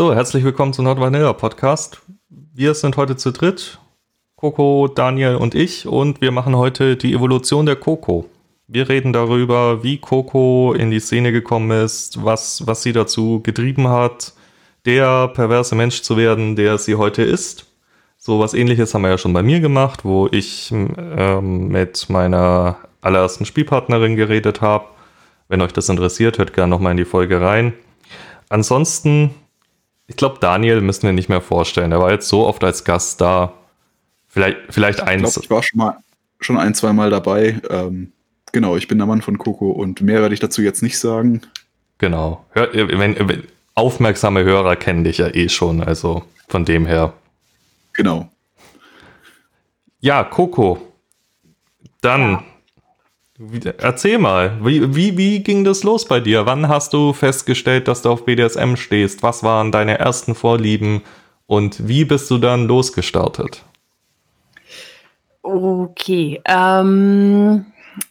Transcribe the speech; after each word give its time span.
So, 0.00 0.14
herzlich 0.14 0.44
willkommen 0.44 0.72
zum 0.72 0.86
Nordvanilla 0.86 1.34
Podcast. 1.34 2.00
Wir 2.30 2.72
sind 2.72 2.96
heute 2.96 3.16
zu 3.16 3.32
dritt. 3.32 3.78
Coco, 4.34 4.88
Daniel 4.88 5.36
und 5.36 5.54
ich 5.54 5.86
und 5.86 6.22
wir 6.22 6.30
machen 6.30 6.56
heute 6.56 6.96
die 6.96 7.12
Evolution 7.12 7.66
der 7.66 7.76
Coco. 7.76 8.24
Wir 8.66 8.88
reden 8.88 9.12
darüber, 9.12 9.84
wie 9.84 9.98
Coco 9.98 10.72
in 10.72 10.90
die 10.90 11.00
Szene 11.00 11.32
gekommen 11.32 11.70
ist, 11.70 12.24
was, 12.24 12.66
was 12.66 12.82
sie 12.82 12.94
dazu 12.94 13.42
getrieben 13.42 13.88
hat, 13.88 14.32
der 14.86 15.28
perverse 15.28 15.74
Mensch 15.74 16.00
zu 16.00 16.16
werden, 16.16 16.56
der 16.56 16.78
sie 16.78 16.94
heute 16.94 17.20
ist. 17.22 17.66
So 18.16 18.40
was 18.40 18.54
ähnliches 18.54 18.94
haben 18.94 19.02
wir 19.02 19.10
ja 19.10 19.18
schon 19.18 19.34
bei 19.34 19.42
mir 19.42 19.60
gemacht, 19.60 20.06
wo 20.06 20.28
ich 20.32 20.72
ähm, 20.72 21.68
mit 21.68 22.08
meiner 22.08 22.78
allerersten 23.02 23.44
Spielpartnerin 23.44 24.16
geredet 24.16 24.62
habe. 24.62 24.86
Wenn 25.48 25.60
euch 25.60 25.74
das 25.74 25.90
interessiert, 25.90 26.38
hört 26.38 26.54
gerne 26.54 26.70
nochmal 26.70 26.92
in 26.92 26.96
die 26.96 27.04
Folge 27.04 27.42
rein. 27.42 27.74
Ansonsten, 28.48 29.34
ich 30.10 30.16
glaube, 30.16 30.38
Daniel 30.40 30.80
müssen 30.80 31.04
wir 31.04 31.12
nicht 31.12 31.28
mehr 31.28 31.40
vorstellen. 31.40 31.92
Er 31.92 32.00
war 32.00 32.10
jetzt 32.10 32.28
so 32.28 32.44
oft 32.44 32.64
als 32.64 32.82
Gast 32.82 33.20
da. 33.20 33.52
Vielleicht, 34.28 34.58
vielleicht 34.68 34.98
ich 34.98 35.04
eins. 35.04 35.34
Glaub, 35.34 35.44
ich 35.44 35.50
war 35.50 35.62
schon 35.62 35.78
mal 35.78 35.96
schon 36.40 36.58
ein, 36.58 36.74
zwei 36.74 36.92
Mal 36.92 37.10
dabei. 37.10 37.60
Ähm, 37.70 38.12
genau, 38.50 38.76
ich 38.76 38.88
bin 38.88 38.98
der 38.98 39.06
Mann 39.06 39.22
von 39.22 39.38
Coco 39.38 39.70
und 39.70 40.00
mehr 40.00 40.20
werde 40.20 40.34
ich 40.34 40.40
dazu 40.40 40.62
jetzt 40.62 40.82
nicht 40.82 40.98
sagen. 40.98 41.42
Genau. 41.98 42.44
Hör, 42.50 42.72
wenn, 42.72 43.28
wenn, 43.28 43.44
aufmerksame 43.74 44.42
Hörer 44.42 44.74
kennen 44.74 45.04
dich 45.04 45.18
ja 45.18 45.28
eh 45.28 45.48
schon, 45.48 45.80
also 45.80 46.24
von 46.48 46.64
dem 46.64 46.86
her. 46.86 47.12
Genau. 47.92 48.28
Ja, 50.00 50.24
Coco. 50.24 50.80
Dann 52.00 52.30
ja. 52.30 52.44
Erzähl 53.78 54.18
mal, 54.18 54.58
wie, 54.62 54.94
wie, 54.94 55.16
wie 55.16 55.42
ging 55.42 55.64
das 55.64 55.82
los 55.82 56.06
bei 56.06 56.20
dir? 56.20 56.44
Wann 56.44 56.68
hast 56.68 56.92
du 56.92 57.14
festgestellt, 57.14 57.88
dass 57.88 58.02
du 58.02 58.10
auf 58.10 58.26
BDSM 58.26 58.76
stehst? 58.76 59.22
Was 59.22 59.42
waren 59.42 59.72
deine 59.72 59.98
ersten 59.98 60.34
Vorlieben 60.34 61.00
und 61.46 61.88
wie 61.88 62.04
bist 62.04 62.30
du 62.30 62.36
dann 62.36 62.66
losgestartet? 62.66 63.64
Okay, 65.42 66.42
ähm, 66.44 67.64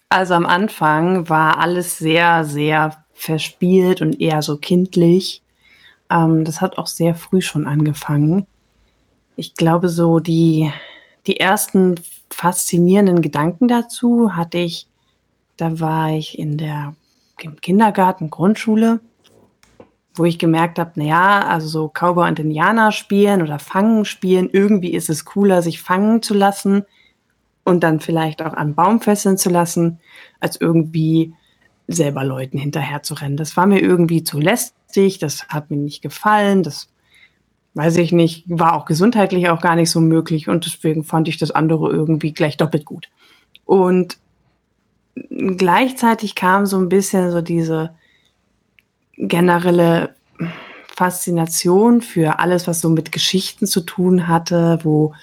also 0.10 0.34
am 0.34 0.48
Anfang 0.48 1.30
war 1.30 1.60
alles 1.60 2.00
sehr, 2.00 2.44
sehr 2.44 3.06
verspielt 3.14 4.02
und 4.02 4.20
eher 4.20 4.42
so 4.42 4.58
kindlich. 4.58 5.44
Ähm, 6.10 6.44
das 6.44 6.60
hat 6.60 6.80
auch 6.80 6.88
sehr 6.88 7.14
früh 7.14 7.42
schon 7.42 7.68
angefangen. 7.68 8.48
Ich 9.36 9.54
glaube, 9.54 9.90
so 9.90 10.20
die, 10.20 10.72
die 11.28 11.40
ersten 11.40 11.96
faszinierenden 12.32 13.22
Gedanken 13.22 13.68
dazu 13.68 14.36
hatte 14.36 14.58
ich 14.58 14.89
da 15.60 15.80
war 15.80 16.12
ich 16.12 16.40
in 16.40 16.58
der 16.58 16.96
Kindergarten, 17.62 18.30
Grundschule, 18.30 19.02
wo 20.14 20.26
ich 20.26 20.40
gemerkt 20.40 20.80
habe, 20.80 20.92
naja, 20.96 21.46
also 21.48 21.68
so 21.68 21.90
Cowboy 21.90 22.30
und 22.30 22.40
Indianer 22.40 22.92
spielen 22.92 23.42
oder 23.42 23.60
Fangen 23.60 24.06
spielen, 24.06 24.50
irgendwie 24.52 24.94
ist 24.94 25.10
es 25.10 25.26
cooler, 25.26 25.62
sich 25.62 25.82
fangen 25.82 26.22
zu 26.22 26.34
lassen 26.34 26.86
und 27.64 27.84
dann 27.84 28.00
vielleicht 28.00 28.42
auch 28.42 28.54
an 28.54 28.76
Baum 28.76 29.02
fesseln 29.02 29.38
zu 29.38 29.50
lassen, 29.50 30.00
als 30.40 30.60
irgendwie 30.60 31.34
selber 31.88 32.24
Leuten 32.24 32.58
hinterher 32.58 33.04
zu 33.04 33.14
rennen. 33.14 33.38
Das 33.38 33.58
war 33.58 33.66
mir 33.66 33.80
irgendwie 33.80 34.24
zu 34.24 34.40
lästig, 34.40 35.20
das 35.20 35.48
hat 35.50 35.72
mir 35.72 35.78
nicht 35.78 36.02
gefallen, 36.02 36.64
das 36.64 36.90
weiß 37.74 37.98
ich 37.98 38.12
nicht, 38.12 38.46
war 38.48 38.76
auch 38.76 38.86
gesundheitlich 38.86 39.50
auch 39.50 39.62
gar 39.62 39.76
nicht 39.76 39.92
so 39.92 40.00
möglich 40.02 40.48
und 40.48 40.66
deswegen 40.66 41.04
fand 41.04 41.28
ich 41.28 41.38
das 41.38 41.52
andere 41.52 41.90
irgendwie 41.90 42.34
gleich 42.34 42.58
doppelt 42.58 42.86
gut. 42.86 43.10
Und 43.66 44.18
gleichzeitig 45.30 46.36
kam 46.36 46.66
so 46.66 46.78
ein 46.78 46.90
bisschen 46.90 47.32
so 47.32 47.42
diese 47.42 47.92
generelle 49.18 50.16
Faszination 50.96 52.02
für 52.02 52.40
alles, 52.40 52.68
was 52.68 52.82
so 52.82 52.90
mit 52.90 53.12
Geschichten 53.12 53.68
zu 53.68 53.82
tun 53.82 54.28
hatte, 54.28 54.80
wo 54.84 55.14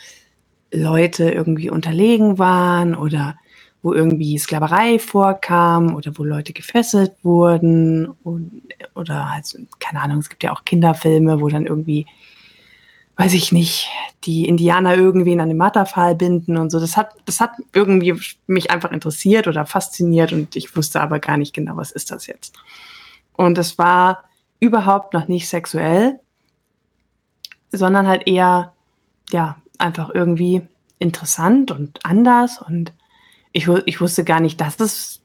Leute 0.72 1.30
irgendwie 1.30 1.70
unterlegen 1.70 2.38
waren 2.38 2.94
oder 2.94 3.36
wo 3.82 3.92
irgendwie 3.92 4.36
Sklaverei 4.38 4.98
vorkam 4.98 5.94
oder 5.94 6.12
wo 6.16 6.24
Leute 6.24 6.52
gefesselt 6.52 7.12
wurden 7.22 8.08
und, 8.24 8.62
oder 8.94 9.32
halt, 9.32 9.44
keine 9.78 10.02
Ahnung, 10.02 10.18
es 10.18 10.28
gibt 10.28 10.42
ja 10.42 10.52
auch 10.52 10.64
Kinderfilme, 10.64 11.40
wo 11.40 11.48
dann 11.48 11.66
irgendwie 11.66 12.06
weiß 13.16 13.32
ich 13.32 13.50
nicht, 13.50 13.88
die 14.24 14.46
Indianer 14.46 14.94
irgendwie 14.94 15.32
in 15.32 15.40
einem 15.40 15.56
Matterfall 15.56 16.14
binden 16.14 16.56
und 16.56 16.70
so. 16.70 16.78
Das 16.78 16.96
hat, 16.96 17.14
das 17.24 17.40
hat 17.40 17.52
irgendwie 17.72 18.20
mich 18.46 18.70
einfach 18.70 18.92
interessiert 18.92 19.46
oder 19.48 19.64
fasziniert 19.64 20.32
und 20.32 20.54
ich 20.54 20.76
wusste 20.76 21.00
aber 21.00 21.18
gar 21.18 21.38
nicht 21.38 21.54
genau, 21.54 21.76
was 21.76 21.92
ist 21.92 22.10
das 22.10 22.26
jetzt. 22.26 22.54
Und 23.34 23.56
es 23.58 23.78
war 23.78 24.24
überhaupt 24.60 25.14
noch 25.14 25.28
nicht 25.28 25.48
sexuell, 25.48 26.20
sondern 27.72 28.06
halt 28.06 28.26
eher, 28.26 28.72
ja, 29.30 29.56
einfach 29.78 30.10
irgendwie 30.14 30.62
interessant 30.98 31.70
und 31.70 31.98
anders 32.04 32.60
und 32.60 32.92
ich, 33.52 33.68
ich 33.86 34.00
wusste 34.00 34.24
gar 34.24 34.40
nicht, 34.40 34.60
dass 34.60 34.80
es, 34.80 35.20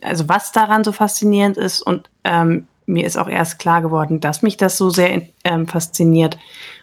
also 0.00 0.28
was 0.28 0.52
daran 0.52 0.84
so 0.84 0.92
faszinierend 0.92 1.56
ist 1.56 1.80
und 1.82 2.10
ähm, 2.24 2.66
mir 2.86 3.06
ist 3.06 3.16
auch 3.16 3.28
erst 3.28 3.58
klar 3.58 3.82
geworden, 3.82 4.20
dass 4.20 4.42
mich 4.42 4.56
das 4.56 4.78
so 4.78 4.90
sehr 4.90 5.22
ähm, 5.44 5.66
fasziniert, 5.66 6.38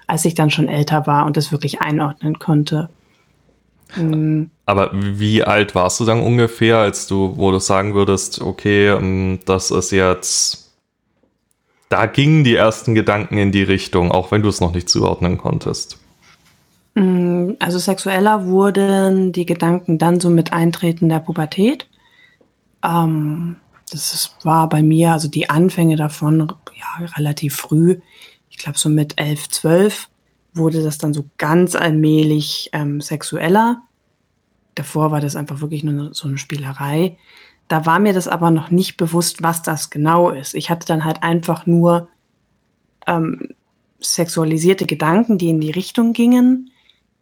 als 0.07 0.25
ich 0.25 0.35
dann 0.35 0.49
schon 0.49 0.67
älter 0.67 1.07
war 1.07 1.25
und 1.25 1.37
das 1.37 1.51
wirklich 1.51 1.81
einordnen 1.81 2.39
konnte. 2.39 2.89
Mhm. 3.95 4.49
Aber 4.65 4.91
wie 4.93 5.43
alt 5.43 5.75
warst 5.75 5.99
du 5.99 6.05
dann 6.05 6.21
ungefähr, 6.21 6.77
als 6.77 7.07
du, 7.07 7.37
wo 7.37 7.51
du 7.51 7.59
sagen 7.59 7.93
würdest, 7.93 8.41
okay, 8.41 8.89
ähm, 8.89 9.39
das 9.45 9.71
ist 9.71 9.91
jetzt, 9.91 10.71
da 11.89 12.05
gingen 12.05 12.43
die 12.43 12.55
ersten 12.55 12.95
Gedanken 12.95 13.37
in 13.37 13.51
die 13.51 13.63
Richtung, 13.63 14.11
auch 14.11 14.31
wenn 14.31 14.41
du 14.41 14.49
es 14.49 14.61
noch 14.61 14.73
nicht 14.73 14.89
zuordnen 14.89 15.37
konntest? 15.37 15.99
Mm, 16.95 17.51
also 17.59 17.77
sexueller 17.77 18.45
wurden 18.45 19.31
die 19.31 19.45
Gedanken 19.45 19.97
dann 19.97 20.19
so 20.19 20.29
mit 20.29 20.53
Eintreten 20.53 21.09
der 21.09 21.19
Pubertät. 21.19 21.87
Ähm, 22.83 23.57
das 23.91 24.35
war 24.43 24.69
bei 24.69 24.81
mir, 24.81 25.11
also 25.11 25.27
die 25.27 25.49
Anfänge 25.49 25.97
davon, 25.97 26.51
ja, 26.75 27.05
relativ 27.17 27.55
früh 27.55 27.99
ich 28.53 28.59
glaube 28.59 28.77
so 28.77 28.87
mit 28.87 29.19
elf, 29.19 29.49
zwölf 29.49 30.09
wurde 30.53 30.83
das 30.83 30.99
dann 30.99 31.13
so 31.13 31.25
ganz 31.39 31.75
allmählich 31.75 32.69
ähm, 32.71 33.01
sexueller. 33.01 33.81
Davor 34.75 35.09
war 35.09 35.21
das 35.21 35.35
einfach 35.35 35.59
wirklich 35.59 35.83
nur 35.83 36.13
so 36.13 36.27
eine 36.27 36.37
Spielerei. 36.37 37.17
Da 37.67 37.87
war 37.87 37.97
mir 37.97 38.13
das 38.13 38.27
aber 38.27 38.51
noch 38.51 38.69
nicht 38.69 38.97
bewusst, 38.97 39.41
was 39.41 39.63
das 39.63 39.89
genau 39.89 40.29
ist. 40.29 40.53
Ich 40.53 40.69
hatte 40.69 40.85
dann 40.85 41.03
halt 41.03 41.23
einfach 41.23 41.65
nur 41.65 42.09
ähm, 43.07 43.49
sexualisierte 43.99 44.85
Gedanken, 44.85 45.39
die 45.39 45.49
in 45.49 45.59
die 45.59 45.71
Richtung 45.71 46.13
gingen. 46.13 46.69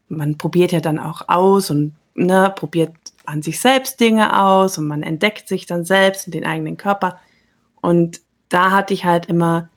Man 0.09 0.37
probiert 0.37 0.73
ja 0.73 0.81
dann 0.81 0.99
auch 0.99 1.29
aus 1.29 1.71
und 1.71 1.93
ne, 2.13 2.53
probiert 2.53 2.93
an 3.25 3.41
sich 3.41 3.61
selbst 3.61 4.01
Dinge 4.01 4.37
aus 4.37 4.77
und 4.77 4.85
man 4.85 5.01
entdeckt 5.01 5.47
sich 5.47 5.65
dann 5.65 5.85
selbst 5.85 6.27
und 6.27 6.33
den 6.33 6.45
eigenen 6.45 6.75
Körper. 6.75 7.19
Und 7.79 8.19
da 8.49 8.71
hatte 8.71 8.93
ich 8.93 9.05
halt 9.05 9.27
immer 9.27 9.69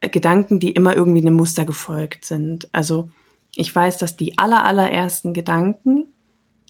Gedanken, 0.00 0.60
die 0.60 0.70
immer 0.70 0.94
irgendwie 0.94 1.20
einem 1.20 1.34
Muster 1.34 1.64
gefolgt 1.64 2.24
sind. 2.24 2.68
Also 2.72 3.10
ich 3.54 3.74
weiß, 3.74 3.98
dass 3.98 4.16
die 4.16 4.38
aller, 4.38 4.64
allerersten 4.64 5.34
Gedanken 5.34 6.06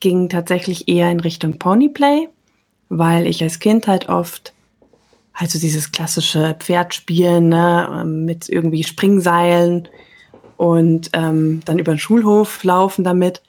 gingen 0.01 0.29
tatsächlich 0.29 0.89
eher 0.89 1.11
in 1.11 1.21
Richtung 1.21 1.59
Ponyplay, 1.59 2.29
weil 2.89 3.27
ich 3.27 3.43
als 3.43 3.59
Kind 3.59 3.87
halt 3.87 4.09
oft 4.09 4.55
halt 5.35 5.51
so 5.51 5.59
dieses 5.59 5.93
klassische 5.93 6.57
Pferdspielen 6.59 7.49
ne, 7.49 7.89
ähm, 8.03 8.25
mit 8.25 8.49
irgendwie 8.49 8.83
Springseilen 8.83 9.89
und 10.57 11.11
ähm, 11.13 11.61
dann 11.65 11.79
über 11.79 11.93
den 11.93 11.99
Schulhof 11.99 12.65
laufen 12.65 13.05
damit. 13.05 13.43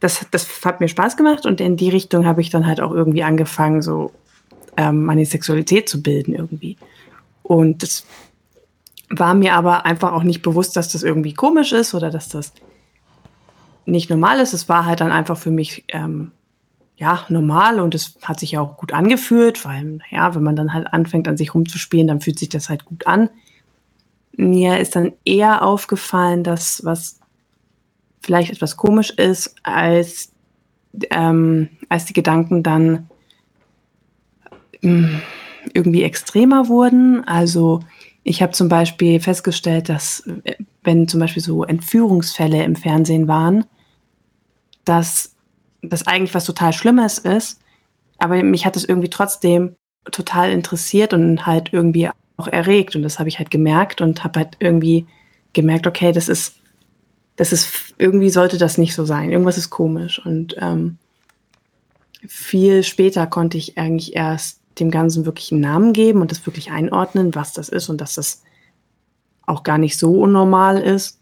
Das, 0.00 0.26
das 0.30 0.64
hat 0.64 0.80
mir 0.80 0.88
Spaß 0.88 1.16
gemacht 1.16 1.46
und 1.46 1.60
in 1.60 1.76
die 1.76 1.88
Richtung 1.88 2.26
habe 2.26 2.40
ich 2.40 2.50
dann 2.50 2.66
halt 2.66 2.80
auch 2.80 2.92
irgendwie 2.92 3.22
angefangen, 3.22 3.82
so 3.82 4.12
ähm, 4.76 5.04
meine 5.04 5.24
Sexualität 5.24 5.88
zu 5.88 6.02
bilden 6.02 6.34
irgendwie. 6.34 6.76
Und 7.42 7.82
das 7.82 8.04
war 9.08 9.34
mir 9.34 9.54
aber 9.54 9.86
einfach 9.86 10.12
auch 10.12 10.22
nicht 10.22 10.42
bewusst, 10.42 10.76
dass 10.76 10.90
das 10.90 11.02
irgendwie 11.02 11.34
komisch 11.34 11.72
ist 11.72 11.94
oder 11.94 12.10
dass 12.10 12.28
das 12.28 12.52
nicht 13.84 14.10
normal 14.10 14.40
ist. 14.40 14.52
Es 14.52 14.68
war 14.68 14.84
halt 14.84 15.00
dann 15.00 15.12
einfach 15.12 15.36
für 15.38 15.50
mich 15.50 15.84
ähm, 15.88 16.32
ja 16.96 17.24
normal 17.28 17.80
und 17.80 17.94
es 17.94 18.16
hat 18.22 18.40
sich 18.40 18.52
ja 18.52 18.60
auch 18.60 18.76
gut 18.76 18.92
angefühlt, 18.92 19.64
weil 19.64 20.00
ja, 20.10 20.34
wenn 20.34 20.42
man 20.42 20.56
dann 20.56 20.72
halt 20.72 20.92
anfängt 20.92 21.28
an 21.28 21.36
sich 21.36 21.54
rumzuspielen, 21.54 22.08
dann 22.08 22.20
fühlt 22.20 22.38
sich 22.38 22.48
das 22.48 22.68
halt 22.68 22.84
gut 22.84 23.06
an. 23.06 23.30
Mir 24.32 24.78
ist 24.78 24.96
dann 24.96 25.12
eher 25.24 25.62
aufgefallen, 25.62 26.42
dass 26.42 26.84
was 26.84 27.20
vielleicht 28.20 28.50
etwas 28.50 28.76
komisch 28.76 29.10
ist, 29.10 29.54
als 29.62 30.32
ähm, 31.10 31.68
als 31.88 32.06
die 32.06 32.12
Gedanken 32.12 32.62
dann 32.62 33.08
ähm, 34.82 35.20
irgendwie 35.72 36.02
extremer 36.02 36.68
wurden. 36.68 37.26
Also 37.26 37.80
ich 38.26 38.42
habe 38.42 38.52
zum 38.52 38.68
Beispiel 38.68 39.20
festgestellt, 39.20 39.88
dass 39.88 40.28
wenn 40.82 41.06
zum 41.06 41.20
Beispiel 41.20 41.42
so 41.42 41.62
Entführungsfälle 41.62 42.64
im 42.64 42.74
Fernsehen 42.74 43.28
waren, 43.28 43.64
dass 44.84 45.36
das 45.80 46.06
eigentlich 46.08 46.34
was 46.34 46.44
total 46.44 46.72
Schlimmes 46.72 47.18
ist, 47.18 47.60
aber 48.18 48.42
mich 48.42 48.66
hat 48.66 48.76
es 48.76 48.84
irgendwie 48.84 49.10
trotzdem 49.10 49.76
total 50.10 50.50
interessiert 50.50 51.12
und 51.12 51.46
halt 51.46 51.72
irgendwie 51.72 52.08
auch 52.36 52.48
erregt 52.48 52.96
und 52.96 53.02
das 53.02 53.20
habe 53.20 53.28
ich 53.28 53.38
halt 53.38 53.50
gemerkt 53.52 54.00
und 54.00 54.24
habe 54.24 54.40
halt 54.40 54.56
irgendwie 54.58 55.06
gemerkt, 55.52 55.86
okay, 55.86 56.10
das 56.10 56.28
ist, 56.28 56.56
das 57.36 57.52
ist, 57.52 57.94
irgendwie 57.96 58.30
sollte 58.30 58.58
das 58.58 58.76
nicht 58.76 58.94
so 58.94 59.04
sein. 59.04 59.30
Irgendwas 59.30 59.58
ist 59.58 59.70
komisch. 59.70 60.24
Und 60.24 60.56
ähm, 60.60 60.98
viel 62.26 62.82
später 62.82 63.26
konnte 63.26 63.56
ich 63.56 63.78
eigentlich 63.78 64.16
erst 64.16 64.55
dem 64.78 64.90
Ganzen 64.90 65.24
wirklich 65.24 65.52
einen 65.52 65.62
Namen 65.62 65.92
geben 65.92 66.20
und 66.20 66.30
das 66.30 66.44
wirklich 66.46 66.70
einordnen, 66.70 67.34
was 67.34 67.52
das 67.52 67.68
ist 67.68 67.88
und 67.88 68.00
dass 68.00 68.14
das 68.14 68.42
auch 69.46 69.62
gar 69.62 69.78
nicht 69.78 69.98
so 69.98 70.20
unnormal 70.20 70.78
ist 70.78 71.18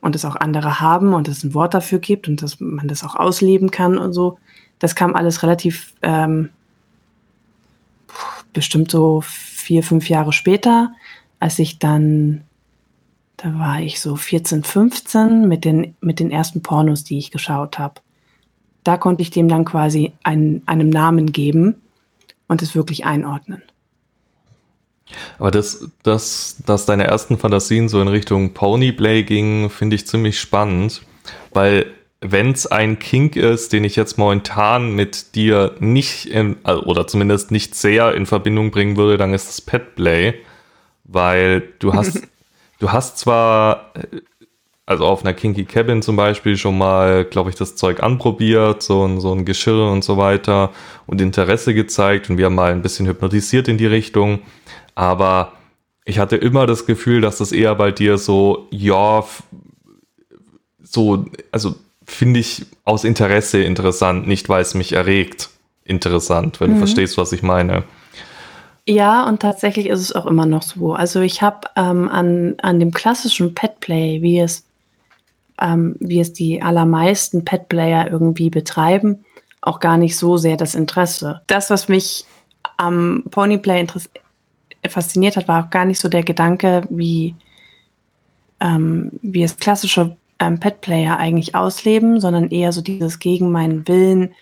und 0.00 0.14
es 0.14 0.24
auch 0.24 0.36
andere 0.36 0.80
haben 0.80 1.14
und 1.14 1.28
es 1.28 1.42
ein 1.42 1.54
Wort 1.54 1.74
dafür 1.74 1.98
gibt 1.98 2.28
und 2.28 2.42
dass 2.42 2.60
man 2.60 2.88
das 2.88 3.02
auch 3.02 3.16
ausleben 3.16 3.70
kann 3.70 3.98
und 3.98 4.12
so. 4.12 4.38
Das 4.78 4.94
kam 4.94 5.14
alles 5.14 5.42
relativ 5.42 5.94
ähm, 6.02 6.50
bestimmt 8.52 8.90
so 8.90 9.22
vier, 9.24 9.82
fünf 9.82 10.08
Jahre 10.08 10.32
später, 10.32 10.92
als 11.40 11.58
ich 11.58 11.78
dann, 11.78 12.42
da 13.36 13.58
war 13.58 13.80
ich 13.80 14.00
so 14.00 14.16
14, 14.16 14.64
15 14.64 15.48
mit 15.48 15.64
den, 15.64 15.94
mit 16.00 16.20
den 16.20 16.30
ersten 16.30 16.62
Pornos, 16.62 17.04
die 17.04 17.18
ich 17.18 17.30
geschaut 17.30 17.78
habe. 17.78 18.00
Da 18.84 18.96
konnte 18.96 19.22
ich 19.22 19.30
dem 19.30 19.48
dann 19.48 19.64
quasi 19.64 20.12
einen, 20.24 20.62
einem 20.66 20.90
Namen 20.90 21.32
geben 21.32 21.81
und 22.48 22.62
es 22.62 22.74
wirklich 22.74 23.04
einordnen. 23.04 23.62
Aber 25.38 25.50
das, 25.50 25.88
das, 26.02 26.56
dass 26.64 26.86
deine 26.86 27.04
ersten 27.04 27.38
Fantasien 27.38 27.88
so 27.88 28.00
in 28.00 28.08
Richtung 28.08 28.54
Ponyplay 28.54 29.24
gingen, 29.24 29.70
finde 29.70 29.96
ich 29.96 30.06
ziemlich 30.06 30.40
spannend, 30.40 31.02
weil 31.52 31.86
wenn 32.20 32.52
es 32.52 32.68
ein 32.68 33.00
Kink 33.00 33.34
ist, 33.34 33.72
den 33.72 33.82
ich 33.82 33.96
jetzt 33.96 34.16
momentan 34.16 34.94
mit 34.94 35.34
dir 35.34 35.74
nicht 35.80 36.26
in, 36.26 36.56
oder 36.64 37.06
zumindest 37.08 37.50
nicht 37.50 37.74
sehr 37.74 38.14
in 38.14 38.26
Verbindung 38.26 38.70
bringen 38.70 38.96
würde, 38.96 39.18
dann 39.18 39.34
ist 39.34 39.50
es 39.50 39.60
Petplay, 39.60 40.34
weil 41.04 41.62
du 41.80 41.94
hast, 41.94 42.22
du 42.78 42.92
hast 42.92 43.18
zwar, 43.18 43.92
also 44.86 45.06
auf 45.06 45.24
einer 45.24 45.34
Kinky 45.34 45.64
Cabin 45.64 46.02
zum 46.02 46.16
Beispiel 46.16 46.56
schon 46.56 46.76
mal, 46.76 47.24
glaube 47.24 47.50
ich, 47.50 47.56
das 47.56 47.76
Zeug 47.76 48.02
anprobiert, 48.02 48.82
so 48.82 49.06
ein, 49.06 49.20
so 49.20 49.32
ein 49.32 49.44
Geschirr 49.44 49.90
und 49.90 50.02
so 50.02 50.16
weiter 50.16 50.70
und 51.06 51.20
Interesse 51.20 51.74
gezeigt 51.74 52.30
und 52.30 52.38
wir 52.38 52.46
haben 52.46 52.54
mal 52.54 52.72
ein 52.72 52.82
bisschen 52.82 53.06
hypnotisiert 53.06 53.68
in 53.68 53.78
die 53.78 53.86
Richtung, 53.86 54.40
aber 54.94 55.52
ich 56.04 56.18
hatte 56.18 56.36
immer 56.36 56.66
das 56.66 56.86
Gefühl, 56.86 57.20
dass 57.20 57.38
das 57.38 57.52
eher 57.52 57.74
bei 57.76 57.92
dir 57.92 58.18
so, 58.18 58.66
ja, 58.70 59.24
so, 60.82 61.26
also 61.52 61.76
finde 62.04 62.40
ich 62.40 62.66
aus 62.84 63.04
Interesse 63.04 63.62
interessant, 63.62 64.26
nicht 64.26 64.48
weil 64.48 64.62
es 64.62 64.74
mich 64.74 64.92
erregt 64.92 65.50
interessant, 65.84 66.60
wenn 66.60 66.70
mhm. 66.70 66.74
du 66.74 66.78
verstehst, 66.80 67.18
was 67.18 67.32
ich 67.32 67.42
meine. 67.42 67.84
Ja, 68.86 69.28
und 69.28 69.40
tatsächlich 69.40 69.86
ist 69.86 70.00
es 70.00 70.12
auch 70.14 70.26
immer 70.26 70.46
noch 70.46 70.62
so. 70.62 70.92
Also 70.92 71.20
ich 71.20 71.40
habe 71.40 71.68
ähm, 71.76 72.08
an, 72.08 72.54
an 72.62 72.80
dem 72.80 72.90
klassischen 72.90 73.54
Petplay, 73.54 74.22
wie 74.22 74.40
es, 74.40 74.64
ähm, 75.60 75.96
wie 76.00 76.20
es 76.20 76.32
die 76.32 76.62
allermeisten 76.62 77.44
Petplayer 77.44 78.10
irgendwie 78.10 78.50
betreiben, 78.50 79.24
auch 79.60 79.80
gar 79.80 79.96
nicht 79.96 80.16
so 80.16 80.36
sehr 80.36 80.56
das 80.56 80.74
Interesse. 80.74 81.42
Das, 81.46 81.70
was 81.70 81.88
mich 81.88 82.24
am 82.76 83.24
Ponyplay 83.30 83.86
fasziniert 84.88 85.36
hat, 85.36 85.48
war 85.48 85.64
auch 85.64 85.70
gar 85.70 85.84
nicht 85.84 86.00
so 86.00 86.08
der 86.08 86.22
Gedanke, 86.22 86.82
wie, 86.90 87.34
ähm, 88.60 89.12
wie 89.22 89.42
es 89.42 89.56
klassische 89.56 90.16
ähm, 90.40 90.58
Pet-Player 90.58 91.16
eigentlich 91.16 91.54
ausleben, 91.54 92.20
sondern 92.20 92.50
eher 92.50 92.72
so 92.72 92.80
dieses 92.82 93.18
gegen 93.18 93.52
meinen 93.52 93.86
Willen 93.86 94.34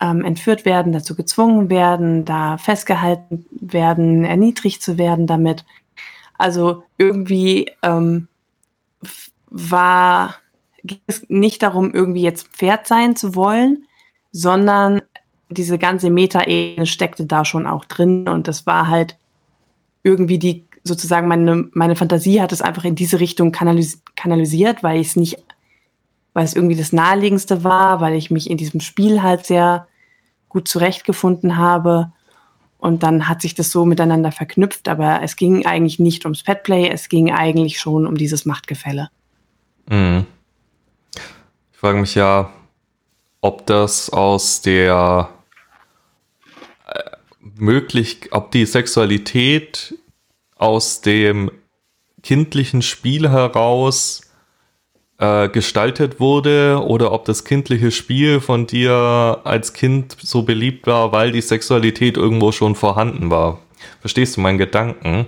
ähm, 0.00 0.24
entführt 0.24 0.64
werden, 0.64 0.92
dazu 0.92 1.14
gezwungen 1.14 1.68
werden, 1.70 2.24
da 2.24 2.56
festgehalten 2.56 3.44
werden, 3.50 4.24
erniedrigt 4.24 4.82
zu 4.82 4.96
werden 4.96 5.26
damit. 5.26 5.64
Also 6.38 6.84
irgendwie 6.96 7.70
ähm, 7.82 8.28
war 9.50 10.36
es 11.06 11.24
nicht 11.28 11.62
darum, 11.62 11.92
irgendwie 11.92 12.22
jetzt 12.22 12.48
Pferd 12.48 12.86
sein 12.86 13.16
zu 13.16 13.34
wollen, 13.34 13.84
sondern 14.32 15.02
diese 15.50 15.78
ganze 15.78 16.10
Meta-Ebene 16.10 16.86
steckte 16.86 17.26
da 17.26 17.44
schon 17.44 17.66
auch 17.66 17.84
drin 17.84 18.28
und 18.28 18.48
das 18.48 18.66
war 18.66 18.88
halt 18.88 19.16
irgendwie 20.02 20.38
die 20.38 20.68
sozusagen 20.84 21.28
meine, 21.28 21.68
meine 21.72 21.96
Fantasie 21.96 22.40
hat 22.40 22.52
es 22.52 22.62
einfach 22.62 22.84
in 22.84 22.94
diese 22.94 23.20
Richtung 23.20 23.52
kanalis 23.52 24.02
kanalisiert, 24.16 24.82
weil 24.82 25.00
ich 25.00 25.08
es 25.08 25.16
nicht, 25.16 25.36
weil 26.32 26.44
es 26.44 26.54
irgendwie 26.54 26.76
das 26.76 26.92
naheliegendste 26.92 27.64
war, 27.64 28.00
weil 28.00 28.14
ich 28.14 28.30
mich 28.30 28.50
in 28.50 28.56
diesem 28.56 28.80
Spiel 28.80 29.22
halt 29.22 29.46
sehr 29.46 29.86
gut 30.48 30.66
zurechtgefunden 30.68 31.56
habe. 31.56 32.12
Und 32.78 33.02
dann 33.02 33.28
hat 33.28 33.42
sich 33.42 33.54
das 33.54 33.70
so 33.70 33.84
miteinander 33.84 34.32
verknüpft, 34.32 34.88
aber 34.88 35.20
es 35.22 35.36
ging 35.36 35.66
eigentlich 35.66 35.98
nicht 35.98 36.24
ums 36.24 36.44
Petplay, 36.44 36.88
es 36.88 37.08
ging 37.08 37.32
eigentlich 37.32 37.80
schon 37.80 38.06
um 38.06 38.16
dieses 38.16 38.46
Machtgefälle. 38.46 39.10
Mhm. 39.88 40.26
Ich 41.72 41.78
frage 41.78 41.98
mich 41.98 42.14
ja, 42.14 42.52
ob 43.40 43.66
das 43.66 44.10
aus 44.10 44.62
der 44.62 45.28
äh, 46.86 47.10
möglich, 47.40 48.28
ob 48.32 48.50
die 48.50 48.66
Sexualität 48.66 49.94
aus 50.56 51.00
dem 51.00 51.50
kindlichen 52.22 52.82
Spiel 52.82 53.30
heraus 53.30 54.22
äh, 55.18 55.48
gestaltet 55.48 56.20
wurde 56.20 56.82
oder 56.84 57.12
ob 57.12 57.24
das 57.24 57.44
kindliche 57.44 57.90
Spiel 57.90 58.40
von 58.40 58.66
dir 58.66 59.40
als 59.44 59.72
Kind 59.72 60.16
so 60.20 60.42
beliebt 60.42 60.86
war, 60.86 61.12
weil 61.12 61.32
die 61.32 61.40
Sexualität 61.40 62.16
irgendwo 62.16 62.52
schon 62.52 62.74
vorhanden 62.74 63.30
war. 63.30 63.60
Verstehst 64.00 64.36
du 64.36 64.40
meinen 64.40 64.58
Gedanken? 64.58 65.26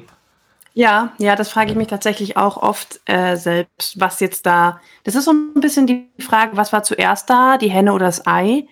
Ja, 0.72 1.12
ja, 1.18 1.36
das 1.36 1.50
frage 1.50 1.70
ich 1.70 1.76
mich 1.76 1.88
tatsächlich 1.88 2.36
auch 2.36 2.56
oft 2.56 3.00
äh, 3.06 3.36
selbst, 3.36 3.98
was 3.98 4.20
jetzt 4.20 4.46
da. 4.46 4.80
Das 5.04 5.14
ist 5.14 5.24
so 5.24 5.32
ein 5.32 5.54
bisschen 5.54 5.86
die 5.86 6.08
Frage, 6.20 6.56
was 6.56 6.72
war 6.72 6.82
zuerst 6.84 7.28
da, 7.28 7.58
die 7.58 7.70
Henne 7.70 7.92
oder 7.92 8.06
das 8.06 8.26
Ei? 8.26 8.66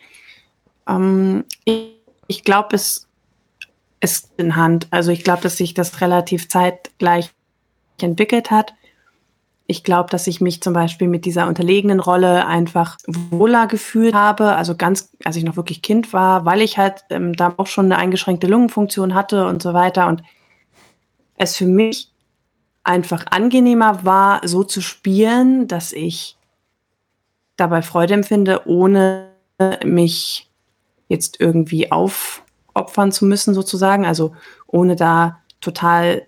Ähm, 0.87 1.45
ich 1.65 1.99
ich 2.29 2.45
glaube, 2.45 2.77
es 2.77 3.09
ist 4.01 4.31
in 4.37 4.55
Hand. 4.55 4.87
Also 4.91 5.11
ich 5.11 5.25
glaube, 5.25 5.43
dass 5.43 5.57
sich 5.57 5.75
das 5.75 6.01
relativ 6.01 6.49
zeitgleich 6.49 7.33
entwickelt 8.01 8.53
hat. 8.53 8.75
Ich 9.67 9.83
glaube, 9.83 10.09
dass 10.09 10.27
ich 10.27 10.41
mich 10.41 10.63
zum 10.63 10.73
Beispiel 10.73 11.09
mit 11.09 11.25
dieser 11.25 11.49
unterlegenen 11.49 12.01
Rolle 12.01 12.47
einfach 12.47 12.97
wohler 13.07 13.67
gefühlt 13.67 14.15
habe. 14.15 14.55
Also 14.55 14.77
ganz, 14.77 15.11
als 15.25 15.37
ich 15.37 15.45
noch 15.45 15.57
wirklich 15.57 15.83
Kind 15.83 16.13
war, 16.13 16.45
weil 16.45 16.63
ich 16.63 16.79
halt 16.79 17.05
ähm, 17.11 17.35
da 17.35 17.55
auch 17.57 17.67
schon 17.67 17.87
eine 17.87 17.99
eingeschränkte 17.99 18.47
Lungenfunktion 18.47 19.15
hatte 19.15 19.47
und 19.47 19.61
so 19.63 19.75
weiter. 19.75 20.07
Und 20.07 20.23
es 21.39 21.57
für 21.57 21.67
mich 21.67 22.11
einfach 22.85 23.27
angenehmer 23.31 24.05
war, 24.05 24.47
so 24.47 24.65
zu 24.65 24.81
spielen, 24.81 25.69
dass 25.69 25.93
ich 25.93 26.37
dabei 27.57 27.83
Freude 27.83 28.15
empfinde, 28.15 28.67
ohne 28.67 29.31
mich 29.85 30.51
jetzt 31.09 31.41
irgendwie 31.41 31.91
auf 31.91 32.43
opfern 32.75 33.11
zu 33.11 33.25
müssen, 33.25 33.55
sozusagen, 33.55 34.07
also 34.07 34.35
ohne 34.67 34.95
da 34.95 35.41
total 35.61 36.27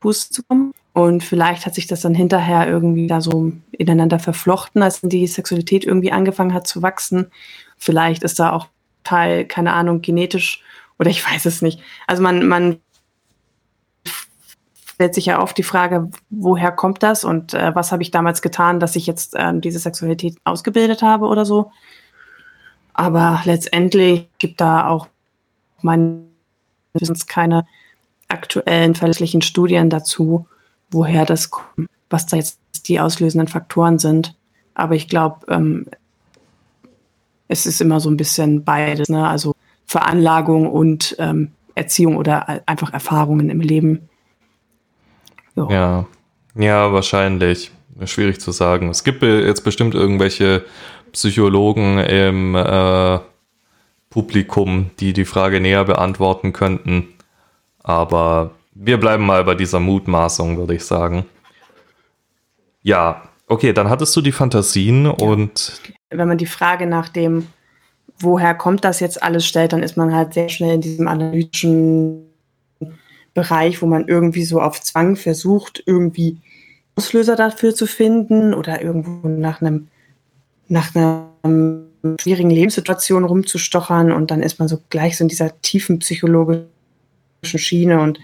Fuß 0.00 0.30
zu 0.30 0.42
kommen. 0.44 0.72
Und 0.92 1.24
vielleicht 1.24 1.66
hat 1.66 1.74
sich 1.74 1.88
das 1.88 2.02
dann 2.02 2.14
hinterher 2.14 2.68
irgendwie 2.68 3.08
da 3.08 3.20
so 3.20 3.52
ineinander 3.72 4.20
verflochten, 4.20 4.80
als 4.82 5.00
die 5.00 5.26
Sexualität 5.26 5.84
irgendwie 5.84 6.12
angefangen 6.12 6.54
hat 6.54 6.68
zu 6.68 6.82
wachsen. 6.82 7.32
Vielleicht 7.76 8.22
ist 8.22 8.38
da 8.38 8.52
auch 8.52 8.68
Teil, 9.02 9.44
keine 9.44 9.72
Ahnung, 9.72 10.02
genetisch 10.02 10.62
oder 10.98 11.10
ich 11.10 11.28
weiß 11.28 11.46
es 11.46 11.62
nicht. 11.62 11.80
Also 12.06 12.22
man, 12.22 12.46
man 12.46 12.78
stellt 14.94 15.14
sich 15.14 15.26
ja 15.26 15.42
oft 15.42 15.58
die 15.58 15.64
Frage, 15.64 16.10
woher 16.30 16.70
kommt 16.70 17.02
das 17.02 17.24
und 17.24 17.52
äh, 17.52 17.74
was 17.74 17.90
habe 17.90 18.02
ich 18.02 18.10
damals 18.10 18.42
getan, 18.42 18.78
dass 18.78 18.94
ich 18.94 19.06
jetzt 19.06 19.34
äh, 19.34 19.52
diese 19.58 19.80
Sexualität 19.80 20.36
ausgebildet 20.44 21.02
habe 21.02 21.26
oder 21.26 21.44
so. 21.44 21.72
Aber 22.92 23.42
letztendlich 23.44 24.28
gibt 24.38 24.60
da 24.60 24.86
auch 24.86 25.08
meines 25.82 26.22
Wissens 26.92 27.26
keine 27.26 27.66
aktuellen 28.28 28.94
verlässlichen 28.94 29.42
Studien 29.42 29.90
dazu, 29.90 30.46
woher 30.90 31.26
das 31.26 31.50
kommt, 31.50 31.88
was 32.08 32.26
da 32.26 32.36
jetzt 32.36 32.60
die 32.86 33.00
auslösenden 33.00 33.48
Faktoren 33.48 33.98
sind. 33.98 34.36
Aber 34.74 34.94
ich 34.94 35.08
glaube, 35.08 35.44
ähm, 35.48 35.86
es 37.48 37.66
ist 37.66 37.80
immer 37.80 37.98
so 37.98 38.10
ein 38.10 38.16
bisschen 38.16 38.64
beides, 38.64 39.08
ne? 39.08 39.26
also 39.26 39.54
Veranlagung 39.86 40.70
und 40.70 41.16
ähm, 41.18 41.50
Erziehung 41.74 42.16
oder 42.16 42.62
einfach 42.66 42.92
Erfahrungen 42.92 43.50
im 43.50 43.60
Leben. 43.60 44.08
Jo. 45.56 45.68
Ja, 45.70 46.06
ja, 46.56 46.92
wahrscheinlich. 46.92 47.70
Schwierig 48.06 48.40
zu 48.40 48.50
sagen. 48.50 48.88
Es 48.88 49.04
gibt 49.04 49.22
jetzt 49.22 49.62
bestimmt 49.62 49.94
irgendwelche 49.94 50.64
Psychologen 51.12 51.98
im 51.98 52.56
äh, 52.56 53.18
Publikum, 54.10 54.90
die 54.98 55.12
die 55.12 55.24
Frage 55.24 55.60
näher 55.60 55.84
beantworten 55.84 56.52
könnten. 56.52 57.08
Aber 57.82 58.50
wir 58.74 58.98
bleiben 58.98 59.24
mal 59.24 59.44
bei 59.44 59.54
dieser 59.54 59.78
Mutmaßung, 59.78 60.58
würde 60.58 60.74
ich 60.74 60.84
sagen. 60.84 61.26
Ja, 62.82 63.22
okay, 63.46 63.72
dann 63.72 63.88
hattest 63.88 64.14
du 64.16 64.20
die 64.20 64.32
Fantasien 64.32 65.06
und. 65.06 65.80
Wenn 66.10 66.28
man 66.28 66.38
die 66.38 66.46
Frage 66.46 66.86
nach 66.86 67.08
dem, 67.08 67.46
woher 68.18 68.54
kommt 68.54 68.84
das 68.84 69.00
jetzt 69.00 69.22
alles 69.22 69.46
stellt, 69.46 69.72
dann 69.72 69.82
ist 69.82 69.96
man 69.96 70.14
halt 70.14 70.34
sehr 70.34 70.48
schnell 70.48 70.74
in 70.74 70.80
diesem 70.80 71.06
analytischen 71.06 72.33
Bereich, 73.34 73.82
wo 73.82 73.86
man 73.86 74.08
irgendwie 74.08 74.44
so 74.44 74.60
auf 74.60 74.80
Zwang 74.80 75.16
versucht, 75.16 75.82
irgendwie 75.86 76.38
Auslöser 76.96 77.36
dafür 77.36 77.74
zu 77.74 77.86
finden 77.86 78.54
oder 78.54 78.80
irgendwo 78.80 79.28
nach 79.28 79.60
einem 79.60 79.88
nach 80.68 80.94
einer 80.94 81.28
schwierigen 82.20 82.50
Lebenssituation 82.50 83.24
rumzustochern 83.24 84.12
und 84.12 84.30
dann 84.30 84.42
ist 84.42 84.58
man 84.58 84.68
so 84.68 84.78
gleich 84.90 85.16
so 85.16 85.24
in 85.24 85.28
dieser 85.28 85.60
tiefen 85.62 85.98
psychologischen 85.98 86.68
Schiene 87.42 88.00
und 88.00 88.18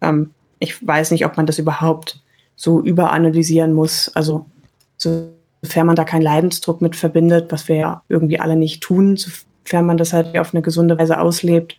ähm, 0.00 0.30
ich 0.58 0.86
weiß 0.86 1.10
nicht, 1.10 1.26
ob 1.26 1.36
man 1.36 1.46
das 1.46 1.58
überhaupt 1.58 2.22
so 2.56 2.80
überanalysieren 2.80 3.72
muss. 3.72 4.10
Also 4.14 4.46
sofern 4.96 5.86
man 5.86 5.96
da 5.96 6.04
keinen 6.04 6.22
Leidensdruck 6.22 6.80
mit 6.80 6.96
verbindet, 6.96 7.52
was 7.52 7.68
wir 7.68 7.76
ja 7.76 8.02
irgendwie 8.08 8.40
alle 8.40 8.56
nicht 8.56 8.82
tun, 8.82 9.16
sofern 9.16 9.86
man 9.86 9.96
das 9.96 10.12
halt 10.12 10.36
auf 10.38 10.54
eine 10.54 10.62
gesunde 10.62 10.98
Weise 10.98 11.20
auslebt, 11.20 11.76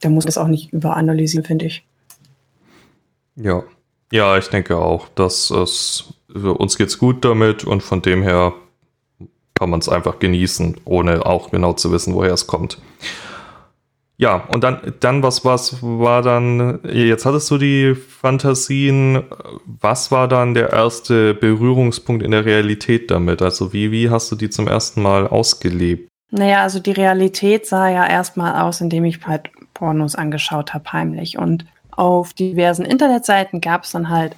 dann 0.00 0.12
muss 0.12 0.24
man 0.24 0.28
das 0.28 0.38
auch 0.38 0.48
nicht 0.48 0.72
überanalysieren, 0.72 1.44
finde 1.44 1.66
ich. 1.66 1.84
Ja. 3.36 3.62
Ja, 4.12 4.36
ich 4.36 4.48
denke 4.48 4.76
auch, 4.76 5.08
dass 5.14 5.50
es 5.50 6.12
uns 6.34 6.76
geht's 6.76 6.98
gut 6.98 7.24
damit 7.24 7.64
und 7.64 7.82
von 7.82 8.02
dem 8.02 8.22
her 8.22 8.54
kann 9.54 9.70
man 9.70 9.80
es 9.80 9.88
einfach 9.88 10.18
genießen, 10.18 10.78
ohne 10.84 11.26
auch 11.26 11.50
genau 11.50 11.74
zu 11.74 11.92
wissen, 11.92 12.14
woher 12.14 12.32
es 12.32 12.46
kommt. 12.46 12.78
Ja, 14.16 14.46
und 14.52 14.64
dann, 14.64 14.94
dann 15.00 15.22
was, 15.22 15.44
was 15.46 15.82
war 15.82 16.22
dann, 16.22 16.80
jetzt 16.84 17.24
hattest 17.24 17.50
du 17.50 17.56
die 17.56 17.94
Fantasien, 17.94 19.22
was 19.64 20.10
war 20.10 20.28
dann 20.28 20.52
der 20.52 20.70
erste 20.70 21.32
Berührungspunkt 21.32 22.22
in 22.22 22.32
der 22.32 22.44
Realität 22.44 23.10
damit? 23.10 23.40
Also 23.40 23.72
wie, 23.72 23.92
wie 23.92 24.10
hast 24.10 24.30
du 24.30 24.36
die 24.36 24.50
zum 24.50 24.68
ersten 24.68 25.00
Mal 25.00 25.26
ausgelebt? 25.26 26.10
Naja, 26.30 26.62
also 26.62 26.80
die 26.80 26.92
Realität 26.92 27.66
sah 27.66 27.88
ja 27.88 28.06
erstmal 28.06 28.60
aus, 28.60 28.80
indem 28.80 29.04
ich 29.04 29.26
halt 29.26 29.50
Pornos 29.80 30.14
angeschaut 30.14 30.74
habe, 30.74 30.92
heimlich. 30.92 31.38
Und 31.38 31.64
auf 31.90 32.34
diversen 32.34 32.84
Internetseiten 32.84 33.62
gab 33.62 33.84
es 33.84 33.92
dann 33.92 34.10
halt 34.10 34.36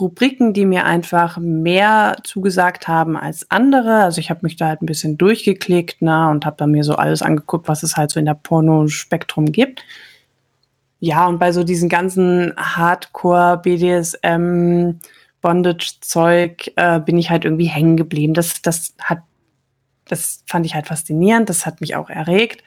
Rubriken, 0.00 0.54
die 0.54 0.64
mir 0.64 0.86
einfach 0.86 1.36
mehr 1.36 2.16
zugesagt 2.24 2.88
haben 2.88 3.14
als 3.14 3.50
andere. 3.50 4.02
Also 4.04 4.20
ich 4.20 4.30
habe 4.30 4.40
mich 4.42 4.56
da 4.56 4.68
halt 4.68 4.80
ein 4.80 4.86
bisschen 4.86 5.18
durchgeklickt 5.18 5.98
na, 6.00 6.30
und 6.30 6.46
habe 6.46 6.56
da 6.56 6.66
mir 6.66 6.82
so 6.82 6.94
alles 6.94 7.20
angeguckt, 7.20 7.68
was 7.68 7.82
es 7.82 7.98
halt 7.98 8.10
so 8.10 8.18
in 8.18 8.24
der 8.24 8.34
Pornospektrum 8.34 9.52
gibt. 9.52 9.84
Ja, 10.98 11.26
und 11.26 11.38
bei 11.38 11.52
so 11.52 11.62
diesen 11.62 11.90
ganzen 11.90 12.54
Hardcore, 12.56 13.58
BDSM, 13.58 14.92
Bondage-Zeug 15.42 16.72
äh, 16.76 17.00
bin 17.00 17.18
ich 17.18 17.28
halt 17.28 17.44
irgendwie 17.44 17.66
hängen 17.66 17.98
geblieben. 17.98 18.32
Das, 18.32 18.62
das 18.62 18.94
hat, 18.98 19.18
das 20.06 20.42
fand 20.46 20.64
ich 20.64 20.74
halt 20.74 20.86
faszinierend, 20.86 21.50
das 21.50 21.66
hat 21.66 21.82
mich 21.82 21.96
auch 21.96 22.08
erregt. 22.08 22.62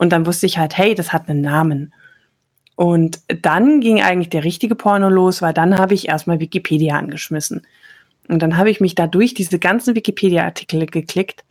Und 0.00 0.14
dann 0.14 0.24
wusste 0.24 0.46
ich 0.46 0.56
halt, 0.56 0.78
hey, 0.78 0.94
das 0.94 1.12
hat 1.12 1.28
einen 1.28 1.42
Namen. 1.42 1.92
Und 2.74 3.20
dann 3.42 3.82
ging 3.82 4.00
eigentlich 4.00 4.30
der 4.30 4.44
richtige 4.44 4.74
Porno 4.74 5.10
los, 5.10 5.42
weil 5.42 5.52
dann 5.52 5.78
habe 5.78 5.92
ich 5.92 6.08
erstmal 6.08 6.40
Wikipedia 6.40 6.96
angeschmissen. 6.96 7.66
Und 8.26 8.40
dann 8.40 8.56
habe 8.56 8.70
ich 8.70 8.80
mich 8.80 8.94
da 8.94 9.06
durch 9.06 9.34
diese 9.34 9.58
ganzen 9.58 9.94
Wikipedia-Artikel 9.94 10.86
geklickt 10.86 11.44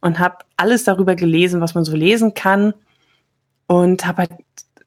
und 0.00 0.20
habe 0.20 0.36
alles 0.56 0.84
darüber 0.84 1.16
gelesen, 1.16 1.60
was 1.60 1.74
man 1.74 1.84
so 1.84 1.96
lesen 1.96 2.34
kann. 2.34 2.72
Und 3.66 4.06
habe 4.06 4.18
halt, 4.18 4.30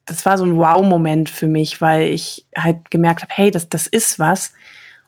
das 0.06 0.26
war 0.26 0.38
so 0.38 0.46
ein 0.46 0.56
Wow-Moment 0.56 1.30
für 1.30 1.48
mich, 1.48 1.82
weil 1.82 2.04
ich 2.04 2.46
halt 2.56 2.92
gemerkt 2.92 3.24
habe, 3.24 3.34
hey, 3.36 3.52
das, 3.52 3.68
das 3.68 3.88
ist 3.88 4.20
was. 4.20 4.54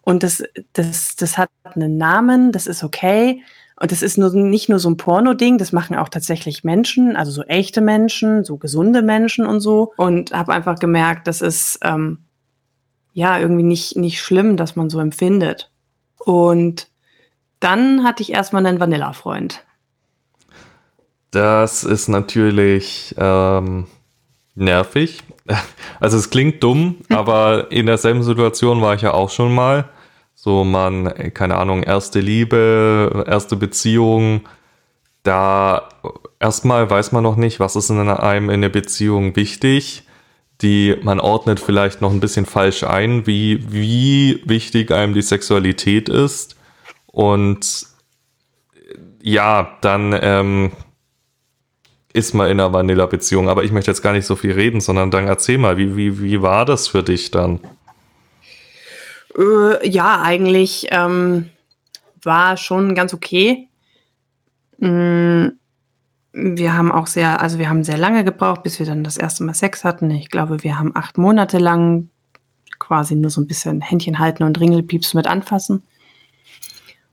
Und 0.01 0.23
das, 0.23 0.43
das, 0.73 1.15
das 1.15 1.37
hat 1.37 1.49
einen 1.63 1.95
Namen, 1.95 2.51
das 2.51 2.67
ist 2.67 2.83
okay. 2.83 3.41
Und 3.83 3.91
das 3.91 4.01
ist 4.01 4.17
nur, 4.17 4.31
nicht 4.31 4.69
nur 4.69 4.79
so 4.79 4.89
ein 4.89 4.95
Porno-Ding, 4.95 5.57
das 5.57 5.73
machen 5.73 5.97
auch 5.97 6.07
tatsächlich 6.07 6.63
Menschen, 6.63 7.17
also 7.17 7.31
so 7.31 7.43
echte 7.43 7.81
Menschen, 7.81 8.45
so 8.45 8.55
gesunde 8.55 9.01
Menschen 9.01 9.45
und 9.45 9.59
so. 9.59 9.91
Und 9.97 10.31
habe 10.31 10.53
einfach 10.53 10.79
gemerkt, 10.79 11.27
das 11.27 11.41
ist 11.41 11.79
ähm, 11.83 12.19
ja 13.11 13.37
irgendwie 13.37 13.63
nicht, 13.63 13.97
nicht 13.97 14.21
schlimm, 14.21 14.55
dass 14.55 14.77
man 14.77 14.89
so 14.89 15.01
empfindet. 15.01 15.69
Und 16.17 16.87
dann 17.59 18.05
hatte 18.05 18.23
ich 18.23 18.31
erstmal 18.31 18.65
einen 18.65 18.79
Vanilla-Freund. 18.79 19.65
Das 21.31 21.83
ist 21.83 22.07
natürlich 22.07 23.13
ähm, 23.17 23.87
nervig. 24.55 25.19
Also 25.99 26.17
es 26.17 26.29
klingt 26.29 26.63
dumm, 26.63 26.99
aber 27.09 27.69
in 27.69 27.85
derselben 27.85 28.23
Situation 28.23 28.81
war 28.81 28.95
ich 28.95 29.01
ja 29.01 29.13
auch 29.13 29.29
schon 29.29 29.53
mal. 29.53 29.89
So 30.43 30.65
man, 30.65 31.13
keine 31.33 31.55
Ahnung, 31.55 31.83
erste 31.83 32.19
Liebe, 32.19 33.23
erste 33.25 33.55
Beziehung, 33.55 34.41
da 35.23 35.87
erstmal 36.37 36.89
weiß 36.89 37.13
man 37.13 37.23
noch 37.23 37.37
nicht, 37.37 37.61
was 37.61 37.77
ist 37.77 37.89
in 37.89 38.09
einem 38.09 38.49
in 38.49 38.59
der 38.59 38.67
Beziehung 38.67 39.37
wichtig. 39.37 40.03
Die, 40.59 40.97
man 41.01 41.21
ordnet 41.21 41.61
vielleicht 41.61 42.01
noch 42.01 42.11
ein 42.11 42.19
bisschen 42.19 42.45
falsch 42.45 42.83
ein, 42.83 43.25
wie, 43.25 43.71
wie 43.71 44.41
wichtig 44.43 44.91
einem 44.91 45.13
die 45.13 45.21
Sexualität 45.21 46.09
ist. 46.09 46.57
Und 47.05 47.85
ja, 49.21 49.77
dann 49.79 50.13
ähm, 50.21 50.71
ist 52.11 52.33
man 52.33 52.51
in 52.51 52.59
einer 52.59 52.73
Vanilla-Beziehung. 52.73 53.47
Aber 53.47 53.63
ich 53.63 53.71
möchte 53.71 53.91
jetzt 53.91 54.01
gar 54.01 54.11
nicht 54.11 54.25
so 54.25 54.35
viel 54.35 54.51
reden, 54.51 54.81
sondern 54.81 55.09
dann 55.09 55.25
erzähl 55.25 55.57
mal, 55.57 55.77
wie, 55.77 55.95
wie, 55.95 56.21
wie 56.21 56.41
war 56.41 56.65
das 56.65 56.89
für 56.89 57.01
dich 57.01 57.31
dann? 57.31 57.61
Äh, 59.37 59.87
ja, 59.87 60.21
eigentlich 60.21 60.87
ähm, 60.91 61.49
war 62.21 62.57
schon 62.57 62.95
ganz 62.95 63.13
okay. 63.13 63.67
Mm, 64.79 65.47
wir 66.33 66.73
haben 66.73 66.91
auch 66.91 67.07
sehr, 67.07 67.41
also 67.41 67.59
wir 67.59 67.69
haben 67.69 67.83
sehr 67.83 67.97
lange 67.97 68.23
gebraucht, 68.23 68.63
bis 68.63 68.79
wir 68.79 68.85
dann 68.85 69.03
das 69.03 69.17
erste 69.17 69.43
Mal 69.43 69.53
Sex 69.53 69.83
hatten. 69.83 70.09
Ich 70.11 70.29
glaube, 70.29 70.63
wir 70.63 70.79
haben 70.79 70.95
acht 70.95 71.17
Monate 71.17 71.59
lang 71.59 72.09
quasi 72.79 73.15
nur 73.15 73.29
so 73.29 73.41
ein 73.41 73.47
bisschen 73.47 73.81
Händchen 73.81 74.19
halten 74.19 74.43
und 74.43 74.59
Ringelpieps 74.59 75.13
mit 75.13 75.27
anfassen. 75.27 75.83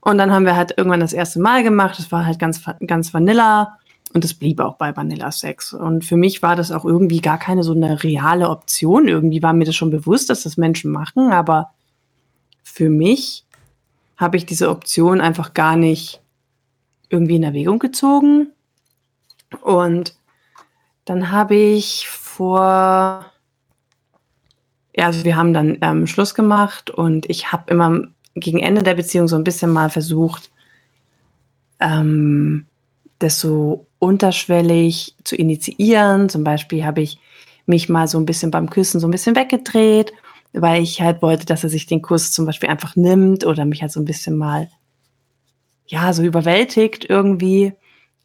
Und 0.01 0.17
dann 0.17 0.31
haben 0.31 0.45
wir 0.45 0.55
halt 0.55 0.73
irgendwann 0.75 0.99
das 0.99 1.13
erste 1.13 1.39
Mal 1.39 1.63
gemacht. 1.63 1.99
Das 1.99 2.11
war 2.11 2.25
halt 2.25 2.39
ganz, 2.39 2.63
ganz 2.85 3.13
Vanilla. 3.13 3.77
Und 4.13 4.25
es 4.25 4.33
blieb 4.33 4.59
auch 4.59 4.75
bei 4.75 4.97
Vanilla 4.97 5.31
Sex. 5.31 5.73
Und 5.73 6.03
für 6.03 6.17
mich 6.17 6.41
war 6.41 6.55
das 6.55 6.71
auch 6.71 6.83
irgendwie 6.83 7.21
gar 7.21 7.37
keine 7.37 7.63
so 7.63 7.73
eine 7.73 8.03
reale 8.03 8.49
Option. 8.49 9.07
Irgendwie 9.07 9.41
war 9.43 9.53
mir 9.53 9.65
das 9.65 9.75
schon 9.75 9.91
bewusst, 9.91 10.29
dass 10.29 10.43
das 10.43 10.57
Menschen 10.57 10.91
machen, 10.91 11.31
aber 11.31 11.69
für 12.73 12.89
mich 12.89 13.45
habe 14.17 14.37
ich 14.37 14.45
diese 14.45 14.69
Option 14.69 15.19
einfach 15.19 15.53
gar 15.53 15.75
nicht 15.75 16.21
irgendwie 17.09 17.35
in 17.35 17.43
Erwägung 17.43 17.79
gezogen. 17.79 18.47
Und 19.61 20.15
dann 21.05 21.31
habe 21.31 21.55
ich 21.55 22.07
vor, 22.07 23.25
ja, 24.95 25.05
also 25.05 25.25
wir 25.25 25.35
haben 25.35 25.53
dann 25.53 25.77
ähm, 25.81 26.07
Schluss 26.07 26.33
gemacht 26.33 26.89
und 26.89 27.29
ich 27.29 27.51
habe 27.51 27.71
immer 27.71 28.03
gegen 28.35 28.59
Ende 28.59 28.83
der 28.83 28.95
Beziehung 28.95 29.27
so 29.27 29.35
ein 29.35 29.43
bisschen 29.43 29.71
mal 29.71 29.89
versucht, 29.89 30.49
ähm, 31.79 32.67
das 33.19 33.41
so 33.41 33.85
unterschwellig 33.99 35.15
zu 35.25 35.35
initiieren. 35.35 36.29
Zum 36.29 36.45
Beispiel 36.45 36.85
habe 36.85 37.01
ich 37.01 37.19
mich 37.65 37.89
mal 37.89 38.07
so 38.07 38.17
ein 38.17 38.25
bisschen 38.25 38.49
beim 38.49 38.69
Küssen 38.69 39.01
so 39.01 39.07
ein 39.07 39.11
bisschen 39.11 39.35
weggedreht 39.35 40.13
weil 40.53 40.83
ich 40.83 41.01
halt 41.01 41.21
wollte, 41.21 41.45
dass 41.45 41.63
er 41.63 41.69
sich 41.69 41.85
den 41.85 42.01
Kuss 42.01 42.31
zum 42.31 42.45
Beispiel 42.45 42.69
einfach 42.69 42.95
nimmt 42.95 43.45
oder 43.45 43.65
mich 43.65 43.81
halt 43.81 43.91
so 43.91 43.99
ein 43.99 44.05
bisschen 44.05 44.37
mal, 44.37 44.69
ja, 45.87 46.13
so 46.13 46.23
überwältigt 46.23 47.05
irgendwie. 47.09 47.73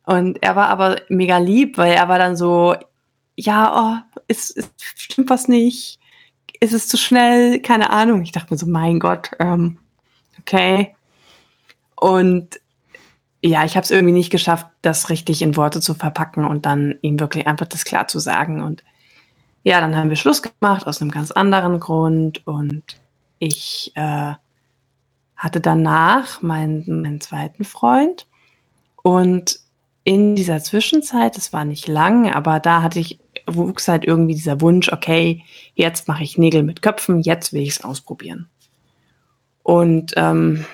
Und 0.04 0.42
er 0.42 0.56
war 0.56 0.68
aber 0.68 1.00
mega 1.08 1.38
lieb, 1.38 1.78
weil 1.78 1.92
er 1.92 2.08
war 2.08 2.18
dann 2.18 2.36
so, 2.36 2.74
ja, 3.36 4.02
oh, 4.04 4.20
ist, 4.28 4.50
ist 4.50 4.72
stimmt 4.78 5.30
was 5.30 5.48
nicht? 5.48 5.98
Ist 6.60 6.72
es 6.72 6.88
zu 6.88 6.96
schnell? 6.96 7.60
Keine 7.60 7.90
Ahnung. 7.90 8.22
Ich 8.22 8.32
dachte 8.32 8.52
mir 8.52 8.58
so, 8.58 8.66
mein 8.66 8.98
Gott, 8.98 9.30
ähm, 9.38 9.78
okay. 10.40 10.94
Und 11.96 12.60
ja, 13.42 13.64
ich 13.64 13.76
habe 13.76 13.84
es 13.84 13.90
irgendwie 13.90 14.12
nicht 14.12 14.30
geschafft, 14.30 14.66
das 14.82 15.10
richtig 15.10 15.42
in 15.42 15.56
Worte 15.56 15.80
zu 15.80 15.94
verpacken 15.94 16.44
und 16.44 16.66
dann 16.66 16.96
ihm 17.02 17.20
wirklich 17.20 17.46
einfach 17.46 17.66
das 17.66 17.84
klar 17.84 18.08
zu 18.08 18.18
sagen. 18.18 18.62
Und 18.62 18.82
ja, 19.66 19.80
dann 19.80 19.96
haben 19.96 20.10
wir 20.10 20.16
Schluss 20.16 20.42
gemacht 20.42 20.86
aus 20.86 21.02
einem 21.02 21.10
ganz 21.10 21.32
anderen 21.32 21.80
Grund 21.80 22.46
und 22.46 22.84
ich 23.40 23.90
äh, 23.96 24.34
hatte 25.36 25.60
danach 25.60 26.40
meinen, 26.40 27.02
meinen 27.02 27.20
zweiten 27.20 27.64
Freund 27.64 28.28
und 29.02 29.58
in 30.04 30.36
dieser 30.36 30.62
Zwischenzeit, 30.62 31.36
es 31.36 31.52
war 31.52 31.64
nicht 31.64 31.88
lang, 31.88 32.32
aber 32.32 32.60
da 32.60 32.80
hatte 32.80 33.00
ich, 33.00 33.18
wuchs 33.48 33.88
halt 33.88 34.04
irgendwie 34.04 34.36
dieser 34.36 34.60
Wunsch, 34.60 34.92
okay, 34.92 35.42
jetzt 35.74 36.06
mache 36.06 36.22
ich 36.22 36.38
Nägel 36.38 36.62
mit 36.62 36.80
Köpfen, 36.80 37.22
jetzt 37.22 37.52
will 37.52 37.62
ich 37.62 37.70
es 37.70 37.82
ausprobieren. 37.82 38.48
Und 39.64 40.12
ähm, 40.14 40.64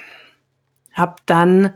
habe 0.92 1.16
dann, 1.24 1.72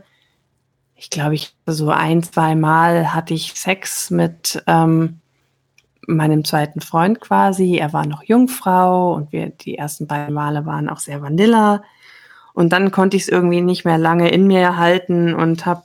ich 0.93 1.09
glaube, 1.09 1.33
ich 1.33 1.55
so 1.65 1.89
ein, 1.89 2.21
zwei 2.21 2.53
Mal 2.53 3.11
hatte 3.15 3.33
ich 3.33 3.55
Sex 3.55 4.11
mit 4.11 4.61
ähm, 4.67 5.19
meinem 6.07 6.45
zweiten 6.45 6.81
Freund 6.81 7.19
quasi. 7.19 7.77
Er 7.77 7.93
war 7.93 8.05
noch 8.05 8.23
Jungfrau 8.23 9.13
und 9.13 9.31
wir, 9.31 9.49
die 9.49 9.77
ersten 9.77 10.07
beiden 10.07 10.33
Male 10.33 10.65
waren 10.65 10.89
auch 10.89 10.99
sehr 10.99 11.21
vanilla. 11.21 11.83
Und 12.53 12.73
dann 12.73 12.91
konnte 12.91 13.17
ich 13.17 13.23
es 13.23 13.29
irgendwie 13.29 13.61
nicht 13.61 13.85
mehr 13.85 13.97
lange 13.97 14.29
in 14.29 14.47
mir 14.47 14.77
halten 14.77 15.35
und 15.35 15.65
habe 15.65 15.83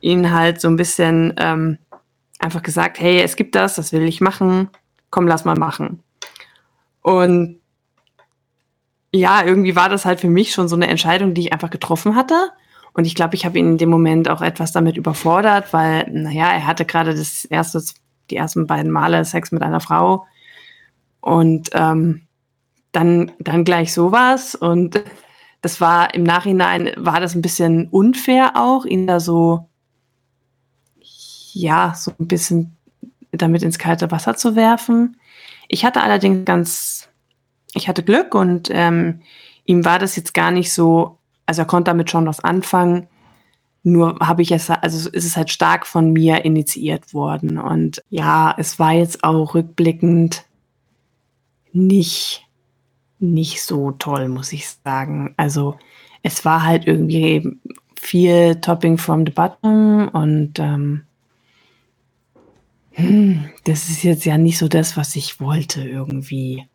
ihn 0.00 0.32
halt 0.32 0.60
so 0.60 0.68
ein 0.68 0.76
bisschen 0.76 1.34
ähm, 1.38 1.78
einfach 2.38 2.62
gesagt, 2.62 3.00
hey, 3.00 3.22
es 3.22 3.36
gibt 3.36 3.54
das, 3.54 3.76
das 3.76 3.92
will 3.92 4.02
ich 4.02 4.20
machen, 4.20 4.68
komm, 5.10 5.26
lass 5.26 5.44
mal 5.44 5.56
machen. 5.56 6.02
Und 7.00 7.60
ja, 9.12 9.44
irgendwie 9.44 9.76
war 9.76 9.88
das 9.88 10.04
halt 10.04 10.20
für 10.20 10.28
mich 10.28 10.52
schon 10.52 10.68
so 10.68 10.76
eine 10.76 10.88
Entscheidung, 10.88 11.34
die 11.34 11.42
ich 11.42 11.52
einfach 11.52 11.70
getroffen 11.70 12.14
hatte. 12.14 12.50
Und 12.92 13.06
ich 13.06 13.14
glaube, 13.14 13.34
ich 13.34 13.44
habe 13.44 13.58
ihn 13.58 13.72
in 13.72 13.78
dem 13.78 13.90
Moment 13.90 14.28
auch 14.28 14.42
etwas 14.42 14.72
damit 14.72 14.96
überfordert, 14.96 15.72
weil, 15.72 16.10
naja, 16.10 16.50
er 16.50 16.66
hatte 16.66 16.84
gerade 16.84 17.14
das 17.14 17.44
erste, 17.44 17.82
die 18.30 18.36
ersten 18.36 18.66
beiden 18.66 18.90
Male 18.90 19.24
Sex 19.24 19.52
mit 19.52 19.62
einer 19.62 19.80
Frau. 19.80 20.26
Und 21.20 21.70
ähm, 21.72 22.22
dann, 22.92 23.32
dann 23.38 23.64
gleich 23.64 23.92
sowas. 23.92 24.54
Und 24.54 25.02
das 25.60 25.80
war 25.80 26.14
im 26.14 26.22
Nachhinein, 26.22 26.92
war 26.96 27.20
das 27.20 27.34
ein 27.34 27.42
bisschen 27.42 27.88
unfair 27.88 28.52
auch, 28.54 28.84
ihn 28.84 29.06
da 29.06 29.20
so, 29.20 29.68
ja, 31.52 31.94
so 31.96 32.12
ein 32.18 32.28
bisschen 32.28 32.76
damit 33.32 33.62
ins 33.62 33.78
kalte 33.78 34.10
Wasser 34.10 34.36
zu 34.36 34.56
werfen. 34.56 35.18
Ich 35.68 35.84
hatte 35.84 36.02
allerdings 36.02 36.44
ganz, 36.44 37.08
ich 37.74 37.88
hatte 37.88 38.02
Glück 38.02 38.34
und 38.34 38.68
ähm, 38.70 39.22
ihm 39.64 39.84
war 39.84 39.98
das 39.98 40.16
jetzt 40.16 40.32
gar 40.32 40.50
nicht 40.50 40.72
so, 40.72 41.18
also 41.44 41.62
er 41.62 41.66
konnte 41.66 41.90
damit 41.90 42.10
schon 42.10 42.26
was 42.26 42.40
anfangen. 42.40 43.08
Nur 43.88 44.18
habe 44.18 44.42
ich 44.42 44.50
es, 44.50 44.68
also 44.68 45.08
ist 45.10 45.24
es 45.24 45.36
halt 45.36 45.48
stark 45.48 45.86
von 45.86 46.12
mir 46.12 46.44
initiiert 46.44 47.14
worden. 47.14 47.56
Und 47.56 48.02
ja, 48.10 48.52
es 48.58 48.80
war 48.80 48.90
jetzt 48.90 49.22
auch 49.22 49.54
rückblickend 49.54 50.44
nicht, 51.72 52.48
nicht 53.20 53.62
so 53.62 53.92
toll, 53.92 54.28
muss 54.28 54.52
ich 54.52 54.68
sagen. 54.68 55.34
Also 55.36 55.76
es 56.24 56.44
war 56.44 56.64
halt 56.64 56.88
irgendwie 56.88 57.48
viel 57.94 58.56
Topping 58.56 58.98
from 58.98 59.24
the 59.24 59.30
bottom 59.30 60.08
und 60.08 60.58
ähm, 60.58 61.02
hm, 62.90 63.44
das 63.62 63.88
ist 63.88 64.02
jetzt 64.02 64.24
ja 64.24 64.36
nicht 64.36 64.58
so 64.58 64.66
das, 64.66 64.96
was 64.96 65.14
ich 65.14 65.38
wollte 65.38 65.88
irgendwie. 65.88 66.66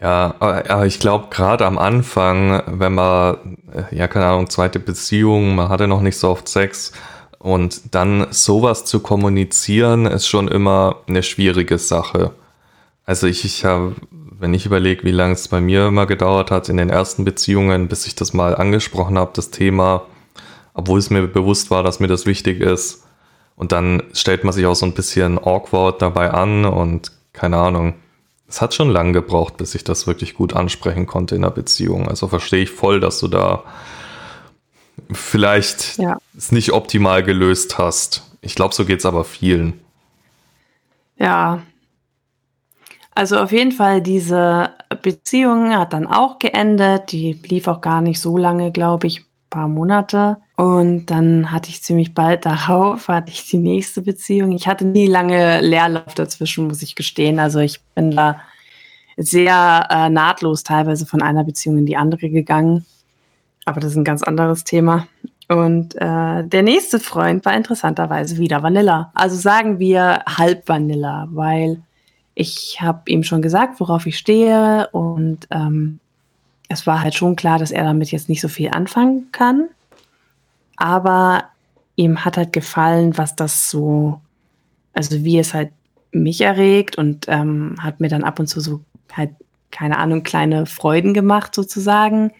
Ja, 0.00 0.34
aber 0.40 0.86
ich 0.86 0.98
glaube, 0.98 1.28
gerade 1.30 1.64
am 1.64 1.78
Anfang, 1.78 2.62
wenn 2.66 2.94
man, 2.94 3.58
äh, 3.72 3.96
ja, 3.96 4.08
keine 4.08 4.26
Ahnung, 4.26 4.50
zweite 4.50 4.78
Beziehung, 4.78 5.54
man 5.54 5.68
hatte 5.68 5.86
noch 5.86 6.02
nicht 6.02 6.18
so 6.18 6.28
oft 6.28 6.48
Sex 6.48 6.92
und 7.38 7.94
dann 7.94 8.26
sowas 8.30 8.84
zu 8.84 9.00
kommunizieren, 9.00 10.06
ist 10.06 10.26
schon 10.26 10.48
immer 10.48 10.96
eine 11.08 11.22
schwierige 11.22 11.78
Sache. 11.78 12.32
Also 13.04 13.26
ich, 13.26 13.44
ich 13.44 13.64
habe, 13.64 13.94
wenn 14.10 14.52
ich 14.52 14.66
überlege, 14.66 15.04
wie 15.04 15.12
lange 15.12 15.34
es 15.34 15.48
bei 15.48 15.60
mir 15.60 15.86
immer 15.86 16.06
gedauert 16.06 16.50
hat 16.50 16.68
in 16.68 16.76
den 16.76 16.90
ersten 16.90 17.24
Beziehungen, 17.24 17.88
bis 17.88 18.06
ich 18.06 18.16
das 18.16 18.34
mal 18.34 18.56
angesprochen 18.56 19.16
habe, 19.18 19.30
das 19.34 19.50
Thema, 19.50 20.02
obwohl 20.74 20.98
es 20.98 21.10
mir 21.10 21.26
bewusst 21.26 21.70
war, 21.70 21.82
dass 21.82 22.00
mir 22.00 22.08
das 22.08 22.26
wichtig 22.26 22.60
ist, 22.60 23.04
und 23.56 23.72
dann 23.72 24.02
stellt 24.12 24.44
man 24.44 24.52
sich 24.52 24.66
auch 24.66 24.74
so 24.74 24.84
ein 24.84 24.92
bisschen 24.92 25.38
awkward 25.38 26.02
dabei 26.02 26.30
an 26.30 26.66
und 26.66 27.10
keine 27.32 27.56
Ahnung. 27.56 27.94
Es 28.48 28.60
hat 28.60 28.74
schon 28.74 28.90
lange 28.90 29.12
gebraucht, 29.12 29.56
bis 29.56 29.74
ich 29.74 29.84
das 29.84 30.06
wirklich 30.06 30.34
gut 30.34 30.54
ansprechen 30.54 31.06
konnte 31.06 31.34
in 31.34 31.42
der 31.42 31.50
Beziehung. 31.50 32.08
Also 32.08 32.28
verstehe 32.28 32.62
ich 32.62 32.70
voll, 32.70 33.00
dass 33.00 33.18
du 33.18 33.28
da 33.28 33.64
vielleicht 35.10 35.98
ja. 35.98 36.18
es 36.36 36.52
nicht 36.52 36.72
optimal 36.72 37.22
gelöst 37.22 37.78
hast. 37.78 38.22
Ich 38.40 38.54
glaube, 38.54 38.74
so 38.74 38.84
geht 38.84 39.00
es 39.00 39.06
aber 39.06 39.24
vielen. 39.24 39.80
Ja. 41.16 41.62
Also 43.14 43.38
auf 43.38 43.50
jeden 43.50 43.72
Fall, 43.72 44.02
diese 44.02 44.70
Beziehung 45.02 45.74
hat 45.74 45.92
dann 45.92 46.06
auch 46.06 46.38
geendet. 46.38 47.12
Die 47.12 47.32
lief 47.32 47.66
auch 47.66 47.80
gar 47.80 48.00
nicht 48.00 48.20
so 48.20 48.36
lange, 48.36 48.70
glaube 48.70 49.06
ich, 49.06 49.20
ein 49.20 49.50
paar 49.50 49.68
Monate. 49.68 50.36
Und 50.56 51.06
dann 51.06 51.52
hatte 51.52 51.68
ich 51.68 51.82
ziemlich 51.82 52.14
bald 52.14 52.46
darauf, 52.46 53.08
hatte 53.08 53.30
ich 53.30 53.46
die 53.46 53.58
nächste 53.58 54.00
Beziehung. 54.00 54.52
Ich 54.52 54.66
hatte 54.66 54.86
nie 54.86 55.06
lange 55.06 55.60
Leerlauf 55.60 56.14
dazwischen, 56.14 56.66
muss 56.66 56.82
ich 56.82 56.94
gestehen. 56.94 57.38
Also 57.38 57.58
ich 57.58 57.82
bin 57.94 58.12
da 58.12 58.40
sehr 59.18 59.86
äh, 59.90 60.08
nahtlos 60.08 60.62
teilweise 60.62 61.04
von 61.04 61.20
einer 61.20 61.44
Beziehung 61.44 61.76
in 61.78 61.86
die 61.86 61.98
andere 61.98 62.30
gegangen. 62.30 62.86
Aber 63.66 63.80
das 63.80 63.90
ist 63.90 63.96
ein 63.98 64.04
ganz 64.04 64.22
anderes 64.22 64.64
Thema. 64.64 65.06
Und 65.48 65.94
äh, 65.96 66.44
der 66.44 66.62
nächste 66.62 67.00
Freund 67.00 67.44
war 67.44 67.54
interessanterweise 67.54 68.38
wieder 68.38 68.62
Vanilla. 68.62 69.12
Also 69.14 69.36
sagen 69.36 69.78
wir 69.78 70.22
halb 70.26 70.66
Vanilla, 70.68 71.28
weil 71.32 71.82
ich 72.34 72.80
habe 72.80 73.02
ihm 73.06 73.24
schon 73.24 73.42
gesagt, 73.42 73.78
worauf 73.78 74.06
ich 74.06 74.16
stehe. 74.16 74.88
Und 74.92 75.48
ähm, 75.50 76.00
es 76.70 76.86
war 76.86 77.02
halt 77.02 77.14
schon 77.14 77.36
klar, 77.36 77.58
dass 77.58 77.70
er 77.70 77.84
damit 77.84 78.10
jetzt 78.10 78.30
nicht 78.30 78.40
so 78.40 78.48
viel 78.48 78.70
anfangen 78.70 79.28
kann 79.32 79.68
aber 80.76 81.44
ihm 81.96 82.24
hat 82.24 82.36
halt 82.36 82.52
gefallen, 82.52 83.16
was 83.16 83.36
das 83.36 83.70
so, 83.70 84.20
also 84.92 85.24
wie 85.24 85.38
es 85.38 85.54
halt 85.54 85.70
mich 86.12 86.40
erregt 86.40 86.96
und 86.96 87.26
ähm, 87.28 87.76
hat 87.80 88.00
mir 88.00 88.08
dann 88.08 88.24
ab 88.24 88.38
und 88.38 88.46
zu 88.46 88.60
so 88.60 88.80
halt, 89.12 89.30
keine 89.70 89.98
Ahnung, 89.98 90.22
kleine 90.22 90.66
Freuden 90.66 91.14
gemacht 91.14 91.54
sozusagen. 91.54 92.32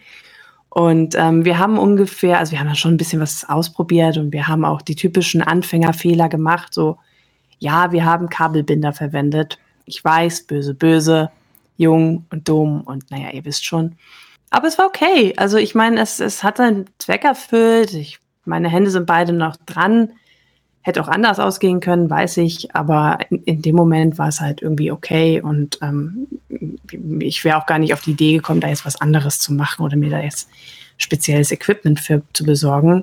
Und 0.69 1.15
ähm, 1.17 1.45
wir 1.45 1.59
haben 1.59 1.79
ungefähr, 1.79 2.39
also 2.39 2.53
wir 2.53 2.61
haben 2.61 2.69
ja 2.69 2.75
schon 2.75 2.95
ein 2.95 2.99
bisschen 2.99 3.21
was 3.21 3.49
ausprobiert 3.49 4.19
und 4.19 4.33
wir 4.33 4.47
haben 4.47 4.65
auch 4.65 4.83
die 4.83 4.95
typischen 4.95 5.41
Anfängerfehler 5.43 6.29
gemacht, 6.29 6.75
so, 6.75 6.99
ja, 7.59 7.93
wir 7.93 8.05
haben 8.05 8.29
Kabelbinder 8.29 8.93
verwendet. 8.93 9.59
Ich 9.87 10.05
weiß, 10.05 10.47
böse, 10.47 10.75
böse, 10.75 11.31
jung 11.79 12.27
und 12.31 12.49
dumm 12.49 12.83
und 12.83 13.11
naja, 13.11 13.31
ihr 13.31 13.45
wisst 13.47 13.65
schon. 13.65 13.97
Aber 14.51 14.69
es 14.69 14.79
war 14.79 14.87
okay. 14.87 15.33
Also 15.37 15.57
ich 15.57 15.75
meine, 15.75 16.01
es, 16.01 16.21
es 16.21 16.43
hat 16.43 16.59
seinen 16.59 16.87
Zweck 16.99 17.25
erfüllt. 17.25 17.95
Ich 17.95 18.19
meine 18.47 18.69
Hände 18.69 18.91
sind 18.91 19.07
beide 19.07 19.33
noch 19.33 19.57
dran. 19.67 20.11
Hätte 20.83 21.03
auch 21.03 21.09
anders 21.09 21.41
ausgehen 21.41 21.81
können, 21.81 22.09
weiß 22.09 22.37
ich, 22.39 22.75
aber 22.75 23.19
in, 23.29 23.43
in 23.43 23.63
dem 23.63 23.75
Moment 23.75 24.19
war 24.19 24.29
es 24.29 24.41
halt 24.41 24.63
irgendwie 24.63 24.93
okay 24.93 25.41
und 25.41 25.81
ähm, 25.83 26.29
ich 27.19 27.45
wäre 27.45 27.59
auch 27.59 27.67
gar 27.67 27.81
nicht 27.81 27.93
auf 27.93 28.03
die 28.03 28.13
Idee 28.13 28.37
gekommen, 28.37 28.61
da 28.61 28.69
jetzt 28.69 28.87
was 28.87 29.01
anderes 29.01 29.41
zu 29.41 29.53
machen 29.53 29.85
oder 29.85 29.97
mir 29.97 30.11
da 30.11 30.21
jetzt 30.21 30.49
spezielles 30.97 31.51
Equipment 31.51 31.99
für 31.99 32.23
zu 32.33 32.45
besorgen. 32.45 33.03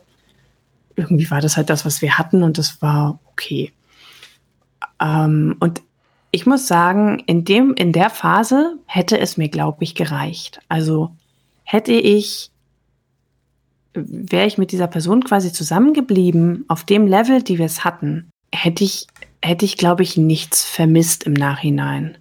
Irgendwie 0.95 1.29
war 1.29 1.41
das 1.41 1.57
halt 1.57 1.69
das, 1.69 1.85
was 1.85 2.01
wir 2.01 2.17
hatten 2.17 2.41
und 2.41 2.57
das 2.57 2.81
war 2.81 3.19
okay. 3.31 3.73
Ähm, 5.01 5.57
und 5.59 5.81
ich 6.31 6.45
muss 6.45 6.67
sagen, 6.67 7.21
in 7.27 7.45
dem, 7.45 7.73
in 7.75 7.91
der 7.91 8.09
Phase 8.09 8.77
hätte 8.85 9.19
es 9.19 9.37
mir, 9.37 9.49
glaube 9.49 9.83
ich, 9.83 9.93
gereicht. 9.93 10.61
Also 10.69 11.11
hätte 11.63 11.91
ich 11.91 12.49
wäre 13.93 14.47
ich 14.47 14.57
mit 14.57 14.71
dieser 14.71 14.87
Person 14.87 15.23
quasi 15.23 15.51
zusammengeblieben, 15.51 16.65
auf 16.67 16.83
dem 16.83 17.07
Level, 17.07 17.41
die 17.43 17.57
wir 17.57 17.65
es 17.65 17.83
hatten, 17.83 18.29
hätte 18.53 18.83
ich, 18.83 19.07
hätte 19.41 19.65
ich, 19.65 19.77
glaube 19.77 20.03
ich, 20.03 20.17
nichts 20.17 20.63
vermisst 20.63 21.23
im 21.23 21.33
Nachhinein. 21.33 22.17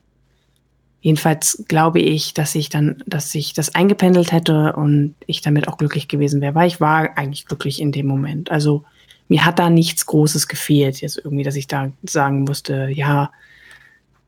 Jedenfalls 1.01 1.65
glaube 1.67 1.99
ich, 1.99 2.33
dass 2.33 2.55
ich 2.55 2.69
dann, 2.69 3.03
dass 3.07 3.35
ich 3.35 3.55
das 3.55 3.75
eingependelt 3.75 4.31
hätte 4.31 4.75
und 4.75 5.17
ich 5.27 5.41
damit 5.41 5.67
auch 5.67 5.77
glücklich 5.77 6.07
gewesen 6.07 6.41
wäre, 6.41 6.55
weil 6.55 6.69
ich 6.69 6.81
war 6.81 7.19
eigentlich 7.19 7.47
glücklich 7.47 7.81
in 7.81 7.91
dem 7.91 8.07
Moment. 8.07 8.53
Also 8.53 8.85
mir 9.29 9.45
hat 9.45 9.59
da 9.59 9.69
nichts 9.69 10.07
Großes 10.07 10.47
gefehlt, 10.47 11.01
jetzt 11.01 11.17
irgendwie, 11.17 11.43
dass 11.43 11.57
ich 11.57 11.67
da 11.67 11.91
sagen 12.05 12.45
musste, 12.45 12.89
ja, 12.93 13.33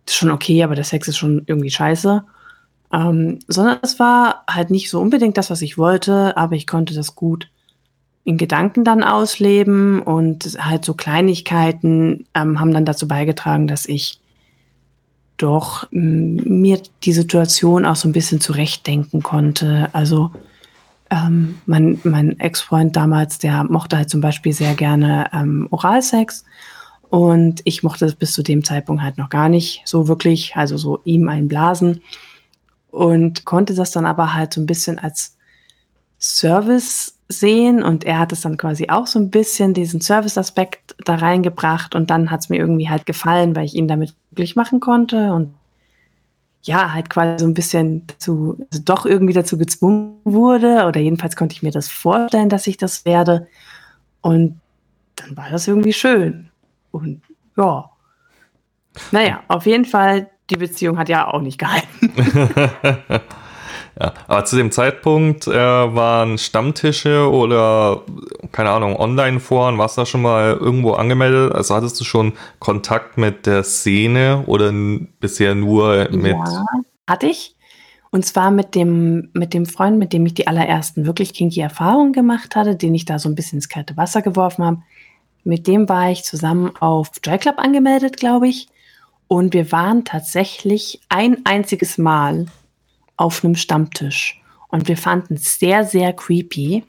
ist 0.07 0.17
schon 0.17 0.31
okay, 0.31 0.65
aber 0.65 0.75
der 0.75 0.85
Sex 0.85 1.07
ist 1.07 1.17
schon 1.17 1.43
irgendwie 1.47 1.71
scheiße. 1.71 2.25
Ähm, 2.95 3.41
sondern 3.49 3.79
es 3.83 3.99
war 3.99 4.45
halt 4.49 4.71
nicht 4.71 4.89
so 4.89 5.01
unbedingt 5.01 5.37
das, 5.37 5.51
was 5.51 5.63
ich 5.63 5.77
wollte, 5.77 6.37
aber 6.37 6.55
ich 6.55 6.69
konnte 6.69 6.95
das 6.95 7.17
gut 7.17 7.51
in 8.23 8.39
Gedanken 8.39 8.85
dann 8.85 9.03
ausleben 9.03 10.01
und 10.01 10.45
halt 10.61 10.85
so 10.85 10.95
Kleinigkeiten 10.95 12.27
ähm, 12.35 12.61
haben 12.61 12.73
dann 12.73 12.85
dazu 12.85 13.09
beigetragen, 13.09 13.67
dass 13.67 13.87
ich 13.87 14.21
doch 15.39 15.89
mir 15.91 16.81
die 17.03 17.13
Situation 17.13 17.85
auch 17.85 17.97
so 17.97 18.09
ein 18.09 18.13
bisschen 18.13 18.41
zurechtdenken 18.41 19.25
konnte. 19.25 19.89
Also 19.93 20.31
ähm, 21.11 21.57
mein, 21.67 21.99
mein 22.05 22.39
Ex-Freund 22.39 22.95
damals, 22.95 23.39
der 23.39 23.65
mochte 23.65 23.97
halt 23.97 24.09
zum 24.09 24.21
Beispiel 24.21 24.53
sehr 24.53 24.75
gerne 24.75 25.29
ähm, 25.33 25.67
Oralsex 25.73 26.45
und 27.11 27.61
ich 27.65 27.83
mochte 27.83 28.07
es 28.07 28.15
bis 28.15 28.33
zu 28.33 28.45
dem 28.45 28.63
Zeitpunkt 28.63 29.03
halt 29.03 29.19
noch 29.19 29.31
gar 29.31 29.49
nicht 29.49 29.83
so 29.85 30.07
wirklich, 30.07 30.55
also 30.55 30.77
so 30.77 31.01
ihm 31.05 31.29
einblasen 31.29 32.01
und 32.95 33.45
konnte 33.45 33.75
das 33.75 33.91
dann 33.91 34.07
aber 34.07 34.35
halt 34.35 34.55
so 34.55 34.61
ein 34.61 34.67
bisschen 34.67 34.99
als 34.99 35.37
Service 36.21 37.19
sehen 37.29 37.83
und 37.83 38.05
er 38.05 38.19
hat 38.19 38.33
es 38.33 38.43
dann 38.43 38.57
quasi 38.57 38.89
auch 38.89 39.07
so 39.07 39.19
ein 39.19 39.31
bisschen 39.31 39.75
diesen 39.75 40.01
Service-Aspekt 40.01 40.95
da 41.05 41.17
reingebracht 41.17 41.95
und 41.95 42.11
dann 42.11 42.31
hat 42.31 42.41
es 42.41 42.49
mir 42.49 42.59
irgendwie 42.59 42.89
halt 42.89 43.05
gefallen, 43.05 43.57
weil 43.57 43.65
ich 43.65 43.75
ihn 43.75 43.89
damit 43.89 44.15
glücklich 44.29 44.57
machen 44.57 44.81
konnte 44.81 45.33
und 45.33 45.55
ja, 46.63 46.93
halt 46.95 47.11
quasi 47.11 47.43
so 47.43 47.47
ein 47.47 47.55
bisschen 47.55 48.07
dazu, 48.07 48.57
also 48.71 48.83
doch 48.85 49.05
irgendwie 49.07 49.35
dazu 49.35 49.59
gezwungen 49.59 50.17
wurde 50.25 50.87
oder 50.87 51.01
jedenfalls 51.01 51.37
konnte 51.37 51.55
ich 51.55 51.63
mir 51.63 51.73
das 51.73 51.89
vorstellen, 51.89 52.49
dass 52.49 52.67
ich 52.67 52.77
das 52.77 53.05
werde 53.05 53.49
und 54.21 54.61
dann 55.17 55.37
war 55.37 55.51
das 55.51 55.67
irgendwie 55.67 55.93
schön 55.93 56.51
und 56.93 57.23
ja. 57.57 57.91
Naja, 59.11 59.43
auf 59.49 59.67
jeden 59.67 59.85
Fall 59.85 60.31
die 60.51 60.57
Beziehung 60.57 60.99
hat 60.99 61.09
ja 61.09 61.29
auch 61.29 61.41
nicht 61.41 61.59
gehalten. 61.59 62.13
ja, 64.01 64.13
aber 64.27 64.45
zu 64.45 64.57
dem 64.57 64.71
Zeitpunkt 64.71 65.47
äh, 65.47 65.53
waren 65.55 66.39
Stammtische 66.39 67.31
oder, 67.31 68.03
keine 68.53 68.71
Ahnung, 68.71 68.97
Online-Foren, 68.97 69.79
warst 69.79 69.97
du 69.97 70.03
da 70.03 70.07
schon 70.07 70.23
mal 70.23 70.53
irgendwo 70.53 70.93
angemeldet? 70.93 71.53
Also 71.53 71.75
hattest 71.75 71.99
du 72.01 72.05
schon 72.05 72.35
Kontakt 72.59 73.17
mit 73.17 73.47
der 73.47 73.65
Szene 73.65 74.45
oder 74.47 74.73
bisher 75.21 75.55
nur 75.55 76.09
mit. 76.11 76.37
Ja, 76.37 76.67
hatte 77.07 77.27
ich. 77.27 77.57
Und 78.11 78.25
zwar 78.25 78.53
mit 78.53 78.77
dem, 78.77 79.31
mit 79.33 79.55
dem 79.55 79.67
Freund, 79.67 79.99
mit 79.99 80.13
dem 80.13 80.25
ich 80.25 80.35
die 80.35 80.47
allerersten 80.47 81.05
wirklich 81.05 81.35
kinky 81.35 81.59
Erfahrungen 81.61 82.13
gemacht 82.13 82.55
hatte, 82.55 82.77
den 82.77 82.95
ich 82.95 83.07
da 83.07 83.19
so 83.19 83.29
ein 83.29 83.35
bisschen 83.35 83.57
ins 83.59 83.69
kalte 83.69 83.97
Wasser 83.97 84.23
geworfen 84.23 84.65
habe. 84.65 84.83
Mit 85.43 85.67
dem 85.67 85.89
war 85.89 86.13
ich 86.13 86.23
zusammen 86.23 86.71
auf 86.79 87.11
Joy 87.25 87.39
Club 87.39 87.59
angemeldet, 87.59 88.17
glaube 88.17 88.47
ich. 88.47 88.69
Und 89.35 89.55
wir 89.55 89.73
waren 89.73 90.05
tatsächlich 90.05 91.01
ein 91.09 91.45
einziges 91.45 91.99
Mal 91.99 92.47
auf 93.17 93.45
einem 93.45 93.57
Stammtisch. 93.57 94.41
Und 94.69 94.89
wir 94.89 94.97
fanden 94.97 95.35
es 95.35 95.59
sehr, 95.59 95.85
sehr 95.85 96.13
creepy, 96.13 96.85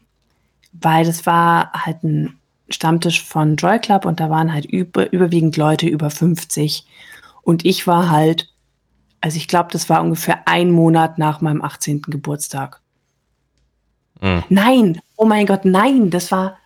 weil 0.74 1.06
das 1.06 1.26
war 1.26 1.72
halt 1.74 2.04
ein 2.04 2.40
Stammtisch 2.70 3.24
von 3.24 3.56
Joy 3.56 3.80
Club 3.80 4.06
und 4.06 4.20
da 4.20 4.30
waren 4.30 4.52
halt 4.52 4.66
über, 4.66 5.12
überwiegend 5.14 5.56
Leute 5.56 5.88
über 5.88 6.10
50. 6.10 6.86
Und 7.44 7.64
ich 7.64 7.86
war 7.86 8.10
halt 8.10 8.50
also 9.26 9.38
ich 9.38 9.48
glaube, 9.48 9.70
das 9.72 9.90
war 9.90 10.04
ungefähr 10.04 10.48
ein 10.48 10.70
Monat 10.70 11.18
nach 11.18 11.42
meinem 11.42 11.64
18. 11.64 12.04
Geburtstag. 12.04 12.80
Mhm. 14.22 14.44
Nein, 14.50 15.02
oh 15.16 15.26
mein 15.26 15.48
Gott, 15.48 15.66
nein, 15.66 16.12
das 16.12 16.32
war, 16.32 16.60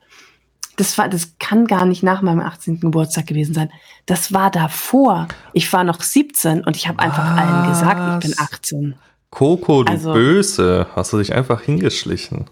das 0.80 0.98
war, 0.98 1.10
das 1.10 1.34
kann 1.40 1.68
gar 1.68 1.86
nicht 1.86 2.04
nach 2.04 2.22
meinem 2.22 2.40
18. 2.40 2.80
Geburtstag 2.80 3.28
gewesen 3.28 3.54
sein. 3.54 3.70
Das 4.06 4.32
war 4.32 4.50
davor. 4.50 5.28
Ich 5.52 5.72
war 5.74 5.84
noch 5.84 6.02
17 6.02 6.64
und 6.64 6.78
ich 6.78 6.88
habe 6.88 7.00
einfach 7.00 7.36
allen 7.36 7.70
gesagt, 7.70 8.24
ich 8.24 8.30
bin 8.30 8.40
18. 8.40 8.96
Coco, 9.30 9.84
du 9.84 9.92
also, 9.92 10.14
Böse, 10.14 10.88
hast 10.96 11.12
du 11.12 11.18
dich 11.18 11.34
einfach 11.34 11.62
hingeschlichen? 11.62 12.46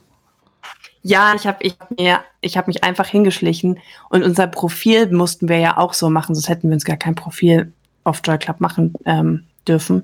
Ja, 1.03 1.33
ich 1.35 1.47
habe 1.47 1.59
ich 1.61 1.77
hab 1.79 1.97
mir, 1.97 2.19
ich 2.41 2.57
habe 2.57 2.67
mich 2.67 2.83
einfach 2.83 3.07
hingeschlichen 3.07 3.79
und 4.09 4.23
unser 4.23 4.47
Profil 4.47 5.09
mussten 5.09 5.47
wir 5.47 5.59
ja 5.59 5.77
auch 5.77 5.93
so 5.93 6.09
machen, 6.09 6.35
sonst 6.35 6.49
hätten 6.49 6.67
wir 6.67 6.73
uns 6.73 6.83
gar 6.83 6.97
kein 6.97 7.15
Profil 7.15 7.71
auf 8.03 8.19
Joy 8.25 8.37
Club 8.37 8.59
machen 8.59 8.93
ähm, 9.05 9.45
dürfen. 9.65 10.03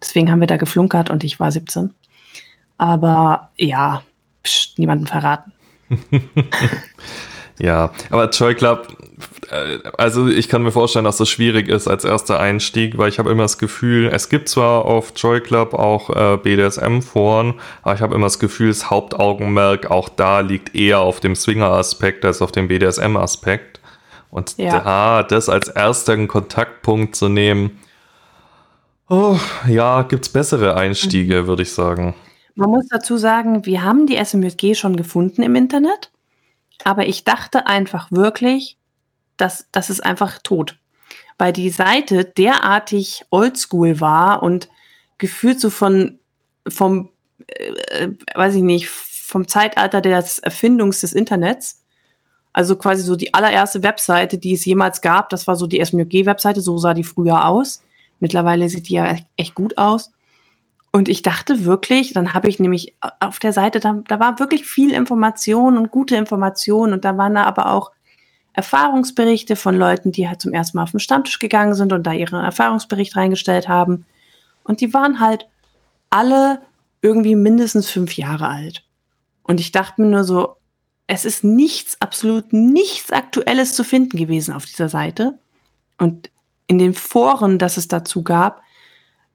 Deswegen 0.00 0.30
haben 0.30 0.40
wir 0.40 0.46
da 0.46 0.56
geflunkert 0.56 1.10
und 1.10 1.22
ich 1.22 1.38
war 1.38 1.52
17. 1.52 1.92
Aber 2.78 3.50
ja, 3.58 4.02
pst, 4.42 4.78
niemanden 4.78 5.06
verraten. 5.06 5.52
ja, 7.58 7.92
aber 8.10 8.30
Joy 8.30 8.54
Club, 8.54 8.88
äh, 9.50 9.78
also 9.96 10.28
ich 10.28 10.48
kann 10.48 10.62
mir 10.62 10.72
vorstellen, 10.72 11.04
dass 11.04 11.16
das 11.16 11.28
schwierig 11.28 11.68
ist 11.68 11.88
als 11.88 12.04
erster 12.04 12.40
Einstieg, 12.40 12.98
weil 12.98 13.08
ich 13.08 13.18
habe 13.18 13.30
immer 13.30 13.44
das 13.44 13.58
Gefühl, 13.58 14.10
es 14.12 14.28
gibt 14.28 14.48
zwar 14.48 14.84
auf 14.84 15.12
Joy 15.16 15.40
Club 15.40 15.74
auch 15.74 16.10
äh, 16.10 16.36
BDSM-Foren, 16.36 17.54
aber 17.82 17.94
ich 17.94 18.00
habe 18.00 18.14
immer 18.14 18.26
das 18.26 18.38
Gefühl, 18.38 18.68
das 18.68 18.90
Hauptaugenmerk 18.90 19.90
auch 19.90 20.08
da 20.08 20.40
liegt 20.40 20.74
eher 20.74 21.00
auf 21.00 21.20
dem 21.20 21.34
Swinger-Aspekt 21.34 22.24
als 22.24 22.42
auf 22.42 22.52
dem 22.52 22.68
BDSM-Aspekt. 22.68 23.80
Und 24.30 24.58
ja. 24.58 24.80
da 24.80 25.22
das 25.22 25.48
als 25.48 25.68
ersten 25.68 26.28
Kontaktpunkt 26.28 27.16
zu 27.16 27.28
nehmen, 27.28 27.78
Oh, 29.10 29.38
ja, 29.66 30.02
gibt's 30.02 30.28
bessere 30.28 30.76
Einstiege, 30.76 31.42
mhm. 31.42 31.46
würde 31.46 31.62
ich 31.62 31.72
sagen. 31.72 32.14
Man 32.54 32.70
muss 32.70 32.88
dazu 32.88 33.16
sagen, 33.16 33.64
wir 33.64 33.82
haben 33.82 34.06
die 34.06 34.22
SMJG 34.22 34.74
schon 34.74 34.96
gefunden 34.96 35.42
im 35.42 35.54
Internet, 35.54 36.10
aber 36.88 37.06
ich 37.06 37.22
dachte 37.22 37.66
einfach 37.66 38.10
wirklich, 38.10 38.78
dass 39.36 39.66
das 39.72 39.90
ist 39.90 40.00
einfach 40.00 40.38
tot. 40.42 40.78
Weil 41.36 41.52
die 41.52 41.68
Seite 41.68 42.24
derartig 42.24 43.26
oldschool 43.28 44.00
war 44.00 44.42
und 44.42 44.70
gefühlt 45.18 45.60
so 45.60 45.68
von, 45.68 46.18
vom, 46.66 47.10
äh, 47.46 48.08
weiß 48.34 48.54
ich 48.54 48.62
nicht, 48.62 48.88
vom 48.88 49.46
Zeitalter 49.46 50.00
des 50.00 50.38
Erfindungs 50.38 51.02
des 51.02 51.12
Internets. 51.12 51.84
Also 52.54 52.74
quasi 52.76 53.02
so 53.02 53.16
die 53.16 53.34
allererste 53.34 53.82
Webseite, 53.82 54.38
die 54.38 54.54
es 54.54 54.64
jemals 54.64 55.02
gab, 55.02 55.28
das 55.28 55.46
war 55.46 55.56
so 55.56 55.66
die 55.66 55.84
SMJG-Webseite, 55.84 56.62
so 56.62 56.78
sah 56.78 56.94
die 56.94 57.04
früher 57.04 57.46
aus. 57.46 57.82
Mittlerweile 58.18 58.66
sieht 58.70 58.88
die 58.88 58.94
ja 58.94 59.14
echt 59.36 59.54
gut 59.54 59.76
aus. 59.76 60.10
Und 60.90 61.08
ich 61.08 61.22
dachte 61.22 61.64
wirklich, 61.64 62.12
dann 62.12 62.34
habe 62.34 62.48
ich 62.48 62.58
nämlich 62.58 62.94
auf 63.20 63.38
der 63.38 63.52
Seite, 63.52 63.78
da, 63.78 64.00
da 64.06 64.20
war 64.20 64.38
wirklich 64.38 64.66
viel 64.66 64.92
Information 64.92 65.76
und 65.76 65.90
gute 65.90 66.16
Information 66.16 66.92
und 66.92 67.04
da 67.04 67.16
waren 67.16 67.34
da 67.34 67.44
aber 67.44 67.70
auch 67.72 67.92
Erfahrungsberichte 68.54 69.54
von 69.54 69.76
Leuten, 69.76 70.12
die 70.12 70.28
halt 70.28 70.40
zum 70.40 70.52
ersten 70.52 70.76
Mal 70.76 70.84
auf 70.84 70.90
den 70.90 71.00
Stammtisch 71.00 71.38
gegangen 71.38 71.74
sind 71.74 71.92
und 71.92 72.04
da 72.04 72.12
ihren 72.12 72.42
Erfahrungsbericht 72.42 73.14
reingestellt 73.16 73.68
haben. 73.68 74.06
Und 74.64 74.80
die 74.80 74.92
waren 74.94 75.20
halt 75.20 75.46
alle 76.10 76.62
irgendwie 77.02 77.36
mindestens 77.36 77.88
fünf 77.88 78.16
Jahre 78.16 78.48
alt. 78.48 78.84
Und 79.42 79.60
ich 79.60 79.72
dachte 79.72 80.02
mir 80.02 80.08
nur 80.08 80.24
so, 80.24 80.56
es 81.06 81.24
ist 81.24 81.44
nichts, 81.44 82.00
absolut 82.00 82.52
nichts 82.52 83.12
Aktuelles 83.12 83.74
zu 83.74 83.84
finden 83.84 84.16
gewesen 84.16 84.52
auf 84.52 84.64
dieser 84.64 84.88
Seite. 84.88 85.38
Und 85.96 86.30
in 86.66 86.78
den 86.78 86.94
Foren, 86.94 87.58
das 87.58 87.76
es 87.76 87.88
dazu 87.88 88.22
gab, 88.22 88.62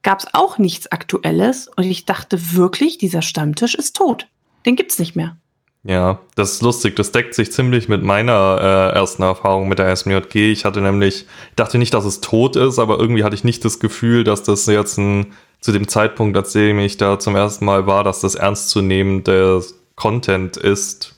gab 0.04 0.20
es 0.20 0.28
auch 0.34 0.58
nichts 0.58 0.92
Aktuelles. 0.92 1.70
Und 1.76 1.86
ich 1.86 2.06
dachte 2.06 2.56
wirklich, 2.56 2.98
dieser 2.98 3.22
Stammtisch 3.22 3.76
ist 3.76 3.96
tot. 3.96 4.28
Den 4.66 4.76
gibt's 4.76 5.00
nicht 5.00 5.16
mehr. 5.16 5.38
Ja, 5.86 6.20
das 6.36 6.54
ist 6.54 6.62
lustig. 6.62 6.96
Das 6.96 7.12
deckt 7.12 7.34
sich 7.34 7.52
ziemlich 7.52 7.89
mit 7.89 8.04
meiner 8.04 8.92
äh, 8.94 8.96
ersten 8.96 9.24
Erfahrung 9.24 9.68
mit 9.68 9.80
der 9.80 9.94
SMJG. 9.94 10.52
Ich 10.52 10.63
hatte 10.63 10.80
nämlich, 10.80 11.26
ich 11.50 11.56
dachte 11.56 11.78
nicht, 11.78 11.94
dass 11.94 12.06
es 12.06 12.22
tot 12.22 12.56
ist, 12.56 12.80
aber 12.80 13.00
irgendwie 13.00 13.26
hatte 13.26 13.36
ich 13.36 13.44
nicht 13.44 13.66
das 13.66 13.80
Gefühl, 13.80 14.24
dass 14.24 14.44
das 14.44 14.66
jetzt 14.66 14.98
ein, 14.98 15.34
zu 15.60 15.74
dem 15.74 15.88
Zeitpunkt, 15.88 16.38
als 16.38 16.56
ich 16.56 16.98
da 16.98 17.20
zum 17.20 17.36
ersten 17.36 17.66
Mal 17.66 17.86
war, 17.86 18.04
dass 18.04 18.22
das 18.22 18.36
ernstzunehmende 18.36 19.62
Content 19.96 20.58
ist, 20.58 21.12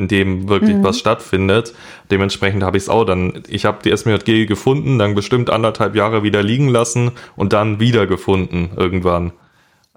in 0.00 0.08
dem 0.08 0.48
wirklich 0.48 0.76
mhm. 0.76 0.84
was 0.84 0.98
stattfindet. 0.98 1.74
Dementsprechend 2.10 2.62
habe 2.62 2.76
ich 2.76 2.84
es 2.84 2.88
auch 2.88 3.04
dann, 3.04 3.42
ich 3.48 3.64
habe 3.64 3.78
die 3.84 3.96
SMJG 3.96 4.46
gefunden, 4.46 4.98
dann 4.98 5.14
bestimmt 5.14 5.50
anderthalb 5.50 5.94
Jahre 5.94 6.22
wieder 6.22 6.42
liegen 6.42 6.68
lassen 6.68 7.12
und 7.36 7.52
dann 7.52 7.78
wieder 7.78 8.06
gefunden 8.06 8.70
irgendwann. 8.76 9.32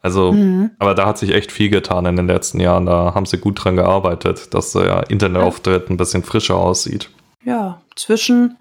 Also, 0.02 0.34
mhm. 0.34 0.72
aber 0.80 0.96
da 0.96 1.08
hat 1.08 1.18
sich 1.18 1.34
echt 1.34 1.52
viel 1.52 1.70
getan 1.70 2.06
in 2.06 2.18
den 2.18 2.28
letzten 2.28 2.60
Jahren. 2.60 2.86
Da 2.86 3.14
haben 3.16 3.26
sie 3.26 3.38
gut 3.38 3.64
dran 3.64 3.78
gearbeitet, 3.78 4.54
dass 4.54 4.74
der 4.74 5.10
Internetauftritt 5.10 5.90
ein 5.90 5.98
bisschen 5.98 6.24
frischer 6.24 6.58
aussieht. 6.58 7.10
Ja, 7.46 7.82
zwischen, 7.96 8.58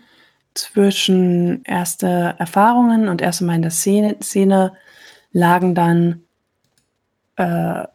zwischen 0.55 1.64
erste 1.64 2.37
Erfahrungen 2.38 3.09
und 3.09 3.20
erste 3.20 3.44
Mal 3.44 3.57
in 3.57 3.62
der 3.62 3.72
Szene, 3.72 4.16
Szene 4.22 4.72
lagen 5.33 5.74
dann 5.74 6.20
äh, 7.37 7.88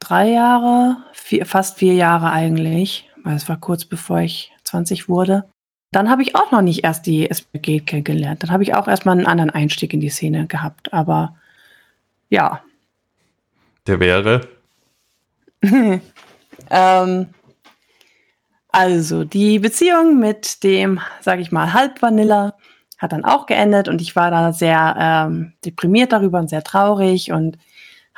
drei 0.00 0.30
Jahre, 0.30 0.96
vier, 1.12 1.46
fast 1.46 1.78
vier 1.78 1.94
Jahre 1.94 2.32
eigentlich, 2.32 3.08
weil 3.22 3.36
es 3.36 3.48
war 3.48 3.58
kurz 3.58 3.84
bevor 3.84 4.18
ich 4.20 4.52
20 4.64 5.08
wurde. 5.08 5.44
Dann 5.92 6.10
habe 6.10 6.22
ich 6.22 6.34
auch 6.36 6.50
noch 6.50 6.62
nicht 6.62 6.84
erst 6.84 7.06
die 7.06 7.28
SPG 7.30 7.80
kennengelernt. 7.80 8.42
Dann 8.42 8.50
habe 8.50 8.62
ich 8.62 8.74
auch 8.74 8.88
erstmal 8.88 9.16
einen 9.16 9.26
anderen 9.26 9.50
Einstieg 9.50 9.92
in 9.92 10.00
die 10.00 10.08
Szene 10.08 10.46
gehabt. 10.46 10.92
Aber 10.92 11.36
ja. 12.28 12.62
Der 13.86 13.98
wäre? 13.98 14.48
ähm, 16.70 17.26
also, 18.68 19.24
die 19.24 19.58
Beziehung 19.58 20.20
mit 20.20 20.62
dem, 20.62 21.00
sage 21.20 21.42
ich 21.42 21.50
mal, 21.50 21.72
Halbvanilla 21.72 22.54
hat 22.98 23.12
dann 23.12 23.24
auch 23.24 23.46
geendet 23.46 23.88
und 23.88 24.00
ich 24.00 24.14
war 24.14 24.30
da 24.30 24.52
sehr 24.52 24.94
ähm, 24.98 25.54
deprimiert 25.64 26.12
darüber 26.12 26.38
und 26.38 26.50
sehr 26.50 26.62
traurig 26.62 27.32
und 27.32 27.58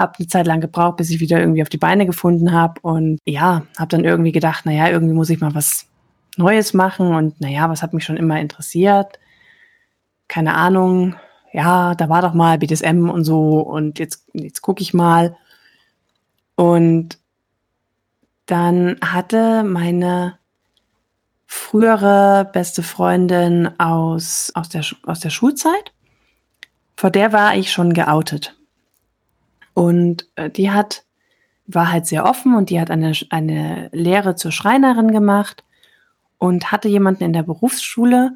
habe 0.03 0.19
eine 0.19 0.29
Zeit 0.29 0.47
lang 0.47 0.61
gebraucht, 0.61 0.99
bis 0.99 1.11
ich 1.11 1.21
wieder 1.21 1.41
irgendwie 1.41 1.63
auf 1.63 1.69
die 1.69 1.79
Beine 1.79 2.05
gefunden 2.05 2.53
habe 2.53 2.81
und 2.83 3.19
ja, 3.25 3.63
habe 3.79 3.89
dann 3.89 4.05
irgendwie 4.05 4.33
gedacht, 4.33 4.67
naja, 4.67 4.89
irgendwie 4.89 5.15
muss 5.15 5.31
ich 5.31 5.41
mal 5.41 5.55
was 5.55 5.87
Neues 6.37 6.75
machen 6.75 7.15
und 7.15 7.41
naja, 7.41 7.69
was 7.71 7.83
hat 7.83 7.95
mich 7.95 8.05
schon 8.05 8.17
immer 8.17 8.41
interessiert? 8.41 9.19
Keine 10.29 10.55
Ahnung, 10.55 11.15
ja, 11.53 11.95
da 11.95 12.09
war 12.09 12.23
doch 12.23 12.35
mal 12.35 12.59
BDSM 12.59 13.09
und 13.09 13.25
so 13.25 13.61
und 13.61 13.99
jetzt, 13.99 14.27
jetzt 14.33 14.63
gucke 14.63 14.83
ich 14.83 14.95
mal. 14.95 15.37
Und 16.57 17.19
dann 18.47 18.97
hatte 19.03 19.63
meine 19.63 20.39
frühere 21.47 22.49
beste 22.51 22.83
Freundin 22.83 23.79
aus, 23.79 24.53
aus, 24.55 24.71
der, 24.71 24.85
aus 25.05 25.21
der 25.21 25.31
Schulzeit, 25.31 25.93
vor 26.97 27.11
der 27.11 27.33
war 27.33 27.55
ich 27.57 27.71
schon 27.73 27.93
geoutet. 27.93 28.57
Und 29.75 30.29
äh, 30.37 30.51
die 30.51 30.71
hat, 30.71 31.05
war 31.67 31.91
halt 31.93 32.07
sehr 32.07 32.25
offen 32.25 32.55
und 32.55 32.71
die 32.71 32.81
hat 32.81 32.91
eine, 32.91 33.13
eine 33.31 33.89
Lehre 33.93 34.35
zur 34.35 34.53
Schreinerin 34.53 35.13
gemacht 35.13 35.65
und 36.39 36.73
hatte 36.73 36.89
jemanden 36.89 37.25
in 37.25 37.33
der 37.33 37.45
Berufsschule, 37.45 38.33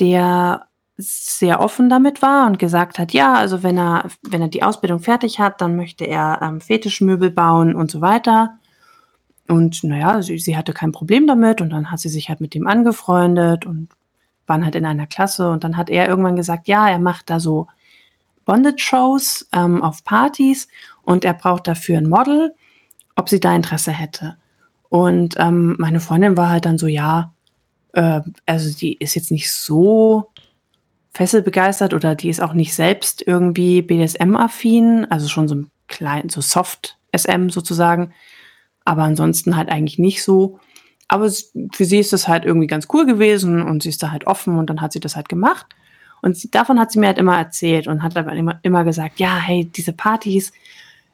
der 0.00 0.66
sehr 0.96 1.60
offen 1.60 1.88
damit 1.88 2.22
war 2.22 2.46
und 2.46 2.58
gesagt 2.58 2.98
hat, 2.98 3.12
ja, 3.12 3.34
also 3.34 3.62
wenn 3.62 3.78
er, 3.78 4.06
wenn 4.22 4.42
er 4.42 4.48
die 4.48 4.64
Ausbildung 4.64 4.98
fertig 4.98 5.38
hat, 5.38 5.60
dann 5.60 5.76
möchte 5.76 6.04
er 6.04 6.40
ähm, 6.42 6.60
Fetischmöbel 6.60 7.30
bauen 7.30 7.76
und 7.76 7.90
so 7.90 8.00
weiter. 8.00 8.58
Und 9.46 9.84
naja, 9.84 10.20
sie, 10.22 10.38
sie 10.38 10.56
hatte 10.56 10.72
kein 10.72 10.90
Problem 10.90 11.26
damit 11.28 11.60
und 11.60 11.70
dann 11.70 11.92
hat 11.92 12.00
sie 12.00 12.08
sich 12.08 12.28
halt 12.28 12.40
mit 12.40 12.52
dem 12.52 12.66
angefreundet 12.66 13.64
und 13.64 13.88
waren 14.48 14.64
halt 14.64 14.74
in 14.74 14.84
einer 14.84 15.06
Klasse 15.06 15.50
und 15.50 15.62
dann 15.62 15.76
hat 15.76 15.88
er 15.88 16.08
irgendwann 16.08 16.36
gesagt, 16.36 16.66
ja, 16.66 16.88
er 16.88 16.98
macht 16.98 17.30
da 17.30 17.38
so 17.38 17.68
Bondage-Shows 18.48 19.50
ähm, 19.52 19.82
auf 19.82 20.04
Partys 20.04 20.68
und 21.02 21.26
er 21.26 21.34
braucht 21.34 21.68
dafür 21.68 21.98
ein 21.98 22.08
Model, 22.08 22.54
ob 23.14 23.28
sie 23.28 23.40
da 23.40 23.54
Interesse 23.54 23.92
hätte. 23.92 24.38
Und 24.88 25.34
ähm, 25.38 25.76
meine 25.78 26.00
Freundin 26.00 26.38
war 26.38 26.48
halt 26.48 26.64
dann 26.64 26.78
so, 26.78 26.86
ja, 26.86 27.34
äh, 27.92 28.22
also 28.46 28.74
die 28.74 28.94
ist 28.94 29.14
jetzt 29.14 29.30
nicht 29.30 29.52
so 29.52 30.30
fesselbegeistert 31.12 31.92
oder 31.92 32.14
die 32.14 32.30
ist 32.30 32.40
auch 32.40 32.54
nicht 32.54 32.74
selbst 32.74 33.22
irgendwie 33.26 33.82
BDSM-affin, 33.82 35.04
also 35.10 35.28
schon 35.28 35.46
so 35.46 35.54
ein 35.54 35.70
klein, 35.86 36.30
so 36.30 36.40
Soft-SM 36.40 37.50
sozusagen, 37.50 38.14
aber 38.82 39.02
ansonsten 39.02 39.56
halt 39.56 39.68
eigentlich 39.68 39.98
nicht 39.98 40.22
so. 40.22 40.58
Aber 41.06 41.30
für 41.30 41.84
sie 41.84 41.98
ist 41.98 42.14
das 42.14 42.28
halt 42.28 42.46
irgendwie 42.46 42.66
ganz 42.66 42.88
cool 42.94 43.04
gewesen 43.04 43.62
und 43.62 43.82
sie 43.82 43.90
ist 43.90 44.02
da 44.02 44.10
halt 44.10 44.26
offen 44.26 44.56
und 44.56 44.70
dann 44.70 44.80
hat 44.80 44.92
sie 44.92 45.00
das 45.00 45.16
halt 45.16 45.28
gemacht. 45.28 45.66
Und 46.22 46.36
sie, 46.36 46.50
davon 46.50 46.78
hat 46.78 46.92
sie 46.92 46.98
mir 46.98 47.08
halt 47.08 47.18
immer 47.18 47.36
erzählt 47.36 47.86
und 47.86 48.02
hat 48.02 48.16
aber 48.16 48.32
immer, 48.32 48.58
immer 48.62 48.84
gesagt, 48.84 49.20
ja, 49.20 49.36
hey, 49.36 49.64
diese 49.64 49.92
Partys, 49.92 50.52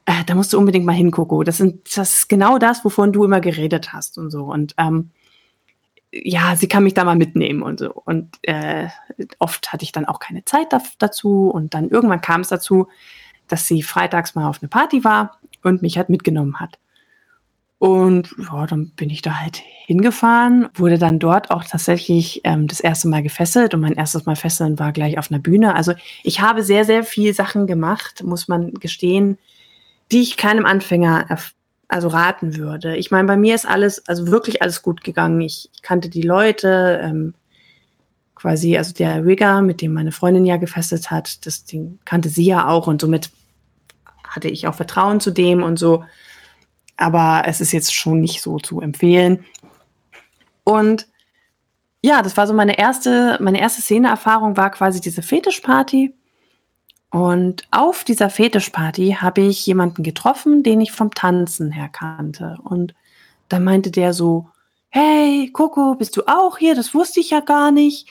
äh, 0.07 0.25
da 0.27 0.35
musst 0.35 0.53
du 0.53 0.59
unbedingt 0.59 0.87
mal 0.87 0.93
hingucken. 0.93 1.45
Das, 1.45 1.59
sind, 1.59 1.97
das 1.97 2.15
ist 2.15 2.29
genau 2.29 2.59
das, 2.59 2.85
wovon 2.85 3.13
du 3.13 3.25
immer 3.25 3.41
geredet 3.41 3.93
hast 3.93 4.19
und 4.19 4.31
so. 4.31 4.45
Und 4.45 4.75
ähm, 4.79 5.11
ja, 6.13 6.55
sie 6.57 6.69
kann 6.69 6.85
mich 6.85 6.95
da 6.95 7.05
mal 7.05 7.17
mitnehmen 7.17 7.63
und 7.63 7.81
so. 7.81 7.93
Und 7.93 8.39
äh, 8.43 8.89
oft 9.39 9.73
hatte 9.73 9.85
ich 9.85 9.93
dann 9.93 10.05
auch 10.05 10.21
keine 10.21 10.45
Zeit 10.45 10.73
da, 10.73 10.81
dazu. 10.99 11.51
Und 11.51 11.75
dann 11.75 11.89
irgendwann 11.89 12.21
kam 12.21 12.43
es 12.43 12.49
dazu, 12.49 12.89
dass 13.49 13.67
sie 13.67 13.83
freitags 13.83 14.35
mal 14.35 14.49
auf 14.49 14.63
eine 14.63 14.69
Party 14.69 15.05
war 15.05 15.39
und 15.63 15.83
mich 15.83 15.97
halt 15.97 16.09
mitgenommen 16.09 16.61
hat. 16.61 16.79
Und 17.85 18.35
ja, 18.39 18.67
dann 18.67 18.93
bin 18.97 19.11
ich 19.11 19.21
da 19.21 19.43
halt 19.43 19.61
hingefahren, 19.85 20.71
wurde 20.73 20.97
dann 20.97 21.19
dort 21.19 21.51
auch 21.51 21.65
tatsächlich 21.65 22.41
ähm, 22.45 22.67
das 22.67 22.81
erste 22.81 23.09
Mal 23.09 23.23
gefesselt 23.23 23.75
und 23.75 23.83
mein 23.83 23.93
erstes 23.93 24.25
Mal 24.25 24.37
fesseln 24.37 24.79
war 24.79 24.91
gleich 24.91 25.19
auf 25.19 25.31
einer 25.31 25.39
Bühne. 25.39 25.75
Also 25.75 25.93
ich 26.23 26.41
habe 26.41 26.63
sehr, 26.63 26.87
sehr 26.87 27.05
viel 27.05 27.35
Sachen 27.35 27.67
gemacht, 27.67 28.23
muss 28.25 28.49
man 28.49 28.73
gestehen, 28.73 29.37
die 30.11 30.23
ich 30.23 30.39
keinem 30.39 30.65
Anfänger 30.65 31.27
also 31.87 32.09
raten 32.09 32.57
würde. 32.57 32.97
Ich 32.97 33.11
meine, 33.11 33.29
bei 33.29 33.37
mir 33.37 33.55
ist 33.55 33.69
alles, 33.69 34.09
also 34.09 34.29
wirklich 34.29 34.63
alles 34.63 34.81
gut 34.81 35.05
gegangen. 35.05 35.43
Ich, 35.43 35.69
ich 35.75 35.83
kannte 35.83 36.09
die 36.09 36.23
Leute, 36.23 37.03
ähm, 37.05 37.35
quasi, 38.35 38.79
also 38.79 38.95
der 38.95 39.27
Rigger, 39.27 39.61
mit 39.61 39.83
dem 39.83 39.93
meine 39.93 40.13
Freundin 40.13 40.47
ja 40.47 40.57
gefesselt 40.57 41.11
hat, 41.11 41.45
das 41.45 41.67
Ding 41.67 41.99
kannte 42.07 42.31
sie 42.31 42.47
ja 42.47 42.67
auch 42.67 42.87
und 42.87 43.03
somit 43.03 43.29
hatte 44.27 44.49
ich 44.49 44.69
auch 44.69 44.75
Vertrauen 44.75 45.21
zu 45.21 45.33
dem 45.33 45.63
und 45.63 45.79
so. 45.79 46.03
Aber 46.97 47.43
es 47.47 47.61
ist 47.61 47.73
jetzt 47.73 47.95
schon 47.95 48.21
nicht 48.21 48.43
so 48.43 48.59
zu 48.59 48.81
empfehlen. 48.81 49.45
Und 50.65 51.09
ja, 52.03 52.23
das 52.23 52.37
war 52.37 52.47
so 52.47 52.53
meine 52.53 52.79
erste, 52.79 53.39
meine 53.41 53.61
erste 53.61 53.81
Szeneerfahrung 53.83 54.57
war 54.57 54.71
quasi 54.71 55.01
diese 55.01 55.23
Fetischparty. 55.23 56.15
Und 57.11 57.63
auf 57.71 58.05
dieser 58.05 58.29
Fetischparty 58.29 59.19
habe 59.21 59.43
ich 59.43 59.65
jemanden 59.67 60.03
getroffen, 60.03 60.63
den 60.63 60.81
ich 60.81 60.93
vom 60.93 61.13
Tanzen 61.13 61.71
her 61.71 61.89
kannte. 61.89 62.59
Und 62.65 62.95
da 63.49 63.61
meinte 63.61 63.91
der 63.91 64.13
so, 64.13 64.49
hey, 64.91 65.51
Coco, 65.53 65.95
bist 65.95 66.17
du 66.17 66.23
auch 66.27 66.59
hier? 66.59 66.75
Das 66.75 66.93
wusste 66.93 67.21
ich 67.21 67.31
ja 67.31 67.41
gar 67.41 67.71
nicht. 67.71 68.09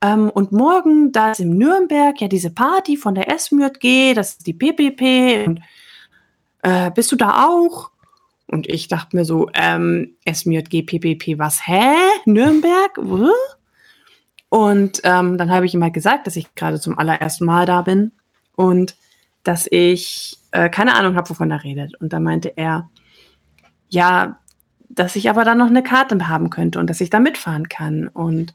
Ähm, 0.00 0.30
und 0.30 0.52
morgen, 0.52 1.12
da 1.12 1.32
ist 1.32 1.40
im 1.40 1.56
Nürnberg 1.56 2.20
ja 2.20 2.28
diese 2.28 2.50
Party 2.50 2.96
von 2.96 3.14
der 3.14 3.28
SMJG, 3.38 4.14
das 4.14 4.30
ist 4.30 4.46
die 4.46 4.52
PPP. 4.52 5.46
Und 5.46 5.60
äh, 6.62 6.90
bist 6.90 7.10
du 7.12 7.16
da 7.16 7.46
auch? 7.46 7.90
Und 8.54 8.68
ich 8.70 8.86
dachte 8.86 9.16
mir 9.16 9.24
so, 9.24 9.50
ähm, 9.52 10.14
SMJG, 10.32 10.82
PPP, 10.82 11.40
was? 11.40 11.66
Hä? 11.66 11.92
Nürnberg? 12.24 12.96
Und 14.48 15.00
ähm, 15.02 15.38
dann 15.38 15.50
habe 15.50 15.66
ich 15.66 15.74
ihm 15.74 15.82
halt 15.82 15.92
gesagt, 15.92 16.28
dass 16.28 16.36
ich 16.36 16.54
gerade 16.54 16.78
zum 16.78 16.96
allerersten 16.96 17.46
Mal 17.46 17.66
da 17.66 17.82
bin 17.82 18.12
und 18.54 18.94
dass 19.42 19.66
ich 19.68 20.38
äh, 20.52 20.70
keine 20.70 20.94
Ahnung 20.94 21.16
habe, 21.16 21.28
wovon 21.30 21.50
er 21.50 21.64
redet. 21.64 22.00
Und 22.00 22.12
da 22.12 22.20
meinte 22.20 22.56
er, 22.56 22.88
ja, 23.88 24.38
dass 24.88 25.16
ich 25.16 25.28
aber 25.28 25.42
dann 25.42 25.58
noch 25.58 25.66
eine 25.66 25.82
Karte 25.82 26.28
haben 26.28 26.48
könnte 26.48 26.78
und 26.78 26.88
dass 26.88 27.00
ich 27.00 27.10
da 27.10 27.18
mitfahren 27.18 27.68
kann. 27.68 28.06
Und 28.06 28.54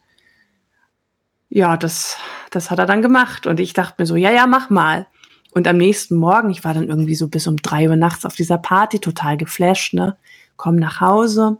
ja, 1.50 1.76
das, 1.76 2.18
das 2.52 2.72
hat 2.72 2.80
er 2.80 2.86
dann 2.86 3.02
gemacht. 3.02 3.48
Und 3.48 3.60
ich 3.60 3.74
dachte 3.74 3.96
mir 3.98 4.06
so, 4.06 4.16
ja, 4.16 4.32
ja, 4.32 4.48
mach 4.48 4.70
mal. 4.70 5.08
Und 5.52 5.68
am 5.68 5.78
nächsten 5.78 6.16
Morgen, 6.16 6.50
ich 6.50 6.64
war 6.64 6.74
dann 6.74 6.88
irgendwie 6.88 7.16
so 7.16 7.28
bis 7.28 7.48
um 7.48 7.58
drei 7.58 7.90
Uhr 7.90 7.96
nachts 7.96 8.26
auf 8.26 8.36
dieser 8.36 8.58
Party, 8.58 9.00
total 9.00 9.38
geflasht, 9.38 9.94
ne? 9.94 10.16
Komm 10.58 10.76
nach 10.76 11.02
Hause. 11.02 11.58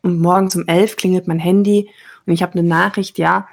Und 0.00 0.20
morgens 0.20 0.56
um 0.56 0.66
elf 0.66 0.96
klingelt 0.96 1.28
mein 1.28 1.38
Handy 1.38 1.90
und 2.26 2.32
ich 2.32 2.42
habe 2.42 2.58
eine 2.58 2.66
Nachricht, 2.66 3.18
ja, 3.18 3.48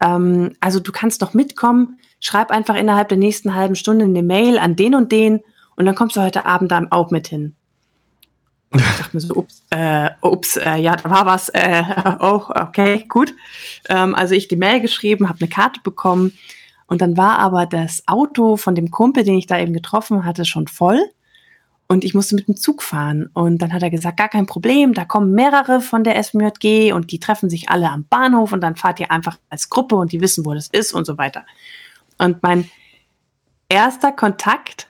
ähm, 0.00 0.56
also 0.60 0.80
du 0.80 0.92
kannst 0.92 1.22
doch 1.22 1.34
mitkommen, 1.34 1.98
schreib 2.20 2.50
einfach 2.50 2.74
innerhalb 2.74 3.08
der 3.08 3.18
nächsten 3.18 3.54
halben 3.54 3.76
Stunde 3.76 4.04
eine 4.04 4.22
Mail 4.22 4.58
an 4.58 4.76
den 4.76 4.94
und 4.94 5.12
den 5.12 5.40
und 5.76 5.86
dann 5.86 5.94
kommst 5.94 6.16
du 6.16 6.20
heute 6.20 6.46
Abend 6.46 6.72
da 6.72 6.82
auch 6.90 7.10
mit 7.10 7.28
hin. 7.28 7.54
Und 8.70 8.80
ich 8.80 8.96
dachte 8.96 9.16
mir 9.16 9.20
so, 9.20 9.34
ups, 9.34 9.62
äh, 9.70 10.10
ups, 10.20 10.56
äh, 10.56 10.76
ja, 10.76 10.96
da 10.96 11.08
war 11.08 11.26
was, 11.26 11.48
äh, 11.50 11.84
oh, 12.20 12.42
okay, 12.48 13.04
gut. 13.08 13.32
Ähm, 13.88 14.14
also 14.14 14.34
ich 14.34 14.48
die 14.48 14.56
Mail 14.56 14.80
geschrieben, 14.80 15.28
habe 15.28 15.38
eine 15.40 15.48
Karte 15.48 15.80
bekommen 15.82 16.32
und 16.86 17.00
dann 17.00 17.16
war 17.16 17.38
aber 17.38 17.66
das 17.66 18.02
Auto 18.06 18.56
von 18.56 18.74
dem 18.74 18.90
Kumpel, 18.90 19.24
den 19.24 19.38
ich 19.38 19.46
da 19.46 19.58
eben 19.58 19.72
getroffen 19.72 20.24
hatte, 20.24 20.44
schon 20.44 20.68
voll 20.68 21.00
und 21.86 22.04
ich 22.04 22.14
musste 22.14 22.34
mit 22.34 22.48
dem 22.48 22.56
Zug 22.56 22.82
fahren. 22.82 23.30
Und 23.34 23.58
dann 23.58 23.72
hat 23.72 23.82
er 23.82 23.90
gesagt, 23.90 24.16
gar 24.16 24.28
kein 24.28 24.46
Problem, 24.46 24.94
da 24.94 25.04
kommen 25.04 25.32
mehrere 25.32 25.80
von 25.80 26.04
der 26.04 26.22
SMJG 26.22 26.92
und 26.92 27.12
die 27.12 27.20
treffen 27.20 27.50
sich 27.50 27.68
alle 27.68 27.90
am 27.90 28.04
Bahnhof 28.04 28.52
und 28.52 28.60
dann 28.60 28.76
fahrt 28.76 29.00
ihr 29.00 29.10
einfach 29.10 29.38
als 29.50 29.68
Gruppe 29.68 29.96
und 29.96 30.12
die 30.12 30.20
wissen, 30.20 30.46
wo 30.46 30.54
das 30.54 30.68
ist 30.68 30.92
und 30.92 31.06
so 31.06 31.18
weiter. 31.18 31.44
Und 32.18 32.42
mein 32.42 32.70
erster 33.68 34.12
Kontakt 34.12 34.88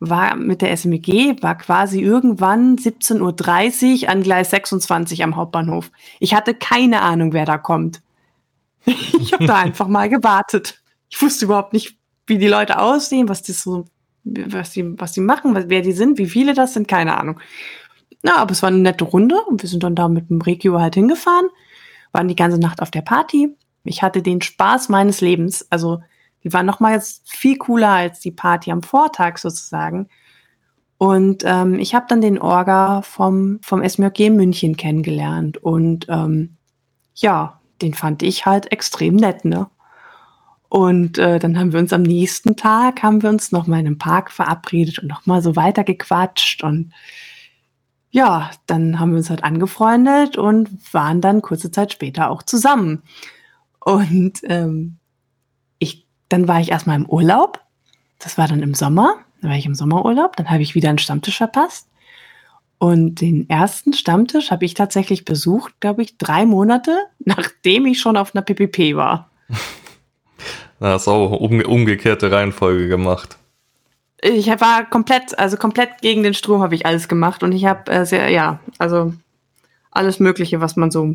war 0.00 0.34
mit 0.34 0.62
der 0.62 0.72
SMG, 0.76 1.40
war 1.42 1.56
quasi 1.56 2.00
irgendwann 2.00 2.76
17.30 2.76 4.02
Uhr 4.02 4.08
an 4.08 4.22
Gleis 4.22 4.50
26 4.50 5.22
am 5.22 5.36
Hauptbahnhof. 5.36 5.92
Ich 6.18 6.34
hatte 6.34 6.54
keine 6.54 7.02
Ahnung, 7.02 7.32
wer 7.32 7.44
da 7.44 7.56
kommt. 7.56 8.02
ich 8.84 9.32
habe 9.32 9.46
da 9.46 9.58
einfach 9.58 9.86
mal 9.86 10.08
gewartet. 10.08 10.81
Ich 11.12 11.20
wusste 11.20 11.44
überhaupt 11.44 11.74
nicht, 11.74 11.98
wie 12.26 12.38
die 12.38 12.48
Leute 12.48 12.80
aussehen, 12.80 13.28
was 13.28 13.42
das 13.42 13.62
so 13.62 13.84
was 14.24 14.70
die, 14.70 14.98
was 14.98 15.12
die 15.12 15.20
machen, 15.20 15.54
wer 15.68 15.82
die 15.82 15.92
sind, 15.92 16.18
wie 16.18 16.26
viele 16.26 16.54
das 16.54 16.74
sind, 16.74 16.88
keine 16.88 17.18
Ahnung. 17.18 17.40
Na, 18.22 18.36
aber 18.36 18.52
es 18.52 18.62
war 18.62 18.68
eine 18.68 18.78
nette 18.78 19.04
Runde 19.04 19.36
und 19.48 19.62
wir 19.62 19.68
sind 19.68 19.82
dann 19.82 19.94
da 19.94 20.08
mit 20.08 20.30
dem 20.30 20.40
Regio 20.40 20.80
halt 20.80 20.94
hingefahren, 20.94 21.48
waren 22.12 22.28
die 22.28 22.36
ganze 22.36 22.58
Nacht 22.58 22.80
auf 22.80 22.90
der 22.90 23.02
Party. 23.02 23.56
Ich 23.84 24.02
hatte 24.02 24.22
den 24.22 24.40
Spaß 24.40 24.88
meines 24.88 25.20
Lebens. 25.20 25.66
Also, 25.70 26.00
die 26.44 26.52
war 26.52 26.62
nochmals 26.62 27.22
viel 27.24 27.58
cooler 27.58 27.90
als 27.90 28.20
die 28.20 28.30
Party 28.30 28.70
am 28.70 28.82
Vortag 28.82 29.38
sozusagen. 29.38 30.08
Und 30.98 31.42
ähm, 31.44 31.80
ich 31.80 31.96
habe 31.96 32.06
dann 32.08 32.20
den 32.20 32.38
Orga 32.38 33.02
vom, 33.02 33.58
vom 33.62 33.82
SMRG 33.82 34.30
München 34.30 34.76
kennengelernt. 34.76 35.58
Und 35.58 36.06
ähm, 36.08 36.56
ja, 37.16 37.60
den 37.80 37.94
fand 37.94 38.22
ich 38.22 38.46
halt 38.46 38.70
extrem 38.70 39.16
nett, 39.16 39.44
ne? 39.44 39.68
Und 40.72 41.18
äh, 41.18 41.38
dann 41.38 41.58
haben 41.58 41.74
wir 41.74 41.80
uns 41.80 41.92
am 41.92 42.00
nächsten 42.00 42.56
Tag, 42.56 43.02
haben 43.02 43.22
wir 43.22 43.28
uns 43.28 43.52
noch 43.52 43.66
mal 43.66 43.78
in 43.78 43.86
einem 43.86 43.98
Park 43.98 44.30
verabredet 44.30 45.00
und 45.00 45.06
noch 45.06 45.26
mal 45.26 45.42
so 45.42 45.54
weiter 45.54 45.84
gequatscht. 45.84 46.64
Und 46.64 46.94
ja, 48.10 48.50
dann 48.64 48.98
haben 48.98 49.10
wir 49.10 49.18
uns 49.18 49.28
halt 49.28 49.44
angefreundet 49.44 50.38
und 50.38 50.70
waren 50.94 51.20
dann 51.20 51.42
kurze 51.42 51.70
Zeit 51.70 51.92
später 51.92 52.30
auch 52.30 52.42
zusammen. 52.42 53.02
Und 53.80 54.40
ähm, 54.44 54.96
ich, 55.78 56.06
dann 56.30 56.48
war 56.48 56.58
ich 56.58 56.70
erstmal 56.70 56.96
im 56.96 57.06
Urlaub. 57.06 57.60
Das 58.18 58.38
war 58.38 58.48
dann 58.48 58.62
im 58.62 58.72
Sommer. 58.72 59.16
Da 59.42 59.50
war 59.50 59.56
ich 59.56 59.66
im 59.66 59.74
Sommerurlaub. 59.74 60.36
Dann 60.36 60.48
habe 60.48 60.62
ich 60.62 60.74
wieder 60.74 60.88
einen 60.88 60.96
Stammtisch 60.96 61.36
verpasst. 61.36 61.86
Und 62.78 63.20
den 63.20 63.46
ersten 63.50 63.92
Stammtisch 63.92 64.50
habe 64.50 64.64
ich 64.64 64.72
tatsächlich 64.72 65.26
besucht, 65.26 65.74
glaube 65.80 66.00
ich, 66.00 66.16
drei 66.16 66.46
Monate, 66.46 66.96
nachdem 67.18 67.84
ich 67.84 68.00
schon 68.00 68.16
auf 68.16 68.34
einer 68.34 68.40
PPP 68.40 68.96
war. 68.96 69.28
Da 70.82 70.94
hast 70.94 71.06
du 71.06 71.12
auch 71.12 71.30
umge 71.30 71.64
umgekehrte 71.64 72.32
Reihenfolge 72.32 72.88
gemacht. 72.88 73.38
Ich 74.20 74.48
war 74.48 74.84
komplett, 74.90 75.38
also 75.38 75.56
komplett 75.56 76.00
gegen 76.00 76.24
den 76.24 76.34
Strom 76.34 76.60
habe 76.60 76.74
ich 76.74 76.86
alles 76.86 77.06
gemacht 77.06 77.44
und 77.44 77.52
ich 77.52 77.66
habe 77.66 77.88
äh, 77.88 78.04
sehr, 78.04 78.30
ja, 78.30 78.58
also 78.78 79.14
alles 79.92 80.18
Mögliche, 80.18 80.60
was 80.60 80.74
man 80.74 80.90
so, 80.90 81.14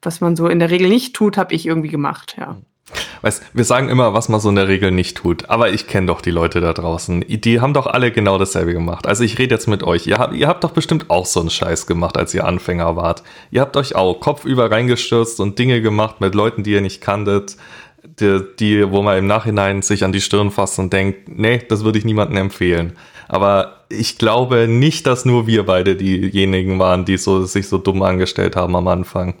was 0.00 0.22
man 0.22 0.34
so 0.34 0.48
in 0.48 0.60
der 0.60 0.70
Regel 0.70 0.88
nicht 0.88 1.14
tut, 1.14 1.36
habe 1.36 1.52
ich 1.54 1.66
irgendwie 1.66 1.90
gemacht, 1.90 2.36
ja. 2.38 2.56
Weißt, 3.20 3.42
wir 3.52 3.64
sagen 3.64 3.88
immer, 3.88 4.14
was 4.14 4.28
man 4.28 4.40
so 4.40 4.48
in 4.48 4.54
der 4.54 4.68
Regel 4.68 4.92
nicht 4.92 5.16
tut, 5.16 5.50
aber 5.50 5.72
ich 5.72 5.86
kenne 5.88 6.06
doch 6.06 6.20
die 6.20 6.30
Leute 6.30 6.60
da 6.60 6.72
draußen. 6.72 7.24
Die 7.26 7.60
haben 7.60 7.74
doch 7.74 7.86
alle 7.86 8.12
genau 8.12 8.38
dasselbe 8.38 8.72
gemacht. 8.72 9.08
Also 9.08 9.24
ich 9.24 9.38
rede 9.38 9.56
jetzt 9.56 9.66
mit 9.66 9.82
euch. 9.82 10.06
Ihr 10.06 10.18
habt, 10.18 10.34
ihr 10.34 10.46
habt 10.46 10.62
doch 10.62 10.70
bestimmt 10.70 11.10
auch 11.10 11.26
so 11.26 11.40
einen 11.40 11.50
Scheiß 11.50 11.86
gemacht, 11.86 12.16
als 12.16 12.32
ihr 12.32 12.46
Anfänger 12.46 12.94
wart. 12.94 13.24
Ihr 13.50 13.60
habt 13.60 13.76
euch 13.76 13.96
auch 13.96 14.20
kopfüber 14.20 14.70
reingestürzt 14.70 15.40
und 15.40 15.58
Dinge 15.58 15.82
gemacht 15.82 16.20
mit 16.20 16.36
Leuten, 16.36 16.62
die 16.62 16.72
ihr 16.72 16.80
nicht 16.80 17.00
kanntet 17.00 17.56
die, 18.20 18.40
die, 18.58 18.90
wo 18.90 19.02
man 19.02 19.18
im 19.18 19.26
Nachhinein 19.26 19.82
sich 19.82 20.04
an 20.04 20.12
die 20.12 20.20
Stirn 20.20 20.50
fasst 20.50 20.78
und 20.78 20.92
denkt, 20.92 21.28
nee, 21.28 21.58
das 21.68 21.84
würde 21.84 21.98
ich 21.98 22.04
niemandem 22.04 22.38
empfehlen. 22.38 22.96
Aber 23.28 23.84
ich 23.88 24.18
glaube 24.18 24.68
nicht, 24.68 25.06
dass 25.06 25.24
nur 25.24 25.46
wir 25.46 25.66
beide 25.66 25.96
diejenigen 25.96 26.78
waren, 26.78 27.04
die 27.04 27.16
so, 27.16 27.44
sich 27.44 27.68
so 27.68 27.78
dumm 27.78 28.02
angestellt 28.02 28.56
haben 28.56 28.76
am 28.76 28.88
Anfang. 28.88 29.34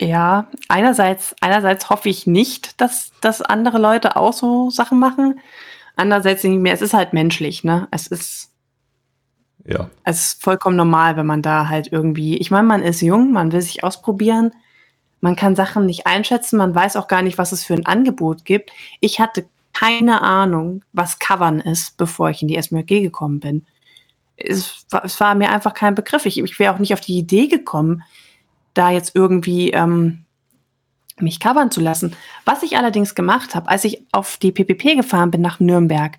Ja, 0.00 0.48
einerseits, 0.68 1.36
einerseits 1.40 1.90
hoffe 1.90 2.08
ich 2.08 2.26
nicht, 2.26 2.80
dass, 2.80 3.12
dass 3.20 3.42
andere 3.42 3.78
Leute 3.78 4.16
auch 4.16 4.32
so 4.32 4.70
Sachen 4.70 4.98
machen. 4.98 5.38
Andererseits 5.94 6.42
denke 6.42 6.56
ich 6.56 6.62
mir, 6.62 6.72
es 6.72 6.82
ist 6.82 6.94
halt 6.94 7.12
menschlich, 7.12 7.62
ne? 7.62 7.86
Es 7.90 8.06
ist, 8.06 8.50
ja. 9.64 9.90
Es 10.02 10.26
ist 10.26 10.42
vollkommen 10.42 10.76
normal, 10.76 11.16
wenn 11.16 11.26
man 11.26 11.42
da 11.42 11.68
halt 11.68 11.92
irgendwie, 11.92 12.36
ich 12.38 12.50
meine, 12.50 12.66
man 12.66 12.82
ist 12.82 13.00
jung, 13.00 13.32
man 13.32 13.52
will 13.52 13.60
sich 13.60 13.84
ausprobieren 13.84 14.52
Man 15.22 15.36
kann 15.36 15.54
Sachen 15.56 15.86
nicht 15.86 16.06
einschätzen, 16.06 16.56
man 16.58 16.74
weiß 16.74 16.96
auch 16.96 17.06
gar 17.06 17.22
nicht, 17.22 17.38
was 17.38 17.52
es 17.52 17.64
für 17.64 17.74
ein 17.74 17.86
Angebot 17.86 18.44
gibt. 18.44 18.72
Ich 19.00 19.20
hatte 19.20 19.46
keine 19.72 20.20
Ahnung, 20.20 20.82
was 20.92 21.20
Covern 21.20 21.60
ist, 21.60 21.96
bevor 21.96 22.28
ich 22.28 22.42
in 22.42 22.48
die 22.48 22.60
SMRG 22.60 23.00
gekommen 23.00 23.38
bin. 23.38 23.64
Es 24.36 24.84
war, 24.90 25.04
es 25.04 25.20
war, 25.20 25.36
mir 25.36 25.50
einfach 25.50 25.74
kein 25.74 25.94
Begriff. 25.94 26.26
Ich, 26.26 26.38
ich 26.38 26.58
wäre 26.58 26.74
auch 26.74 26.80
nicht 26.80 26.92
auf 26.92 27.00
die 27.00 27.16
Idee 27.16 27.46
gekommen, 27.46 28.02
da 28.74 28.90
jetzt 28.90 29.14
irgendwie 29.14 29.70
ähm, 29.70 30.24
mich 31.20 31.38
covern 31.38 31.70
zu 31.70 31.80
lassen. 31.80 32.16
Was 32.44 32.64
ich 32.64 32.76
allerdings 32.76 33.14
gemacht 33.14 33.54
habe, 33.54 33.68
als 33.68 33.84
ich 33.84 34.04
auf 34.10 34.38
die 34.38 34.50
PPP 34.50 34.96
gefahren 34.96 35.30
bin 35.30 35.40
nach 35.40 35.60
Nürnberg, 35.60 36.18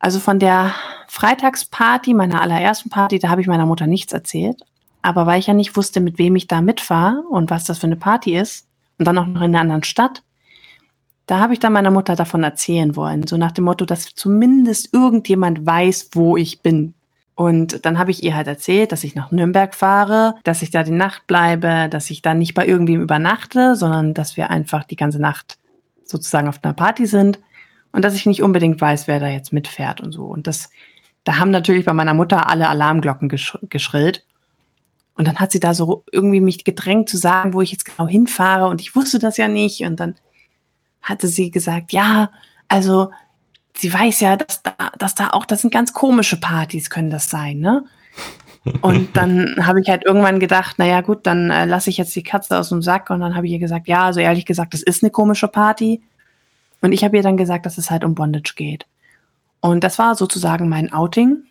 also 0.00 0.18
von 0.18 0.40
der 0.40 0.74
Freitagsparty, 1.06 2.12
meiner 2.12 2.42
allerersten 2.42 2.90
Party, 2.90 3.20
da 3.20 3.28
habe 3.28 3.40
ich 3.40 3.46
meiner 3.46 3.66
Mutter 3.66 3.86
nichts 3.86 4.12
erzählt. 4.12 4.60
Aber 5.04 5.26
weil 5.26 5.38
ich 5.38 5.48
ja 5.48 5.54
nicht 5.54 5.76
wusste, 5.76 6.00
mit 6.00 6.16
wem 6.16 6.34
ich 6.34 6.46
da 6.46 6.62
mitfahre 6.62 7.22
und 7.28 7.50
was 7.50 7.64
das 7.64 7.78
für 7.78 7.86
eine 7.86 7.96
Party 7.96 8.36
ist, 8.36 8.66
und 8.98 9.06
dann 9.06 9.18
auch 9.18 9.26
noch 9.26 9.42
in 9.42 9.54
einer 9.54 9.60
anderen 9.60 9.82
Stadt, 9.82 10.22
da 11.26 11.40
habe 11.40 11.52
ich 11.52 11.58
dann 11.58 11.74
meiner 11.74 11.90
Mutter 11.90 12.16
davon 12.16 12.42
erzählen 12.42 12.96
wollen. 12.96 13.26
So 13.26 13.36
nach 13.36 13.52
dem 13.52 13.64
Motto, 13.64 13.84
dass 13.84 14.14
zumindest 14.14 14.94
irgendjemand 14.94 15.66
weiß, 15.66 16.10
wo 16.12 16.36
ich 16.36 16.62
bin. 16.62 16.94
Und 17.34 17.84
dann 17.84 17.98
habe 17.98 18.12
ich 18.12 18.22
ihr 18.22 18.34
halt 18.34 18.46
erzählt, 18.46 18.92
dass 18.92 19.04
ich 19.04 19.14
nach 19.14 19.30
Nürnberg 19.30 19.74
fahre, 19.74 20.36
dass 20.44 20.62
ich 20.62 20.70
da 20.70 20.84
die 20.84 20.92
Nacht 20.92 21.26
bleibe, 21.26 21.88
dass 21.90 22.08
ich 22.08 22.22
da 22.22 22.32
nicht 22.32 22.54
bei 22.54 22.66
irgendwem 22.66 23.02
übernachte, 23.02 23.74
sondern 23.76 24.14
dass 24.14 24.36
wir 24.36 24.50
einfach 24.50 24.84
die 24.84 24.96
ganze 24.96 25.20
Nacht 25.20 25.58
sozusagen 26.04 26.48
auf 26.48 26.60
einer 26.62 26.74
Party 26.74 27.06
sind 27.06 27.40
und 27.92 28.04
dass 28.04 28.14
ich 28.14 28.24
nicht 28.24 28.42
unbedingt 28.42 28.80
weiß, 28.80 29.06
wer 29.06 29.20
da 29.20 29.28
jetzt 29.28 29.52
mitfährt 29.52 30.00
und 30.00 30.12
so. 30.12 30.24
Und 30.26 30.46
das, 30.46 30.70
da 31.24 31.38
haben 31.38 31.50
natürlich 31.50 31.84
bei 31.84 31.92
meiner 31.92 32.14
Mutter 32.14 32.48
alle 32.48 32.68
Alarmglocken 32.68 33.28
gesch 33.28 33.58
geschrillt. 33.68 34.24
Und 35.16 35.28
dann 35.28 35.36
hat 35.36 35.52
sie 35.52 35.60
da 35.60 35.74
so 35.74 36.04
irgendwie 36.10 36.40
mich 36.40 36.64
gedrängt 36.64 37.08
zu 37.08 37.16
sagen, 37.16 37.54
wo 37.54 37.62
ich 37.62 37.70
jetzt 37.70 37.84
genau 37.84 38.08
hinfahre 38.08 38.66
und 38.68 38.80
ich 38.80 38.96
wusste 38.96 39.18
das 39.18 39.36
ja 39.36 39.48
nicht. 39.48 39.82
Und 39.82 40.00
dann 40.00 40.16
hatte 41.02 41.28
sie 41.28 41.50
gesagt, 41.50 41.92
ja, 41.92 42.30
also 42.68 43.10
sie 43.76 43.92
weiß 43.92 44.20
ja, 44.20 44.36
dass 44.36 44.62
da, 44.62 44.72
dass 44.98 45.14
da 45.14 45.30
auch, 45.30 45.44
das 45.44 45.60
sind 45.60 45.72
ganz 45.72 45.92
komische 45.92 46.40
Partys, 46.40 46.90
können 46.90 47.10
das 47.10 47.30
sein, 47.30 47.60
ne? 47.60 47.84
Und 48.80 49.16
dann 49.16 49.54
habe 49.66 49.80
ich 49.80 49.88
halt 49.88 50.04
irgendwann 50.04 50.40
gedacht, 50.40 50.78
naja 50.78 51.00
gut, 51.00 51.26
dann 51.26 51.50
äh, 51.50 51.66
lasse 51.66 51.90
ich 51.90 51.98
jetzt 51.98 52.16
die 52.16 52.22
Katze 52.22 52.58
aus 52.58 52.70
dem 52.70 52.82
Sack 52.82 53.10
und 53.10 53.20
dann 53.20 53.36
habe 53.36 53.46
ich 53.46 53.52
ihr 53.52 53.58
gesagt, 53.58 53.86
ja, 53.86 54.04
also 54.04 54.20
ehrlich 54.20 54.46
gesagt, 54.46 54.74
das 54.74 54.82
ist 54.82 55.02
eine 55.02 55.10
komische 55.10 55.48
Party. 55.48 56.02
Und 56.80 56.92
ich 56.92 57.04
habe 57.04 57.16
ihr 57.16 57.22
dann 57.22 57.36
gesagt, 57.36 57.66
dass 57.66 57.78
es 57.78 57.90
halt 57.90 58.04
um 58.04 58.14
Bondage 58.14 58.54
geht. 58.56 58.86
Und 59.60 59.84
das 59.84 59.98
war 59.98 60.14
sozusagen 60.14 60.68
mein 60.68 60.92
Outing. 60.92 61.44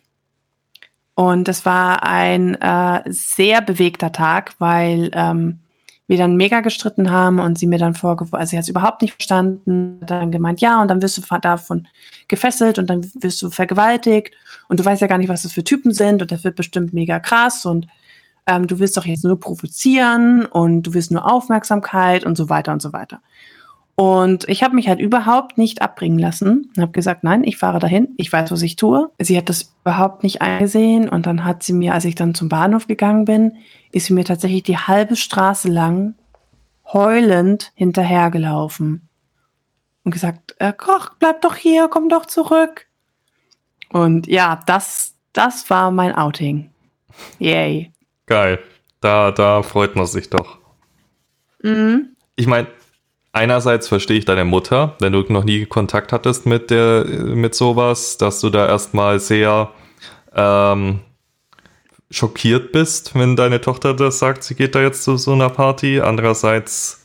Und 1.14 1.46
das 1.46 1.64
war 1.64 2.02
ein 2.02 2.60
äh, 2.60 3.02
sehr 3.06 3.62
bewegter 3.62 4.10
Tag, 4.10 4.54
weil 4.58 5.10
ähm, 5.14 5.60
wir 6.06 6.18
dann 6.18 6.36
mega 6.36 6.60
gestritten 6.60 7.10
haben 7.10 7.38
und 7.38 7.58
sie 7.58 7.66
mir 7.66 7.78
dann 7.78 7.94
vorgeworfen, 7.94 8.38
also 8.38 8.50
sie 8.50 8.56
hat 8.56 8.64
es 8.64 8.68
überhaupt 8.68 9.00
nicht 9.00 9.14
verstanden, 9.14 10.00
dann 10.04 10.30
gemeint, 10.30 10.60
ja, 10.60 10.82
und 10.82 10.88
dann 10.88 11.00
wirst 11.00 11.16
du 11.16 11.22
davon 11.40 11.86
gefesselt 12.28 12.78
und 12.78 12.90
dann 12.90 13.10
wirst 13.14 13.40
du 13.40 13.50
vergewaltigt 13.50 14.34
und 14.68 14.80
du 14.80 14.84
weißt 14.84 15.00
ja 15.00 15.06
gar 15.06 15.18
nicht, 15.18 15.30
was 15.30 15.42
das 15.42 15.52
für 15.52 15.64
Typen 15.64 15.92
sind 15.92 16.20
und 16.20 16.30
das 16.30 16.44
wird 16.44 16.56
bestimmt 16.56 16.92
mega 16.92 17.20
krass 17.20 17.64
und 17.64 17.86
ähm, 18.46 18.66
du 18.66 18.78
willst 18.78 18.96
doch 18.96 19.06
jetzt 19.06 19.24
nur 19.24 19.40
provozieren 19.40 20.44
und 20.44 20.82
du 20.82 20.94
willst 20.94 21.10
nur 21.10 21.30
Aufmerksamkeit 21.30 22.24
und 22.26 22.36
so 22.36 22.50
weiter 22.50 22.72
und 22.72 22.82
so 22.82 22.92
weiter. 22.92 23.22
Und 23.96 24.48
ich 24.48 24.64
habe 24.64 24.74
mich 24.74 24.88
halt 24.88 24.98
überhaupt 24.98 25.56
nicht 25.56 25.80
abbringen 25.80 26.18
lassen 26.18 26.72
und 26.76 26.82
habe 26.82 26.92
gesagt, 26.92 27.22
nein, 27.22 27.44
ich 27.44 27.58
fahre 27.58 27.78
dahin, 27.78 28.08
ich 28.16 28.32
weiß, 28.32 28.50
was 28.50 28.62
ich 28.62 28.74
tue. 28.74 29.10
Sie 29.20 29.36
hat 29.36 29.48
das 29.48 29.72
überhaupt 29.82 30.24
nicht 30.24 30.42
eingesehen 30.42 31.08
und 31.08 31.26
dann 31.26 31.44
hat 31.44 31.62
sie 31.62 31.74
mir, 31.74 31.94
als 31.94 32.04
ich 32.04 32.16
dann 32.16 32.34
zum 32.34 32.48
Bahnhof 32.48 32.88
gegangen 32.88 33.24
bin, 33.24 33.58
ist 33.92 34.06
sie 34.06 34.14
mir 34.14 34.24
tatsächlich 34.24 34.64
die 34.64 34.78
halbe 34.78 35.14
Straße 35.14 35.68
lang 35.68 36.14
heulend 36.92 37.72
hinterhergelaufen 37.76 39.08
und 40.02 40.10
gesagt, 40.10 40.56
äh, 40.58 40.72
Koch, 40.72 41.10
bleib 41.18 41.40
doch 41.42 41.54
hier, 41.54 41.88
komm 41.88 42.08
doch 42.08 42.26
zurück. 42.26 42.86
Und 43.90 44.26
ja, 44.26 44.60
das, 44.66 45.14
das 45.32 45.70
war 45.70 45.92
mein 45.92 46.14
Outing. 46.14 46.70
Yay. 47.38 47.92
Geil. 48.26 48.58
Da, 49.00 49.30
da 49.30 49.62
freut 49.62 49.94
man 49.94 50.06
sich 50.06 50.30
doch. 50.30 50.58
Mhm. 51.62 52.16
Ich 52.36 52.46
meine, 52.46 52.66
einerseits 53.34 53.88
verstehe 53.88 54.16
ich 54.16 54.24
deine 54.24 54.44
Mutter, 54.44 54.96
wenn 55.00 55.12
du 55.12 55.20
noch 55.28 55.44
nie 55.44 55.66
Kontakt 55.66 56.12
hattest 56.12 56.46
mit 56.46 56.70
der, 56.70 57.04
mit 57.04 57.54
sowas, 57.54 58.16
dass 58.16 58.40
du 58.40 58.48
da 58.48 58.66
erstmal 58.66 59.20
sehr 59.20 59.70
ähm, 60.34 61.00
schockiert 62.10 62.72
bist, 62.72 63.14
wenn 63.14 63.36
deine 63.36 63.60
Tochter 63.60 63.92
das 63.92 64.18
sagt, 64.18 64.44
sie 64.44 64.54
geht 64.54 64.74
da 64.74 64.80
jetzt 64.80 65.02
zu 65.02 65.16
so 65.16 65.32
einer 65.32 65.50
Party. 65.50 66.00
Andererseits 66.00 67.04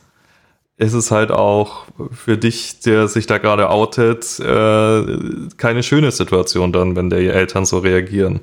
ist 0.76 0.94
es 0.94 1.10
halt 1.10 1.30
auch 1.30 1.84
für 2.12 2.38
dich, 2.38 2.80
der 2.80 3.08
sich 3.08 3.26
da 3.26 3.38
gerade 3.38 3.68
outet, 3.68 4.40
äh, 4.40 5.48
keine 5.56 5.82
schöne 5.82 6.10
Situation 6.10 6.72
dann, 6.72 6.96
wenn 6.96 7.10
die 7.10 7.28
Eltern 7.28 7.66
so 7.66 7.78
reagieren. 7.78 8.40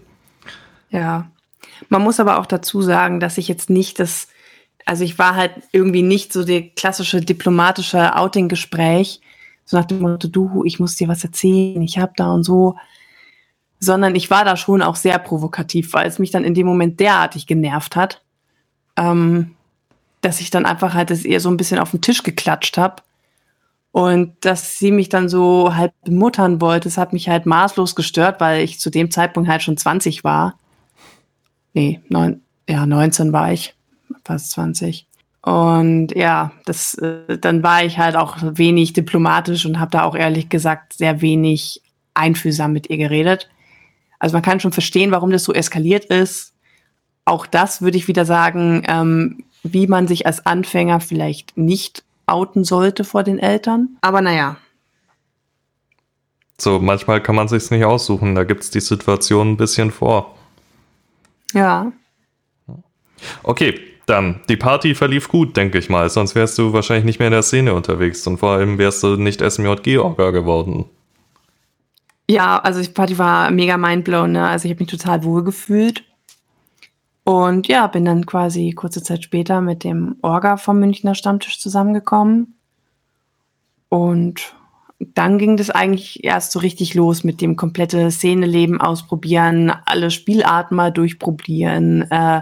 Ja. 0.90 1.32
Man 1.90 2.02
muss 2.02 2.20
aber 2.20 2.40
auch 2.40 2.46
dazu 2.46 2.82
sagen, 2.82 3.20
dass 3.20 3.38
ich 3.38 3.48
jetzt 3.48 3.70
nicht 3.70 4.00
das 4.00 4.28
also 4.88 5.04
ich 5.04 5.20
war 5.20 5.36
halt 5.36 5.52
irgendwie 5.74 6.02
nicht 6.02 6.32
so 6.32 6.46
der 6.46 6.70
klassische 6.70 7.20
diplomatische 7.20 8.16
Outing-Gespräch, 8.16 9.20
so 9.66 9.76
nach 9.76 9.86
dem 9.86 10.00
Motto, 10.00 10.30
du, 10.30 10.64
ich 10.64 10.80
muss 10.80 10.96
dir 10.96 11.10
was 11.10 11.26
erzählen, 11.26 11.82
ich 11.82 12.00
hab 12.00 12.16
da 12.16 12.32
und 12.32 12.44
so, 12.44 12.78
sondern 13.80 14.16
ich 14.16 14.32
war 14.32 14.46
da 14.46 14.56
schon 14.56 14.82
auch 14.82 14.96
sehr 14.96 15.20
provokativ, 15.20 15.92
weil 15.92 16.08
es 16.08 16.20
mich 16.20 16.32
dann 16.32 16.46
in 16.46 16.54
dem 16.54 16.66
Moment 16.66 17.02
derartig 17.02 17.48
genervt 17.48 17.98
hat, 17.98 18.24
ähm, 18.96 19.56
dass 20.22 20.40
ich 20.40 20.52
dann 20.52 20.66
einfach 20.66 20.94
halt 20.94 21.10
das 21.10 21.26
eher 21.26 21.42
so 21.42 21.50
ein 21.50 21.58
bisschen 21.58 21.80
auf 21.80 21.92
den 21.92 22.02
Tisch 22.02 22.24
geklatscht 22.24 22.78
habe. 22.78 23.04
Und 23.92 24.34
dass 24.42 24.80
sie 24.80 24.92
mich 24.92 25.10
dann 25.10 25.28
so 25.28 25.76
halt 25.76 25.92
bemuttern 26.06 26.62
wollte, 26.62 26.88
das 26.88 26.98
hat 26.98 27.12
mich 27.14 27.28
halt 27.28 27.46
maßlos 27.46 27.96
gestört, 27.96 28.40
weil 28.40 28.64
ich 28.64 28.80
zu 28.80 28.90
dem 28.90 29.12
Zeitpunkt 29.12 29.50
halt 29.50 29.64
schon 29.64 29.76
20 29.76 30.24
war. 30.24 30.58
Nee, 31.74 32.00
neun, 32.08 32.42
ja, 32.70 32.86
19 32.86 33.34
war 33.34 33.52
ich 33.52 33.77
fast 34.24 34.52
20. 34.52 35.08
Und 35.42 36.14
ja, 36.14 36.52
das, 36.66 36.96
äh, 36.96 37.38
dann 37.38 37.64
war 37.64 37.84
ich 37.84 37.98
halt 37.98 38.16
auch 38.16 38.38
wenig 38.42 38.94
diplomatisch 38.94 39.66
und 39.66 39.80
habe 39.80 39.92
da 39.92 40.04
auch 40.04 40.16
ehrlich 40.16 40.50
gesagt 40.50 40.94
sehr 40.94 41.22
wenig 41.22 41.82
einfühlsam 42.14 42.74
mit 42.74 42.90
ihr 42.90 42.98
geredet. 42.98 43.50
Also 44.20 44.34
man 44.34 44.42
kann 44.42 44.60
schon 44.60 44.72
verstehen, 44.74 45.12
warum 45.12 45.32
das 45.32 45.44
so 45.44 45.54
eskaliert 45.54 46.06
ist. 46.06 46.54
Auch 47.24 47.46
das 47.46 47.82
würde 47.82 47.98
ich 47.98 48.08
wieder 48.08 48.26
sagen, 48.26 48.84
ähm, 48.88 49.44
wie 49.64 49.88
man 49.88 50.08
sich 50.08 50.26
als 50.26 50.46
Anfänger 50.46 51.00
vielleicht 51.00 51.58
nicht 51.58 52.04
outen 52.26 52.64
sollte 52.64 53.04
vor 53.04 53.24
den 53.24 53.40
Eltern. 53.40 53.98
Aber 54.02 54.22
naja. 54.22 54.58
So, 56.58 56.80
manchmal 56.80 57.22
kann 57.22 57.36
man 57.36 57.48
sich's 57.48 57.72
nicht 57.72 57.86
aussuchen. 57.86 58.36
Da 58.36 58.44
gibt's 58.44 58.70
die 58.70 58.82
Situation 58.82 59.52
ein 59.52 59.58
bisschen 59.58 59.92
vor. 59.92 60.36
Ja. 61.54 61.92
Okay, 63.44 63.80
dann, 64.08 64.42
die 64.50 64.58
Party 64.58 64.96
verlief 64.96 65.28
gut, 65.28 65.56
denke 65.56 65.78
ich 65.78 65.90
mal. 65.90 66.10
Sonst 66.10 66.34
wärst 66.34 66.58
du 66.58 66.74
wahrscheinlich 66.74 67.06
nicht 67.06 67.20
mehr 67.20 67.28
in 67.28 67.34
der 67.34 67.44
Szene 67.44 67.74
unterwegs 67.74 68.26
und 68.26 68.38
vor 68.38 68.52
allem 68.52 68.78
wärst 68.78 69.04
du 69.04 69.18
nicht 69.18 69.42
SMJG-Orga 69.42 70.32
geworden. 70.32 70.86
Ja, 72.30 72.58
also 72.60 72.82
die 72.82 72.90
Party 72.90 73.18
war 73.18 73.52
mega 73.52 73.78
mindblown, 73.78 74.32
ne? 74.32 74.48
Also 74.48 74.66
ich 74.66 74.72
habe 74.72 74.82
mich 74.82 74.90
total 74.90 75.24
wohl 75.24 75.44
gefühlt. 75.44 76.04
Und 77.26 77.68
ja, 77.68 77.88
bin 77.88 78.06
dann 78.06 78.26
quasi 78.26 78.72
kurze 78.72 79.04
Zeit 79.04 79.24
später 79.24 79.60
mit 79.60 79.84
dem 79.84 80.16
Orga 80.22 80.56
vom 80.56 80.80
Münchner 80.80 81.14
Stammtisch 81.14 81.60
zusammengekommen. 81.60 82.56
Und 83.90 84.56
dann 85.00 85.38
ging 85.38 85.58
das 85.58 85.70
eigentlich 85.70 86.24
erst 86.24 86.54
so 86.54 86.60
richtig 86.60 86.94
los 86.94 87.26
mit 87.26 87.42
dem 87.42 87.58
komplette 87.58 88.10
Szeneleben 88.12 88.80
ausprobieren, 88.80 89.72
alle 89.86 90.12
Spielarten 90.12 90.76
mal 90.76 90.92
durchprobieren, 90.92 92.10
äh, 92.10 92.42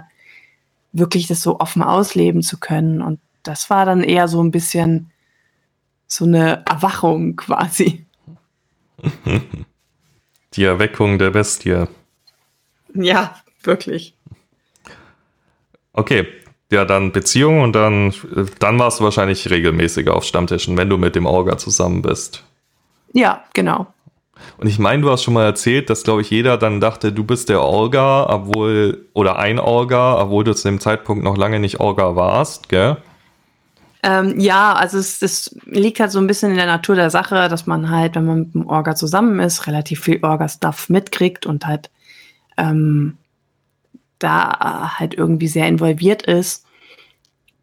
wirklich 0.97 1.27
das 1.27 1.41
so 1.41 1.59
offen 1.59 1.83
ausleben 1.83 2.41
zu 2.41 2.59
können. 2.59 3.01
Und 3.01 3.19
das 3.43 3.69
war 3.69 3.85
dann 3.85 4.03
eher 4.03 4.27
so 4.27 4.41
ein 4.41 4.51
bisschen 4.51 5.11
so 6.07 6.25
eine 6.25 6.63
Erwachung 6.65 7.35
quasi. 7.35 8.05
Die 10.53 10.63
Erweckung 10.63 11.19
der 11.19 11.31
Bestie. 11.31 11.85
Ja, 12.93 13.35
wirklich. 13.63 14.15
Okay, 15.91 16.27
ja, 16.71 16.85
dann 16.85 17.11
Beziehung 17.11 17.61
und 17.61 17.73
dann, 17.73 18.13
dann 18.59 18.79
warst 18.79 18.99
du 18.99 19.03
wahrscheinlich 19.03 19.49
regelmäßiger 19.49 20.15
auf 20.15 20.23
Stammtischen, 20.23 20.77
wenn 20.77 20.89
du 20.89 20.97
mit 20.97 21.15
dem 21.15 21.25
Orga 21.25 21.57
zusammen 21.57 22.01
bist. 22.01 22.43
Ja, 23.13 23.43
genau. 23.53 23.87
Und 24.57 24.67
ich 24.67 24.79
meine, 24.79 25.01
du 25.01 25.11
hast 25.11 25.23
schon 25.23 25.33
mal 25.33 25.45
erzählt, 25.45 25.89
dass, 25.89 26.03
glaube 26.03 26.21
ich, 26.21 26.29
jeder 26.29 26.57
dann 26.57 26.79
dachte, 26.79 27.11
du 27.11 27.23
bist 27.23 27.49
der 27.49 27.61
Orga, 27.61 28.27
obwohl, 28.29 29.05
oder 29.13 29.37
ein 29.39 29.59
Orga, 29.59 30.21
obwohl 30.21 30.43
du 30.43 30.53
zu 30.53 30.67
dem 30.67 30.79
Zeitpunkt 30.79 31.23
noch 31.23 31.37
lange 31.37 31.59
nicht 31.59 31.79
Orga 31.79 32.15
warst, 32.15 32.69
gell? 32.69 32.97
Ähm, 34.03 34.39
ja, 34.39 34.73
also 34.73 34.99
es, 34.99 35.21
es 35.21 35.57
liegt 35.65 35.99
halt 35.99 36.11
so 36.11 36.19
ein 36.19 36.27
bisschen 36.27 36.51
in 36.51 36.57
der 36.57 36.67
Natur 36.67 36.95
der 36.95 37.09
Sache, 37.09 37.49
dass 37.49 37.65
man 37.65 37.89
halt, 37.89 38.15
wenn 38.15 38.25
man 38.25 38.39
mit 38.39 38.53
dem 38.53 38.67
Orga 38.67 38.95
zusammen 38.95 39.39
ist, 39.39 39.65
relativ 39.65 40.01
viel 40.01 40.19
Orga-Stuff 40.23 40.89
mitkriegt 40.89 41.47
und 41.47 41.65
halt 41.65 41.89
ähm, 42.55 43.17
da 44.19 44.97
halt 44.99 45.15
irgendwie 45.15 45.47
sehr 45.47 45.67
involviert 45.67 46.21
ist. 46.21 46.65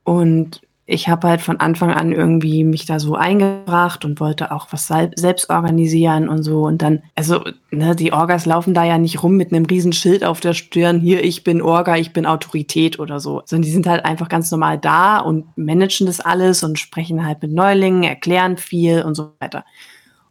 Und 0.04 0.62
ich 0.93 1.09
habe 1.09 1.26
halt 1.26 1.40
von 1.40 1.59
Anfang 1.59 1.90
an 1.90 2.12
irgendwie 2.12 2.64
mich 2.64 2.84
da 2.84 3.01
so 3.01 3.14
eingebracht 3.14 4.05
und 4.05 4.20
wollte 4.20 4.53
auch 4.53 4.68
was 4.72 4.88
selbst 4.88 5.49
organisieren 5.49 6.28
und 6.28 6.43
so. 6.43 6.64
Und 6.64 6.82
dann, 6.82 7.03
also, 7.14 7.43
ne, 7.70 7.97
die 7.97 8.12
Orgas 8.12 8.45
laufen 8.45 8.74
da 8.74 8.84
ja 8.84 8.99
nicht 8.99 9.22
rum 9.22 9.36
mit 9.36 9.53
einem 9.53 9.64
riesen 9.64 9.95
Schild 9.95 10.22
auf 10.22 10.40
der 10.40 10.53
Stirn, 10.53 11.01
hier, 11.01 11.24
ich 11.24 11.45
bin 11.45 11.62
Orga, 11.62 11.97
ich 11.97 12.12
bin 12.12 12.26
Autorität 12.26 12.99
oder 12.99 13.20
so. 13.20 13.40
Sondern 13.47 13.62
die 13.62 13.70
sind 13.70 13.86
halt 13.86 14.05
einfach 14.05 14.28
ganz 14.28 14.51
normal 14.51 14.78
da 14.78 15.18
und 15.18 15.47
managen 15.57 16.07
das 16.07 16.20
alles 16.20 16.62
und 16.62 16.78
sprechen 16.78 17.24
halt 17.24 17.40
mit 17.40 17.53
Neulingen, 17.53 18.03
erklären 18.03 18.59
viel 18.59 19.03
und 19.03 19.14
so 19.14 19.32
weiter. 19.40 19.64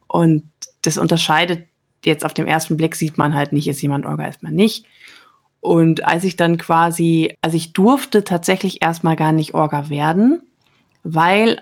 Und 0.08 0.44
das 0.84 1.00
unterscheidet 1.00 1.68
jetzt 2.06 2.24
auf 2.24 2.36
dem 2.36 2.46
ersten 2.46 2.78
Blick 2.78 2.96
sieht 2.96 3.18
man 3.18 3.34
halt 3.34 3.52
nicht, 3.52 3.68
ist 3.68 3.82
jemand 3.82 4.06
Orga, 4.06 4.28
ist 4.28 4.44
man 4.44 4.54
nicht. 4.54 4.86
Und 5.60 6.06
als 6.06 6.24
ich 6.24 6.36
dann 6.36 6.58
quasi, 6.58 7.36
also 7.42 7.58
ich 7.58 7.74
durfte 7.74 8.24
tatsächlich 8.24 8.84
erstmal 8.84 9.16
gar 9.16 9.32
nicht 9.32 9.54
Orga 9.54 9.90
werden, 9.90 10.42
weil 11.04 11.62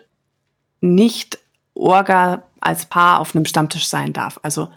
nicht 0.82 1.40
Orga 1.74 2.44
als 2.62 2.86
Paar 2.86 3.20
auf 3.20 3.36
einem 3.36 3.46
Stammtisch 3.46 3.88
sein 3.88 4.14
darf. 4.14 4.40
Also 4.44 4.70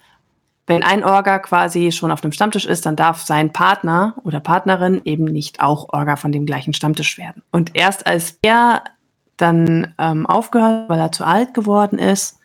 wenn 0.67 0.83
ein 0.83 1.05
Orga 1.05 1.39
quasi 1.41 1.91
schon 1.91 2.13
auf 2.13 2.23
einem 2.23 2.33
Stammtisch 2.33 2.67
ist, 2.67 2.87
dann 2.87 2.97
darf 2.97 3.23
sein 3.23 3.53
Partner 3.53 4.15
oder 4.23 4.41
Partnerin 4.41 5.03
eben 5.05 5.25
nicht 5.25 5.61
auch 5.61 5.93
Orga 5.93 6.17
von 6.17 6.33
dem 6.33 6.47
gleichen 6.47 6.73
Stammtisch 6.73 7.19
werden. 7.19 7.43
Und 7.51 7.75
erst 7.75 8.07
als 8.07 8.39
er 8.43 8.85
dann 9.37 9.95
ähm, 9.99 10.27
aufgehört, 10.27 10.89
weil 10.89 11.01
er 11.01 11.11
zu 11.11 11.25
alt 11.25 11.53
geworden 11.55 11.99
ist, 11.99 12.39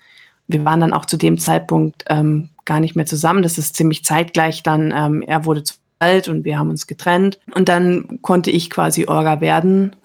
wir 0.47 0.65
waren 0.65 0.79
dann 0.79 0.93
auch 0.93 1.05
zu 1.05 1.17
dem 1.17 1.37
Zeitpunkt 1.37 2.05
ähm, 2.07 2.49
gar 2.65 2.79
nicht 2.79 2.95
mehr 2.95 3.05
zusammen. 3.05 3.43
Das 3.43 3.57
ist 3.57 3.75
ziemlich 3.75 4.03
zeitgleich 4.03 4.63
dann, 4.63 4.93
ähm, 4.95 5.21
er 5.21 5.45
wurde 5.45 5.63
zu 5.63 5.75
alt 5.99 6.27
und 6.27 6.43
wir 6.43 6.57
haben 6.57 6.69
uns 6.69 6.87
getrennt. 6.87 7.39
Und 7.53 7.69
dann 7.69 8.19
konnte 8.21 8.49
ich 8.51 8.69
quasi 8.69 9.05
Orga 9.05 9.41
werden. 9.41 9.95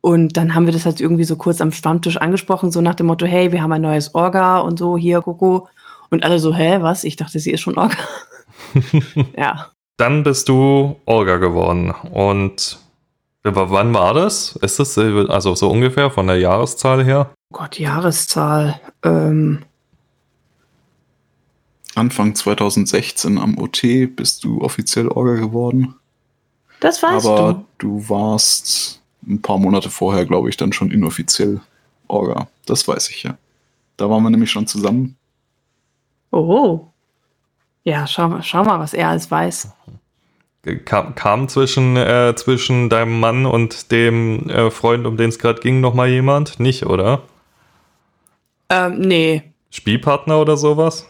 Und 0.00 0.36
dann 0.36 0.54
haben 0.54 0.66
wir 0.66 0.72
das 0.72 0.84
halt 0.84 1.00
irgendwie 1.00 1.24
so 1.24 1.36
kurz 1.36 1.60
am 1.60 1.72
Stammtisch 1.72 2.16
angesprochen, 2.16 2.70
so 2.70 2.80
nach 2.80 2.94
dem 2.94 3.06
Motto, 3.06 3.26
hey, 3.26 3.52
wir 3.52 3.62
haben 3.62 3.72
ein 3.72 3.82
neues 3.82 4.14
Orga 4.14 4.58
und 4.58 4.78
so, 4.78 4.96
hier, 4.96 5.20
Coco. 5.20 5.68
Und 6.10 6.24
alle 6.24 6.38
so, 6.38 6.54
hä, 6.54 6.78
was? 6.80 7.04
Ich 7.04 7.16
dachte, 7.16 7.38
sie 7.38 7.50
ist 7.50 7.60
schon 7.60 7.76
Orga. 7.76 7.96
ja. 9.36 9.68
Dann 9.96 10.22
bist 10.22 10.48
du 10.48 10.96
Orga 11.04 11.38
geworden. 11.38 11.90
Und 12.12 12.78
wann 13.42 13.94
war 13.94 14.14
das? 14.14 14.56
Ist 14.62 14.78
das 14.78 14.96
also 14.96 15.54
so 15.54 15.70
ungefähr 15.70 16.10
von 16.10 16.28
der 16.28 16.38
Jahreszahl 16.38 17.04
her? 17.04 17.30
Oh 17.50 17.58
Gott, 17.58 17.78
Jahreszahl. 17.78 18.80
Ähm, 19.02 19.64
Anfang 21.94 22.34
2016 22.34 23.38
am 23.38 23.58
OT 23.58 23.82
bist 24.14 24.44
du 24.44 24.60
offiziell 24.60 25.08
Orga 25.08 25.34
geworden. 25.34 25.96
Das 26.80 27.02
weißt 27.02 27.26
Aber 27.26 27.64
du. 27.78 27.98
du 27.98 28.08
warst 28.08 29.02
ein 29.28 29.42
paar 29.42 29.58
Monate 29.58 29.90
vorher, 29.90 30.24
glaube 30.24 30.48
ich, 30.48 30.56
dann 30.56 30.72
schon 30.72 30.90
inoffiziell 30.90 31.60
Orga. 32.08 32.48
Das 32.66 32.88
weiß 32.88 33.10
ich 33.10 33.22
ja. 33.22 33.36
Da 33.96 34.08
waren 34.08 34.22
wir 34.22 34.30
nämlich 34.30 34.50
schon 34.50 34.66
zusammen. 34.66 35.16
Oh. 36.30 36.86
Ja, 37.84 38.06
schau, 38.06 38.40
schau 38.42 38.64
mal, 38.64 38.80
was 38.80 38.94
er 38.94 39.08
alles 39.08 39.30
weiß. 39.30 39.70
Kam, 40.84 41.14
kam 41.14 41.48
zwischen, 41.48 41.96
äh, 41.96 42.34
zwischen 42.36 42.90
deinem 42.90 43.20
Mann 43.20 43.46
und 43.46 43.90
dem 43.90 44.50
äh, 44.50 44.70
Freund, 44.70 45.06
um 45.06 45.16
den 45.16 45.30
es 45.30 45.38
gerade 45.38 45.60
ging, 45.60 45.80
nochmal 45.80 46.08
jemand? 46.08 46.60
Nicht, 46.60 46.84
oder? 46.84 47.22
Ähm, 48.68 48.98
nee. 48.98 49.42
Spielpartner 49.70 50.40
oder 50.40 50.56
sowas? 50.56 51.08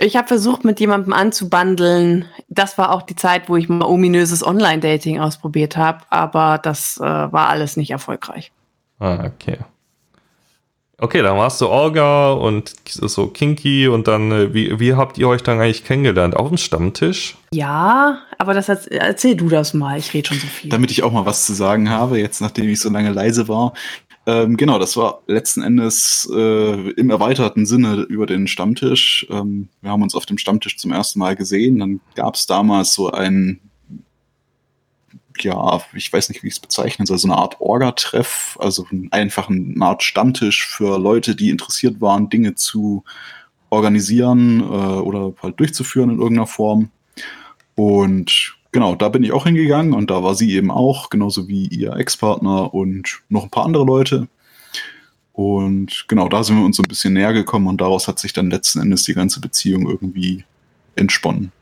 Ich 0.00 0.16
habe 0.16 0.28
versucht, 0.28 0.64
mit 0.64 0.78
jemandem 0.78 1.12
anzubandeln. 1.12 2.26
Das 2.48 2.78
war 2.78 2.92
auch 2.92 3.02
die 3.02 3.16
Zeit, 3.16 3.48
wo 3.48 3.56
ich 3.56 3.68
mal 3.68 3.84
ominöses 3.84 4.46
Online-Dating 4.46 5.18
ausprobiert 5.18 5.76
habe, 5.76 6.04
aber 6.08 6.58
das 6.62 6.98
äh, 6.98 7.02
war 7.02 7.48
alles 7.48 7.76
nicht 7.76 7.90
erfolgreich. 7.90 8.52
Ah, 9.00 9.24
okay. 9.24 9.58
Okay, 11.00 11.22
dann 11.22 11.36
warst 11.36 11.60
du 11.60 11.68
Orga 11.68 12.32
und 12.32 12.74
so 12.86 13.28
kinky 13.28 13.86
und 13.86 14.08
dann, 14.08 14.32
äh, 14.32 14.54
wie, 14.54 14.80
wie 14.80 14.94
habt 14.94 15.16
ihr 15.16 15.28
euch 15.28 15.44
dann 15.44 15.60
eigentlich 15.60 15.84
kennengelernt? 15.84 16.36
Auf 16.36 16.48
dem 16.48 16.58
Stammtisch? 16.58 17.36
Ja, 17.52 18.18
aber 18.36 18.52
das 18.52 18.68
erzähl 18.68 19.36
du 19.36 19.48
das 19.48 19.74
mal, 19.74 19.96
ich 19.98 20.12
rede 20.12 20.28
schon 20.28 20.38
so 20.38 20.48
viel. 20.48 20.70
Damit 20.70 20.90
ich 20.90 21.04
auch 21.04 21.12
mal 21.12 21.24
was 21.24 21.46
zu 21.46 21.54
sagen 21.54 21.88
habe, 21.88 22.18
jetzt 22.18 22.40
nachdem 22.40 22.68
ich 22.68 22.80
so 22.80 22.90
lange 22.90 23.10
leise 23.10 23.46
war. 23.46 23.74
Ähm, 24.28 24.58
genau, 24.58 24.78
das 24.78 24.94
war 24.98 25.22
letzten 25.26 25.62
Endes 25.62 26.30
äh, 26.30 26.90
im 26.90 27.08
erweiterten 27.08 27.64
Sinne 27.64 28.02
über 28.10 28.26
den 28.26 28.46
Stammtisch. 28.46 29.26
Ähm, 29.30 29.70
wir 29.80 29.90
haben 29.90 30.02
uns 30.02 30.14
auf 30.14 30.26
dem 30.26 30.36
Stammtisch 30.36 30.76
zum 30.76 30.92
ersten 30.92 31.18
Mal 31.18 31.34
gesehen. 31.34 31.78
Dann 31.78 32.00
gab 32.14 32.34
es 32.34 32.44
damals 32.44 32.92
so 32.92 33.10
ein, 33.10 33.58
ja, 35.38 35.80
ich 35.94 36.12
weiß 36.12 36.28
nicht, 36.28 36.42
wie 36.42 36.48
ich 36.48 36.54
es 36.54 36.60
bezeichnen 36.60 37.06
soll, 37.06 37.16
so 37.16 37.26
eine 37.26 37.38
Art 37.38 37.58
Orga-Treff, 37.58 38.58
also 38.60 38.86
einfach 39.12 39.48
eine 39.48 39.74
Art 39.80 40.02
Stammtisch 40.02 40.66
für 40.66 40.98
Leute, 40.98 41.34
die 41.34 41.48
interessiert 41.48 42.02
waren, 42.02 42.28
Dinge 42.28 42.54
zu 42.54 43.04
organisieren 43.70 44.60
äh, 44.60 44.64
oder 44.64 45.32
halt 45.42 45.58
durchzuführen 45.58 46.10
in 46.10 46.18
irgendeiner 46.18 46.46
Form. 46.46 46.90
Und 47.76 48.57
genau, 48.72 48.94
da 48.94 49.08
bin 49.08 49.22
ich 49.22 49.32
auch 49.32 49.44
hingegangen 49.44 49.92
und 49.92 50.10
da 50.10 50.22
war 50.22 50.34
sie 50.34 50.52
eben 50.54 50.70
auch, 50.70 51.10
genauso 51.10 51.48
wie 51.48 51.66
ihr 51.66 51.96
Ex-Partner 51.96 52.72
und 52.74 53.20
noch 53.28 53.44
ein 53.44 53.50
paar 53.50 53.64
andere 53.64 53.84
Leute. 53.84 54.28
Und 55.32 56.06
genau, 56.08 56.28
da 56.28 56.42
sind 56.42 56.58
wir 56.58 56.64
uns 56.64 56.76
so 56.76 56.82
ein 56.82 56.88
bisschen 56.88 57.12
näher 57.14 57.32
gekommen 57.32 57.68
und 57.68 57.80
daraus 57.80 58.08
hat 58.08 58.18
sich 58.18 58.32
dann 58.32 58.50
letzten 58.50 58.80
Endes 58.80 59.04
die 59.04 59.14
ganze 59.14 59.40
Beziehung 59.40 59.88
irgendwie 59.88 60.44
entsponnen. 60.96 61.52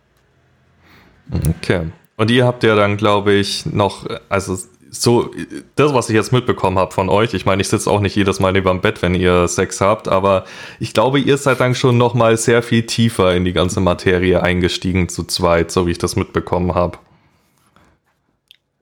Okay. 1.58 1.82
Und 2.16 2.30
ihr 2.30 2.46
habt 2.46 2.62
ja 2.62 2.74
dann, 2.74 2.96
glaube 2.96 3.34
ich, 3.34 3.66
noch, 3.66 4.06
also 4.28 4.56
so, 5.02 5.30
das, 5.74 5.94
was 5.94 6.08
ich 6.08 6.14
jetzt 6.14 6.32
mitbekommen 6.32 6.78
habe 6.78 6.92
von 6.92 7.08
euch, 7.08 7.34
ich 7.34 7.46
meine, 7.46 7.62
ich 7.62 7.68
sitze 7.68 7.90
auch 7.90 8.00
nicht 8.00 8.16
jedes 8.16 8.40
Mal 8.40 8.52
neben 8.52 8.68
dem 8.68 8.80
Bett, 8.80 9.02
wenn 9.02 9.14
ihr 9.14 9.48
Sex 9.48 9.80
habt, 9.80 10.08
aber 10.08 10.44
ich 10.80 10.92
glaube, 10.92 11.18
ihr 11.18 11.36
seid 11.36 11.60
dann 11.60 11.74
schon 11.74 11.98
noch 11.98 12.14
mal 12.14 12.36
sehr 12.36 12.62
viel 12.62 12.84
tiefer 12.84 13.34
in 13.34 13.44
die 13.44 13.52
ganze 13.52 13.80
Materie 13.80 14.42
eingestiegen 14.42 15.08
zu 15.08 15.24
zweit, 15.24 15.70
so 15.70 15.86
wie 15.86 15.92
ich 15.92 15.98
das 15.98 16.16
mitbekommen 16.16 16.74
habe. 16.74 16.98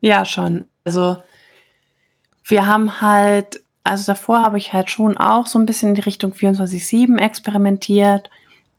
Ja, 0.01 0.25
schon. 0.25 0.67
Also 0.85 1.17
wir 2.45 2.67
haben 2.67 3.01
halt, 3.01 3.63
also 3.85 4.05
davor 4.07 4.43
habe 4.43 4.59
ich 4.59 4.73
halt 4.73 4.91
schon 4.91 5.17
auch 5.17 5.47
so 5.47 5.59
ein 5.59 5.67
bisschen 5.67 5.91
in 5.91 5.95
die 5.95 6.03
Richtung 6.03 6.33
24-7 6.33 7.19
experimentiert 7.19 8.31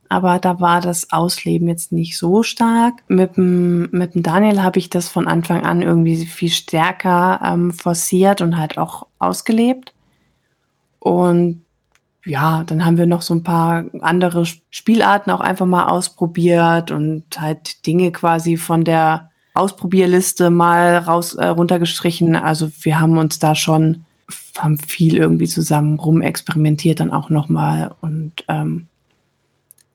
aber 0.10 0.40
da 0.40 0.60
war 0.60 0.82
das 0.82 1.12
Ausleben 1.12 1.68
jetzt 1.68 1.92
nicht 1.92 2.18
so 2.18 2.44
stark. 2.44 3.04
Mit 3.08 3.38
dem, 3.38 3.90
mit 3.92 4.16
dem 4.16 4.24
Daniel 4.24 4.64
habe 4.64 4.80
ich 4.80 4.90
das 4.90 5.10
von 5.10 5.28
Anfang 5.28 5.66
an 5.66 5.82
irgendwie 5.82 6.26
viel 6.26 6.50
stärker 6.50 7.40
ähm, 7.44 7.72
forciert 7.72 8.42
und 8.42 8.58
halt 8.58 8.78
auch 8.78 9.08
ausgelebt. 9.20 9.94
Und 11.00 11.64
ja, 12.26 12.64
dann 12.64 12.84
haben 12.86 12.98
wir 12.98 13.06
noch 13.06 13.22
so 13.22 13.36
ein 13.36 13.44
paar 13.44 13.86
andere 14.02 14.46
Spielarten 14.72 15.32
auch 15.32 15.42
einfach 15.42 15.68
mal 15.68 15.88
ausprobiert 15.88 16.92
und 16.92 17.24
halt 17.38 17.86
Dinge 17.86 18.12
quasi 18.12 18.58
von 18.58 18.84
der 18.84 19.30
Ausprobierliste 19.54 20.50
mal 20.50 20.98
raus 20.98 21.36
äh, 21.36 21.46
runtergestrichen. 21.46 22.36
Also 22.36 22.70
wir 22.82 23.00
haben 23.00 23.18
uns 23.18 23.40
da 23.40 23.56
schon 23.56 24.06
haben 24.58 24.78
viel 24.78 25.18
irgendwie 25.18 25.48
zusammen 25.48 26.00
rumexperimentiert 26.00 27.00
dann 27.00 27.12
auch 27.12 27.30
noch 27.30 27.50
mal 27.50 27.94
und 28.02 28.44
ähm, 28.48 28.88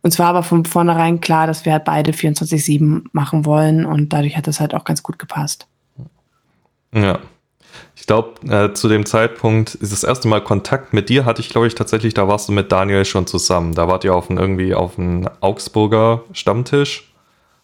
uns 0.02 0.18
war 0.18 0.28
aber 0.28 0.42
von 0.42 0.64
vornherein 0.64 1.20
klar, 1.20 1.46
dass 1.46 1.64
wir 1.64 1.72
halt 1.72 1.84
beide 1.84 2.12
24-7 2.12 3.04
machen 3.12 3.44
wollen 3.44 3.84
und 3.84 4.12
dadurch 4.12 4.36
hat 4.36 4.46
das 4.46 4.60
halt 4.60 4.74
auch 4.74 4.84
ganz 4.84 5.02
gut 5.02 5.18
gepasst. 5.18 5.66
Ja. 6.94 7.18
Ich 7.94 8.06
glaube, 8.06 8.40
äh, 8.48 8.72
zu 8.72 8.88
dem 8.88 9.06
Zeitpunkt 9.06 9.74
ist 9.74 9.92
das 9.92 10.02
erste 10.02 10.26
Mal 10.26 10.42
Kontakt 10.42 10.92
mit 10.92 11.08
dir 11.08 11.24
hatte 11.24 11.40
ich, 11.40 11.50
glaube 11.50 11.66
ich, 11.66 11.74
tatsächlich, 11.74 12.14
da 12.14 12.26
warst 12.26 12.48
du 12.48 12.52
mit 12.52 12.72
Daniel 12.72 13.04
schon 13.04 13.26
zusammen. 13.26 13.74
Da 13.74 13.88
wart 13.88 14.04
ihr 14.04 14.14
auf 14.14 14.30
ein, 14.30 14.38
irgendwie 14.38 14.74
auf 14.74 14.98
einem 14.98 15.28
Augsburger 15.40 16.24
Stammtisch 16.32 17.09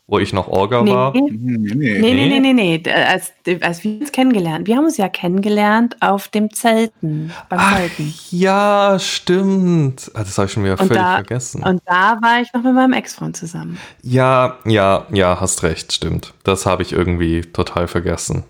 wo 0.08 0.20
ich 0.20 0.32
noch 0.32 0.46
Orga 0.46 0.82
nee. 0.82 0.92
war. 0.92 1.12
Nee, 1.12 1.30
nee, 1.30 1.98
nee, 1.98 2.40
nee, 2.40 2.52
nee. 2.52 2.80
nee. 2.84 2.92
Als, 2.92 3.32
als 3.60 3.82
wir 3.82 4.00
uns 4.00 4.12
kennengelernt, 4.12 4.68
wir 4.68 4.76
haben 4.76 4.84
uns 4.84 4.96
ja 4.96 5.08
kennengelernt 5.08 5.96
auf 6.00 6.28
dem 6.28 6.52
Zelten, 6.52 7.32
beim 7.48 7.58
Ach, 7.60 7.76
Zelten. 7.76 8.14
Ja, 8.30 8.98
stimmt. 9.00 10.10
Ah, 10.14 10.20
das 10.20 10.38
habe 10.38 10.46
ich 10.46 10.52
schon 10.52 10.62
wieder 10.62 10.78
und 10.78 10.86
völlig 10.86 11.02
da, 11.02 11.14
vergessen. 11.16 11.62
Und 11.64 11.82
da 11.86 12.18
war 12.22 12.40
ich 12.40 12.52
noch 12.52 12.62
mit 12.62 12.74
meinem 12.74 12.92
Ex-Freund 12.92 13.36
zusammen. 13.36 13.78
Ja, 14.02 14.58
ja, 14.64 15.06
ja, 15.10 15.40
hast 15.40 15.64
recht, 15.64 15.92
stimmt. 15.92 16.34
Das 16.44 16.66
habe 16.66 16.82
ich 16.82 16.92
irgendwie 16.92 17.40
total 17.40 17.88
vergessen. 17.88 18.44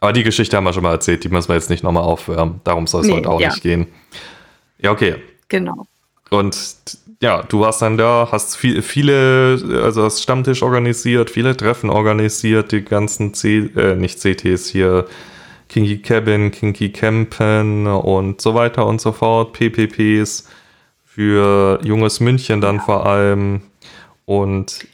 Aber 0.00 0.12
die 0.12 0.22
Geschichte 0.22 0.56
haben 0.56 0.64
wir 0.64 0.72
schon 0.72 0.84
mal 0.84 0.92
erzählt, 0.92 1.24
die 1.24 1.28
müssen 1.28 1.48
wir 1.48 1.56
jetzt 1.56 1.68
nicht 1.68 1.82
nochmal 1.82 2.04
aufwärmen. 2.04 2.60
Darum 2.64 2.86
soll 2.86 3.02
es 3.02 3.08
nee, 3.08 3.14
heute 3.14 3.28
auch 3.28 3.40
ja. 3.40 3.48
nicht 3.48 3.62
gehen. 3.62 3.88
Ja, 4.78 4.92
okay. 4.92 5.16
Genau. 5.48 5.86
Und 6.30 6.74
ja, 7.22 7.42
du 7.42 7.60
warst 7.60 7.82
dann 7.82 7.98
da, 7.98 8.28
hast 8.30 8.56
viel, 8.56 8.82
viele, 8.82 9.60
also 9.82 10.04
hast 10.04 10.22
Stammtisch 10.22 10.62
organisiert, 10.62 11.28
viele 11.28 11.56
Treffen 11.56 11.90
organisiert, 11.90 12.72
die 12.72 12.82
ganzen 12.82 13.34
C, 13.34 13.70
äh, 13.76 13.94
nicht 13.94 14.20
CTs 14.20 14.68
hier, 14.68 15.06
Kinky 15.68 15.98
Cabin, 15.98 16.50
Kinky 16.50 16.90
Campen 16.90 17.86
und 17.86 18.40
so 18.40 18.54
weiter 18.54 18.86
und 18.86 19.00
so 19.00 19.12
fort, 19.12 19.52
PPPs 19.52 20.48
für 21.04 21.78
junges 21.82 22.20
München 22.20 22.60
dann 22.60 22.76
ja. 22.76 22.82
vor 22.82 23.06
allem 23.06 23.62
und 24.24 24.86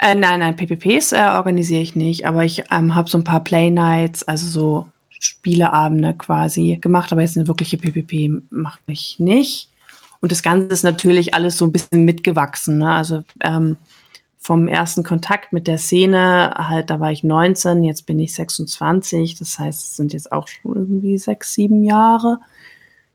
äh, 0.00 0.14
nein, 0.14 0.40
nein, 0.40 0.54
PPPs 0.54 1.12
äh, 1.12 1.30
organisiere 1.34 1.82
ich 1.82 1.96
nicht, 1.96 2.26
aber 2.26 2.44
ich 2.44 2.64
ähm, 2.70 2.94
habe 2.94 3.10
so 3.10 3.18
ein 3.18 3.24
paar 3.24 3.42
Play 3.42 3.70
Nights, 3.70 4.22
also 4.22 4.46
so 4.46 4.86
Spieleabende 5.20 6.14
quasi 6.14 6.78
gemacht, 6.80 7.10
aber 7.10 7.22
jetzt 7.22 7.36
eine 7.36 7.48
wirkliche 7.48 7.78
PPP 7.78 8.42
mache 8.50 8.78
ich 8.86 9.18
nicht. 9.18 9.68
Und 10.20 10.32
das 10.32 10.42
Ganze 10.42 10.68
ist 10.68 10.82
natürlich 10.82 11.34
alles 11.34 11.56
so 11.56 11.64
ein 11.64 11.72
bisschen 11.72 12.04
mitgewachsen. 12.04 12.78
Ne? 12.78 12.90
Also 12.90 13.22
ähm, 13.40 13.76
vom 14.38 14.66
ersten 14.66 15.02
Kontakt 15.02 15.52
mit 15.52 15.66
der 15.66 15.78
Szene, 15.78 16.54
halt, 16.56 16.90
da 16.90 17.00
war 17.00 17.12
ich 17.12 17.22
19, 17.22 17.84
jetzt 17.84 18.06
bin 18.06 18.18
ich 18.18 18.34
26. 18.34 19.36
Das 19.38 19.58
heißt, 19.58 19.80
es 19.80 19.96
sind 19.96 20.12
jetzt 20.12 20.32
auch 20.32 20.48
schon 20.48 20.74
irgendwie 20.74 21.18
sechs, 21.18 21.52
sieben 21.52 21.84
Jahre. 21.84 22.38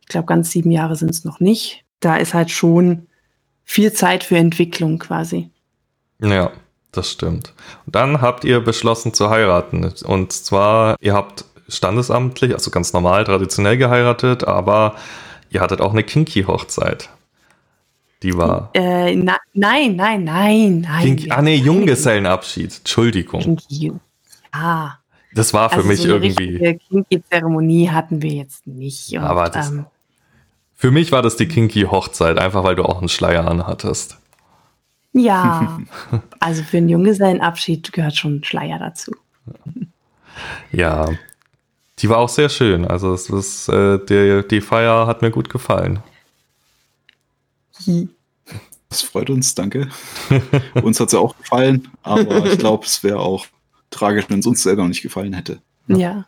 Ich 0.02 0.08
glaube, 0.08 0.28
ganz 0.28 0.52
sieben 0.52 0.72
Jahre 0.72 0.96
sind 0.96 1.12
es 1.12 1.26
noch 1.26 1.40
nicht. 1.40 1.84
Da 2.00 2.18
ist 2.18 2.34
halt 2.34 2.52
schon 2.52 3.08
viel 3.64 3.94
Zeit 3.94 4.24
für 4.24 4.38
Entwicklung 4.38 5.00
quasi. 5.00 5.50
Ja, 6.22 6.52
das 6.92 7.10
stimmt. 7.10 7.54
Und 7.86 7.96
dann 7.96 8.22
habt 8.22 8.44
ihr 8.46 8.60
beschlossen 8.60 9.14
zu 9.14 9.30
heiraten. 9.30 9.92
Und 10.06 10.32
zwar, 10.32 10.98
ihr 11.00 11.14
habt 11.14 11.46
standesamtlich, 11.68 12.54
also 12.54 12.70
ganz 12.72 12.94
normal, 12.94 13.24
traditionell 13.24 13.78
geheiratet, 13.78 14.44
aber 14.44 14.96
ihr 15.54 15.62
hattet 15.62 15.80
auch 15.82 15.92
eine 15.94 16.04
Kinky-Hochzeit. 16.04 17.10
Die 18.24 18.36
war. 18.38 18.70
Äh, 18.74 19.16
na, 19.16 19.38
nein, 19.54 19.96
nein, 19.96 20.24
nein, 20.24 20.82
nein. 20.82 21.04
Kinky, 21.04 21.32
ah, 21.32 21.42
nee, 21.42 21.56
Junggesellenabschied. 21.56 22.80
Entschuldigung. 22.80 23.42
Kinky. 23.42 23.94
Ja. 24.54 25.00
Das 25.34 25.54
war 25.54 25.70
für 25.70 25.78
also 25.78 25.88
mich 25.88 26.00
so 26.02 26.16
eine 26.16 26.26
irgendwie. 26.26 26.80
Kinky-Zeremonie 26.90 27.90
hatten 27.90 28.22
wir 28.22 28.32
jetzt 28.32 28.66
nicht. 28.68 29.12
Und, 29.14 29.24
Aber 29.24 29.50
das- 29.50 29.70
ähm, 29.70 29.86
Für 30.76 30.92
mich 30.92 31.12
war 31.12 31.22
das 31.22 31.36
die 31.38 31.48
Kinky-Hochzeit, 31.48 32.38
einfach 32.38 32.64
weil 32.64 32.76
du 32.76 32.84
auch 32.84 33.00
einen 33.00 33.10
Schleier 33.10 33.48
anhattest. 33.48 34.18
ja, 35.12 35.80
also 36.40 36.64
für 36.64 36.78
einen 36.78 36.90
Junggesellenabschied 36.90 37.92
gehört 37.94 38.16
schon 38.16 38.38
ein 38.38 38.44
Schleier 38.44 38.80
dazu. 38.80 39.12
Ja. 40.72 41.10
Die 42.00 42.10
war 42.10 42.18
auch 42.18 42.30
sehr 42.30 42.50
schön. 42.50 42.86
Also 42.86 43.14
es 43.14 43.30
ist, 43.30 43.70
äh, 43.70 44.00
die, 44.06 44.48
die 44.48 44.62
Feier 44.62 45.08
hat 45.08 45.22
mir 45.22 45.32
gut 45.32 45.50
gefallen. 45.50 46.00
Das 48.90 49.02
freut 49.02 49.30
uns, 49.30 49.56
danke. 49.56 49.90
uns 50.84 51.00
hat 51.00 51.08
es 51.08 51.14
ja 51.14 51.20
auch 51.20 51.38
gefallen, 51.38 51.90
aber 52.04 52.46
ich 52.46 52.60
glaube, 52.60 52.86
es 52.86 53.04
wäre 53.04 53.20
auch 53.20 53.46
tragisch, 53.90 54.26
wenn 54.30 54.40
es 54.40 54.46
uns 54.46 54.64
selber 54.64 54.88
nicht 54.88 55.02
gefallen 55.02 55.34
hätte. 55.34 55.62
Ja. 55.88 56.26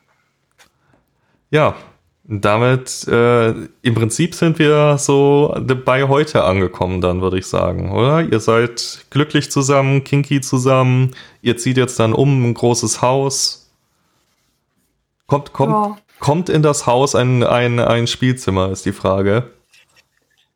Ja, 1.51 1.75
damit 2.23 3.07
äh, 3.07 3.51
im 3.83 3.93
Prinzip 3.93 4.33
sind 4.33 4.57
wir 4.57 4.97
so 4.97 5.55
bei 5.85 6.07
heute 6.07 6.43
angekommen, 6.43 6.99
dann 6.99 7.21
würde 7.21 7.37
ich 7.37 7.45
sagen, 7.45 7.91
oder? 7.91 8.21
Ihr 8.21 8.39
seid 8.39 9.05
glücklich 9.11 9.51
zusammen, 9.51 10.03
kinky 10.03 10.41
zusammen, 10.41 11.15
ihr 11.43 11.57
zieht 11.57 11.77
jetzt 11.77 11.99
dann 11.99 12.13
um 12.13 12.49
ein 12.49 12.53
großes 12.55 13.03
Haus. 13.03 13.64
Kommt, 15.27 15.53
kommt, 15.53 15.71
Ja. 15.71 15.97
kommt 16.19 16.49
in 16.49 16.61
das 16.61 16.85
Haus 16.85 17.15
ein, 17.15 17.43
ein, 17.43 17.79
ein 17.79 18.07
Spielzimmer, 18.07 18.69
ist 18.71 18.85
die 18.85 18.91
Frage. 18.91 19.51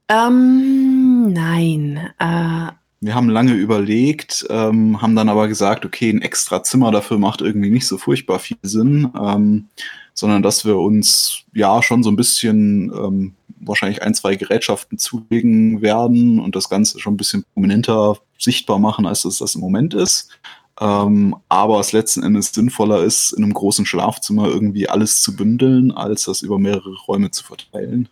Ähm, 0.07 1.31
nein. 1.33 2.09
Äh, 2.19 2.71
Wir 3.01 3.15
haben 3.15 3.29
lange 3.29 3.53
überlegt, 3.53 4.45
ähm, 4.49 5.01
haben 5.01 5.15
dann 5.15 5.29
aber 5.29 5.47
gesagt, 5.47 5.85
okay, 5.85 6.09
ein 6.09 6.21
extra 6.21 6.63
Zimmer 6.63 6.91
dafür 6.91 7.17
macht 7.17 7.41
irgendwie 7.41 7.69
nicht 7.69 7.87
so 7.87 7.97
furchtbar 7.97 8.39
viel 8.39 8.57
Sinn, 8.63 9.11
ähm, 9.19 9.67
sondern 10.13 10.41
dass 10.43 10.65
wir 10.65 10.77
uns 10.77 11.43
ja 11.53 11.81
schon 11.81 12.03
so 12.03 12.09
ein 12.11 12.15
bisschen 12.15 12.91
ähm, 12.93 13.33
wahrscheinlich 13.61 14.01
ein, 14.01 14.13
zwei 14.13 14.35
Gerätschaften 14.35 14.97
zulegen 14.97 15.81
werden 15.81 16.39
und 16.39 16.55
das 16.55 16.69
Ganze 16.69 16.99
schon 16.99 17.13
ein 17.13 17.17
bisschen 17.17 17.45
prominenter 17.53 18.17
sichtbar 18.37 18.79
machen, 18.79 19.05
als 19.05 19.25
es 19.25 19.37
das 19.37 19.55
im 19.55 19.61
Moment 19.61 19.93
ist. 19.93 20.29
Ähm, 20.79 21.35
aber 21.49 21.79
es 21.79 21.91
letzten 21.91 22.23
Endes 22.23 22.53
sinnvoller 22.53 23.03
ist, 23.03 23.33
in 23.33 23.43
einem 23.43 23.53
großen 23.53 23.85
Schlafzimmer 23.85 24.47
irgendwie 24.47 24.87
alles 24.87 25.21
zu 25.21 25.35
bündeln, 25.35 25.91
als 25.91 26.25
das 26.25 26.41
über 26.41 26.57
mehrere 26.57 26.95
Räume 27.07 27.31
zu 27.31 27.43
verteilen. 27.43 28.07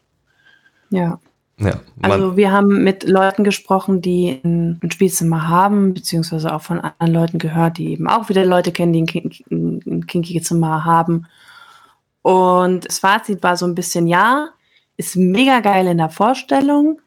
ja. 0.90 1.20
Ja, 1.60 1.80
Also 2.04 2.38
wir 2.38 2.52
haben 2.52 2.84
mit 2.84 3.04
Leuten 3.04 3.44
gesprochen, 3.44 4.00
die 4.00 4.40
ein, 4.44 4.80
Spielzimmer 4.92 5.48
haben, 5.48 5.96
beziehungsweise 5.96 6.54
auch 6.54 6.62
von 6.62 6.80
anderen 6.80 7.14
Leuten 7.14 7.40
gehört, 7.40 7.80
die 7.80 7.94
eben 7.94 8.08
auch 8.08 8.30
wieder 8.30 8.46
Leute 8.46 8.72
kennen, 8.72 8.94
die 8.94 9.02
ein, 9.02 9.08
kink, 9.08 9.44
ein 9.50 10.06
kinky 10.06 10.40
Zimmer 10.40 10.86
haben. 10.86 11.26
Und 12.22 12.86
das 12.86 13.00
Fazit 13.00 13.42
war 13.42 13.58
so 13.58 13.66
ein 13.66 13.74
bisschen, 13.74 14.06
ja, 14.06 14.50
ist 14.98 15.16
mega 15.16 15.62
geil 15.62 15.88
in 15.88 15.98
der 15.98 16.12
Vorstellung 16.12 17.02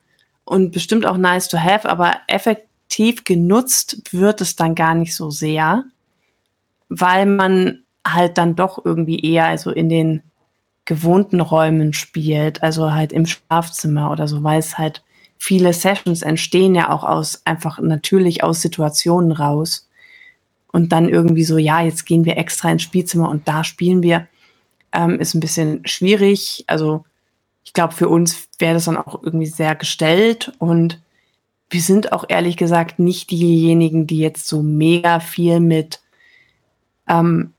und 0.44 0.72
bestimmt 0.72 1.06
auch 1.06 1.16
nice 1.16 1.48
to 1.48 1.56
have, 1.56 1.88
aber 1.88 2.16
effektiv 2.26 2.69
genutzt 3.24 4.02
wird 4.12 4.40
es 4.40 4.56
dann 4.56 4.74
gar 4.74 4.94
nicht 4.94 5.14
so 5.14 5.30
sehr, 5.30 5.84
weil 6.88 7.26
man 7.26 7.84
halt 8.06 8.38
dann 8.38 8.56
doch 8.56 8.84
irgendwie 8.84 9.20
eher 9.20 9.46
also 9.46 9.70
in 9.70 9.88
den 9.88 10.22
gewohnten 10.84 11.40
Räumen 11.40 11.92
spielt, 11.92 12.62
also 12.62 12.92
halt 12.92 13.12
im 13.12 13.26
Schlafzimmer 13.26 14.10
oder 14.10 14.26
so, 14.26 14.42
weil 14.42 14.58
es 14.58 14.76
halt 14.76 15.02
viele 15.38 15.72
Sessions 15.72 16.22
entstehen 16.22 16.74
ja 16.74 16.90
auch 16.90 17.04
aus 17.04 17.42
einfach 17.44 17.78
natürlich 17.80 18.44
aus 18.44 18.60
Situationen 18.60 19.32
raus. 19.32 19.88
Und 20.72 20.92
dann 20.92 21.08
irgendwie 21.08 21.44
so, 21.44 21.58
ja, 21.58 21.80
jetzt 21.80 22.06
gehen 22.06 22.24
wir 22.24 22.36
extra 22.36 22.70
ins 22.70 22.82
Spielzimmer 22.82 23.28
und 23.28 23.48
da 23.48 23.64
spielen 23.64 24.02
wir, 24.02 24.28
ähm, 24.92 25.18
ist 25.18 25.34
ein 25.34 25.40
bisschen 25.40 25.84
schwierig. 25.84 26.64
Also 26.68 27.04
ich 27.64 27.72
glaube, 27.72 27.94
für 27.94 28.08
uns 28.08 28.48
wäre 28.58 28.74
das 28.74 28.84
dann 28.84 28.96
auch 28.96 29.22
irgendwie 29.22 29.46
sehr 29.46 29.74
gestellt 29.74 30.52
und 30.58 31.00
wir 31.70 31.80
sind 31.80 32.12
auch 32.12 32.24
ehrlich 32.28 32.56
gesagt 32.56 32.98
nicht 32.98 33.30
diejenigen, 33.30 34.06
die 34.06 34.18
jetzt 34.18 34.48
so 34.48 34.62
mega 34.62 35.20
viel 35.20 35.60
mit, 35.60 36.00
ähm, 37.08 37.54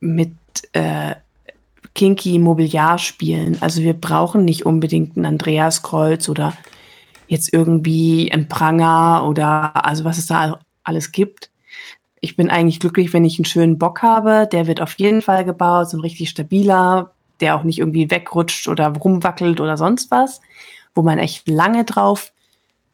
mit 0.00 0.32
äh, 0.72 1.14
kinky 1.94 2.38
Mobiliar 2.38 2.98
spielen. 2.98 3.56
Also 3.60 3.82
wir 3.82 3.94
brauchen 3.94 4.44
nicht 4.44 4.66
unbedingt 4.66 5.16
ein 5.16 5.24
Andreaskreuz 5.24 6.28
oder 6.28 6.52
jetzt 7.26 7.52
irgendwie 7.52 8.30
ein 8.30 8.48
Pranger 8.48 9.26
oder 9.26 9.84
also 9.84 10.04
was 10.04 10.18
es 10.18 10.26
da 10.26 10.60
alles 10.84 11.10
gibt. 11.10 11.50
Ich 12.20 12.36
bin 12.36 12.50
eigentlich 12.50 12.80
glücklich, 12.80 13.14
wenn 13.14 13.24
ich 13.24 13.38
einen 13.38 13.46
schönen 13.46 13.78
Bock 13.78 14.02
habe. 14.02 14.46
Der 14.52 14.66
wird 14.66 14.82
auf 14.82 14.92
jeden 14.98 15.22
Fall 15.22 15.44
gebaut, 15.44 15.88
so 15.88 15.96
ein 15.96 16.00
richtig 16.00 16.28
stabiler, 16.28 17.12
der 17.40 17.56
auch 17.56 17.62
nicht 17.62 17.78
irgendwie 17.78 18.10
wegrutscht 18.10 18.68
oder 18.68 18.88
rumwackelt 18.88 19.60
oder 19.60 19.78
sonst 19.78 20.10
was, 20.10 20.42
wo 20.94 21.02
man 21.02 21.18
echt 21.18 21.48
lange 21.48 21.84
drauf 21.84 22.32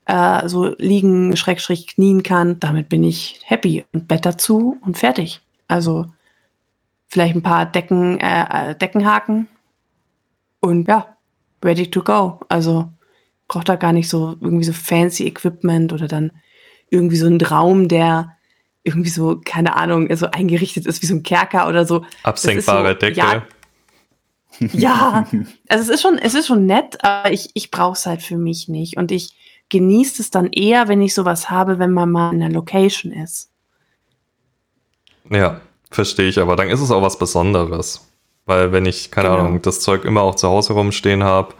äh, 0.06 0.48
so 0.48 0.74
liegen, 0.78 1.36
schrägstrich 1.36 1.86
knien 1.86 2.22
kann. 2.22 2.60
Damit 2.60 2.88
bin 2.88 3.04
ich 3.04 3.40
happy 3.44 3.84
und 3.92 4.08
Bett 4.08 4.26
dazu 4.26 4.78
und 4.82 4.98
fertig. 4.98 5.40
Also 5.68 6.06
vielleicht 7.08 7.34
ein 7.34 7.42
paar 7.42 7.66
Decken, 7.66 8.18
äh, 8.20 8.70
äh, 8.70 8.74
Deckenhaken 8.74 9.48
und 10.60 10.88
ja, 10.88 11.16
ready 11.64 11.90
to 11.90 12.02
go. 12.02 12.40
Also 12.48 12.90
braucht 13.48 13.68
da 13.68 13.76
gar 13.76 13.92
nicht 13.92 14.08
so 14.08 14.36
irgendwie 14.40 14.64
so 14.64 14.72
fancy 14.72 15.26
Equipment 15.26 15.92
oder 15.92 16.08
dann 16.08 16.32
irgendwie 16.90 17.16
so 17.16 17.26
einen 17.26 17.40
Raum, 17.40 17.88
der 17.88 18.36
irgendwie 18.82 19.10
so, 19.10 19.40
keine 19.44 19.76
Ahnung, 19.76 20.14
so 20.16 20.26
eingerichtet 20.30 20.86
ist 20.86 21.02
wie 21.02 21.06
so 21.06 21.14
ein 21.14 21.22
Kerker 21.22 21.68
oder 21.68 21.84
so. 21.86 22.04
absenkbare 22.22 22.92
so, 22.92 22.98
Decke. 22.98 23.18
ja. 23.18 23.46
Ja, 24.72 25.26
also 25.68 25.82
es 25.82 25.88
ist 25.88 26.02
schon, 26.02 26.18
es 26.18 26.34
ist 26.34 26.46
schon 26.46 26.66
nett, 26.66 27.02
aber 27.02 27.32
ich, 27.32 27.50
ich 27.54 27.70
brauche 27.70 27.94
es 27.94 28.04
halt 28.04 28.22
für 28.22 28.36
mich 28.36 28.68
nicht. 28.68 28.98
Und 28.98 29.10
ich 29.10 29.34
genieße 29.72 30.20
es 30.22 30.30
dann 30.30 30.48
eher, 30.52 30.86
wenn 30.88 31.00
ich 31.00 31.14
sowas 31.14 31.48
habe, 31.50 31.78
wenn 31.78 31.92
man 31.92 32.10
mal 32.12 32.32
in 32.34 32.42
einer 32.42 32.52
Location 32.52 33.10
ist. 33.10 33.50
Ja, 35.30 35.60
verstehe 35.90 36.28
ich, 36.28 36.38
aber 36.38 36.56
dann 36.56 36.68
ist 36.68 36.80
es 36.80 36.90
auch 36.90 37.02
was 37.02 37.18
Besonderes. 37.18 38.06
Weil 38.44 38.72
wenn 38.72 38.84
ich, 38.86 39.10
keine 39.10 39.28
Genau. 39.30 39.40
Ahnung, 39.40 39.62
das 39.62 39.80
Zeug 39.80 40.04
immer 40.04 40.20
auch 40.22 40.34
zu 40.34 40.48
Hause 40.48 40.74
rumstehen 40.74 41.22
habe, 41.24 41.54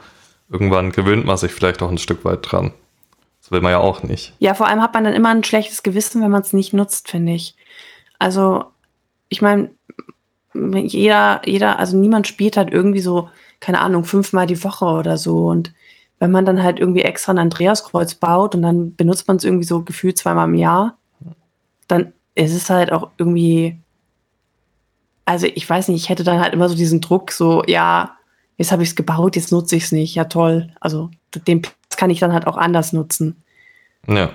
irgendwann 0.50 0.92
gewöhnt 0.92 1.24
man 1.24 1.36
sich 1.38 1.52
vielleicht 1.52 1.80
auch 1.82 1.90
ein 1.90 1.98
Stück 1.98 2.24
weit 2.24 2.40
dran. 2.42 2.72
Das 3.40 3.50
will 3.50 3.62
man 3.62 3.72
ja 3.72 3.78
auch 3.78 4.02
nicht. 4.02 4.34
Ja, 4.40 4.52
vor 4.54 4.68
allem 4.68 4.82
hat 4.82 4.92
man 4.94 5.04
dann 5.04 5.14
immer 5.14 5.30
ein 5.30 5.42
schlechtes 5.44 5.82
Gewissen, 5.82 6.22
wenn 6.22 6.30
man 6.30 6.42
es 6.42 6.52
nicht 6.52 6.72
nutzt, 6.74 7.08
finde 7.10 7.32
ich. 7.32 7.56
Also, 8.18 8.64
ich 9.30 9.40
meine, 9.40 9.70
jeder, 10.54 11.40
jeder, 11.46 11.78
also 11.78 11.96
niemand 11.96 12.26
spielt 12.28 12.56
halt 12.58 12.70
irgendwie 12.72 13.00
so, 13.00 13.30
keine 13.60 13.80
Ahnung, 13.80 14.04
fünfmal 14.04 14.46
die 14.46 14.62
Woche 14.62 14.84
oder 14.84 15.16
so. 15.16 15.46
Und 15.46 15.72
wenn 16.22 16.30
man 16.30 16.46
dann 16.46 16.62
halt 16.62 16.78
irgendwie 16.78 17.02
extra 17.02 17.32
ein 17.32 17.38
Andreaskreuz 17.38 18.14
baut 18.14 18.54
und 18.54 18.62
dann 18.62 18.94
benutzt 18.94 19.26
man 19.26 19.38
es 19.38 19.44
irgendwie 19.44 19.64
so 19.64 19.82
gefühlt 19.82 20.16
zweimal 20.16 20.46
im 20.46 20.54
Jahr, 20.54 20.96
dann 21.88 22.12
ist 22.36 22.54
es 22.54 22.70
halt 22.70 22.92
auch 22.92 23.10
irgendwie, 23.18 23.76
also 25.24 25.48
ich 25.52 25.68
weiß 25.68 25.88
nicht, 25.88 26.00
ich 26.00 26.10
hätte 26.10 26.22
dann 26.22 26.38
halt 26.38 26.54
immer 26.54 26.68
so 26.68 26.76
diesen 26.76 27.00
Druck, 27.00 27.32
so, 27.32 27.64
ja, 27.66 28.12
jetzt 28.56 28.70
habe 28.70 28.84
ich 28.84 28.90
es 28.90 28.94
gebaut, 28.94 29.34
jetzt 29.34 29.50
nutze 29.50 29.74
ich 29.74 29.82
es 29.82 29.90
nicht, 29.90 30.14
ja 30.14 30.26
toll. 30.26 30.70
Also 30.78 31.10
den 31.48 31.60
Platz 31.60 31.96
kann 31.96 32.10
ich 32.10 32.20
dann 32.20 32.32
halt 32.32 32.46
auch 32.46 32.56
anders 32.56 32.92
nutzen. 32.92 33.42
Ja, 34.06 34.30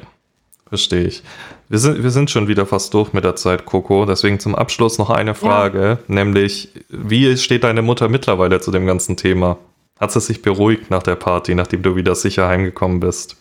verstehe 0.67 1.05
ich. 1.05 1.23
Wir 1.69 1.79
sind, 1.79 2.03
wir 2.03 2.11
sind 2.11 2.29
schon 2.29 2.49
wieder 2.49 2.65
fast 2.65 2.93
durch 2.93 3.13
mit 3.13 3.23
der 3.23 3.37
Zeit, 3.37 3.65
Coco. 3.65 4.05
Deswegen 4.05 4.41
zum 4.41 4.55
Abschluss 4.55 4.97
noch 4.97 5.09
eine 5.09 5.35
Frage, 5.35 5.99
nämlich, 6.09 6.67
wie 6.89 7.37
steht 7.37 7.63
deine 7.63 7.81
Mutter 7.81 8.09
mittlerweile 8.09 8.59
zu 8.59 8.71
dem 8.71 8.85
ganzen 8.85 9.15
Thema? 9.15 9.57
Hat 9.99 10.11
sie 10.11 10.19
sich 10.19 10.41
beruhigt 10.41 10.91
nach 10.91 11.03
der 11.03 11.15
Party, 11.15 11.55
nachdem 11.55 11.81
du 11.81 11.95
wieder 11.95 12.15
sicher 12.15 12.47
heimgekommen 12.47 12.99
bist? 12.99 13.37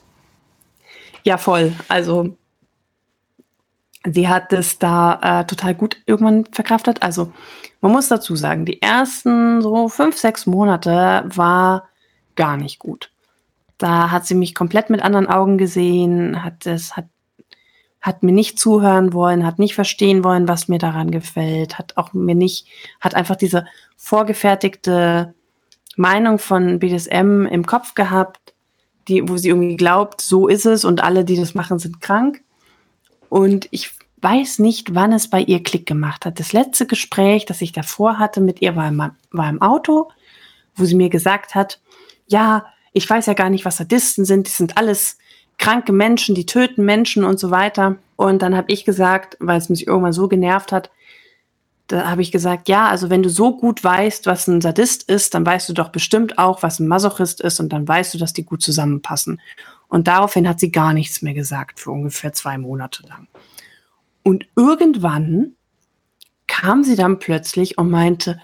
Ja, 1.23 1.39
voll. 1.39 1.73
Also 1.89 2.37
sie 4.05 4.29
hat 4.29 4.53
es 4.53 4.79
da 4.79 5.41
äh, 5.41 5.47
total 5.47 5.75
gut 5.75 5.99
irgendwann 6.07 6.47
verkraftet. 6.47 7.03
Also 7.03 7.33
man 7.81 7.93
muss 7.93 8.09
dazu 8.09 8.37
sagen, 8.37 8.65
die 8.65 8.81
ersten 8.81 9.61
so 9.61 9.89
fünf, 9.89 10.17
sechs 10.17 10.47
Monate 10.47 11.25
war 11.27 11.89
gar 12.37 12.57
nicht 12.57 12.79
gut. 12.79 13.11
Da 13.79 14.11
hat 14.11 14.27
sie 14.27 14.35
mich 14.35 14.55
komplett 14.55 14.89
mit 14.89 15.03
anderen 15.03 15.27
Augen 15.27 15.59
gesehen, 15.59 16.43
hat 16.43 16.67
es, 16.67 16.97
hat, 16.97 17.07
hat 18.01 18.23
mir 18.23 18.33
nicht 18.33 18.59
zuhören 18.59 19.13
wollen, 19.13 19.45
hat 19.45 19.59
nicht 19.59 19.75
verstehen 19.75 20.25
wollen, 20.25 20.49
was 20.49 20.69
mir 20.69 20.79
daran 20.79 21.11
gefällt, 21.11 21.79
hat 21.79 21.97
auch 21.97 22.13
mir 22.15 22.35
nicht, 22.35 22.67
hat 23.01 23.15
einfach 23.15 23.37
diese 23.37 23.67
vorgefertigte 23.97 25.35
Meinung 25.97 26.39
von 26.39 26.79
BDSM 26.79 27.47
im 27.47 27.67
Kopf 27.67 27.95
gehabt, 27.95 28.55
die, 29.09 29.29
wo 29.29 29.37
sie 29.37 29.49
irgendwie 29.49 29.77
glaubt, 29.77 30.21
so 30.21 30.49
ist 30.49 30.67
es 30.67 30.85
und 30.85 31.03
alle, 31.03 31.25
die 31.25 31.37
das 31.37 31.55
machen, 31.55 31.79
sind 31.79 32.01
krank. 32.01 32.43
Und 33.29 33.69
ich 33.71 33.93
weiß 34.23 34.59
nicht, 34.59 34.95
wann 34.95 35.13
es 35.13 35.29
bei 35.29 35.41
ihr 35.41 35.63
Klick 35.63 35.87
gemacht 35.87 36.25
hat. 36.27 36.41
Das 36.41 36.53
letzte 36.53 36.87
Gespräch, 36.87 37.47
das 37.47 37.63
ich 37.63 37.73
davor 37.73 38.19
hatte 38.19 38.41
mit 38.41 38.63
ihr, 38.63 38.77
war 38.77 38.89
im, 38.89 39.11
war 39.31 39.49
im 39.49 39.63
Auto, 39.63 40.11
wo 40.75 40.85
sie 40.85 40.95
mir 40.95 41.09
gesagt 41.09 41.55
hat, 41.55 41.81
ja, 42.27 42.67
ich 42.93 43.09
weiß 43.09 43.27
ja 43.27 43.35
gar 43.35 43.51
nicht, 43.51 43.65
was 43.65 43.77
Sadisten 43.77 44.25
sind, 44.25 44.47
die 44.47 44.53
sind 44.53 44.77
alles 44.77 45.19
kranke 45.59 45.93
Menschen, 45.93 46.35
die 46.35 46.47
töten 46.47 46.85
Menschen 46.85 47.25
und 47.25 47.39
so 47.39 47.51
weiter. 47.51 47.97
Und 48.17 48.43
dann 48.43 48.57
habe 48.57 48.73
ich 48.73 48.85
gesagt, 48.85 49.37
weil 49.41 49.59
es 49.59 49.69
mich 49.69 49.87
irgendwann 49.87 50.13
so 50.13 50.29
genervt 50.29 50.73
hat, 50.73 50.91
da 51.87 52.11
habe 52.11 52.23
ich 52.23 52.33
gesagt, 52.33 52.69
ja, 52.69 52.89
also 52.89 53.11
wenn 53.11 53.23
du 53.23 53.31
so 53.31 53.57
gut 53.57 53.85
weißt, 53.85 54.27
was 54.27 54.49
ein 54.49 54.61
Sadist 54.61 55.05
ist, 55.05 55.35
dann 55.35 55.47
weißt 55.47 55.69
du 55.69 55.73
doch 55.73 55.91
bestimmt 55.91 56.39
auch, 56.39 56.63
was 56.63 56.81
ein 56.81 56.89
Masochist 56.89 57.41
ist 57.41 57.61
und 57.61 57.73
dann 57.73 57.87
weißt 57.87 58.15
du, 58.15 58.19
dass 58.19 58.33
die 58.33 58.45
gut 58.45 58.63
zusammenpassen. 58.63 59.41
Und 59.89 60.09
daraufhin 60.09 60.49
hat 60.49 60.59
sie 60.59 60.73
gar 60.73 60.93
nichts 60.93 61.23
mehr 61.23 61.35
gesagt 61.35 61.79
für 61.79 61.93
ungefähr 61.93 62.33
zwei 62.33 62.59
Monate 62.59 63.07
lang. 63.07 63.29
Und 64.25 64.47
irgendwann 64.57 65.53
kam 66.49 66.83
sie 66.83 66.97
dann 66.97 67.21
plötzlich 67.21 67.79
und 67.79 67.91
meinte, 67.91 68.41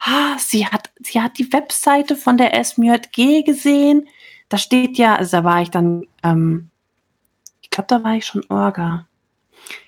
ah, 0.00 0.38
sie 0.38 0.66
hat, 0.66 0.90
sie 1.00 1.20
hat 1.20 1.38
die 1.38 1.52
Webseite 1.52 2.16
von 2.16 2.38
der 2.38 2.54
SMJG 2.64 3.42
gesehen. 3.42 4.08
Da 4.48 4.56
steht 4.56 4.96
ja, 4.96 5.16
also 5.16 5.38
da 5.38 5.44
war 5.44 5.60
ich 5.60 5.70
dann, 5.70 6.06
ähm, 6.22 6.70
ich 7.60 7.68
glaube, 7.68 7.88
da 7.88 8.02
war 8.02 8.14
ich 8.14 8.24
schon 8.24 8.44
Orga. 8.48 9.06